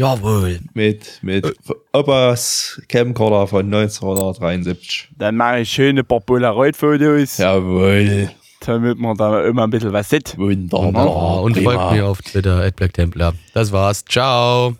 [0.00, 0.60] Jawohl.
[0.72, 1.54] Mit, mit
[1.92, 5.10] Opas Camcorder von 1973.
[5.18, 7.36] Dann mache ich schöne paar Polaroid-Fotos.
[7.36, 8.30] Jawohl.
[8.60, 10.38] damit man da immer ein bisschen was sieht.
[10.38, 11.42] Wunderbar.
[11.42, 11.72] Und Prima.
[11.74, 13.34] folgt mir auf Twitter, at BlackTemplar.
[13.52, 14.02] Das war's.
[14.06, 14.74] Ciao.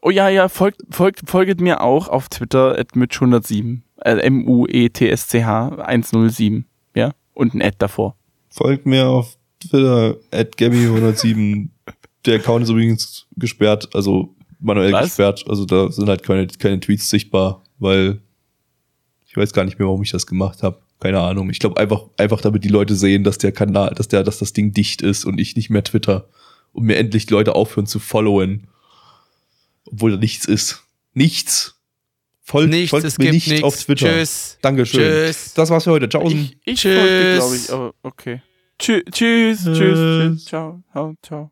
[0.00, 3.80] Oh ja, ja, folgt, folgt, folget mir auch auf Twitter at Mitch107.
[4.06, 6.64] Äh, M-U-E-T-S-C-H 107.
[6.94, 7.12] Ja?
[7.34, 8.16] Und ein Ad davor.
[8.48, 11.68] Folgt mir auf Twitter, at Gabby107.
[12.24, 14.31] Der Account ist übrigens gesperrt, also
[14.62, 15.04] manuell Was?
[15.06, 15.44] gesperrt.
[15.48, 18.20] Also da sind halt keine, keine Tweets sichtbar, weil
[19.26, 20.80] ich weiß gar nicht mehr, warum ich das gemacht habe.
[21.00, 21.50] Keine Ahnung.
[21.50, 24.52] Ich glaube einfach, einfach damit die Leute sehen, dass der Kanal, dass der, dass das
[24.52, 26.28] Ding dicht ist und ich nicht mehr Twitter.
[26.72, 28.68] Und mir endlich die Leute aufhören zu followen.
[29.84, 30.84] Obwohl da nichts ist.
[31.12, 31.74] Nichts.
[32.44, 33.64] Folgt, Nichts, folgt es mir gibt nicht nichts.
[33.64, 34.06] auf Twitter.
[34.18, 34.58] Tschüss.
[34.62, 35.00] Dankeschön.
[35.00, 35.54] Tschüss.
[35.54, 36.08] Das war's für heute.
[36.08, 36.26] Ciao.
[36.28, 37.36] Ich, ich Tschüss.
[37.38, 38.42] glaube ich, aber okay.
[38.78, 41.51] Tschü tschüss, tschüss, tschüss, ciao, ciao, ciao.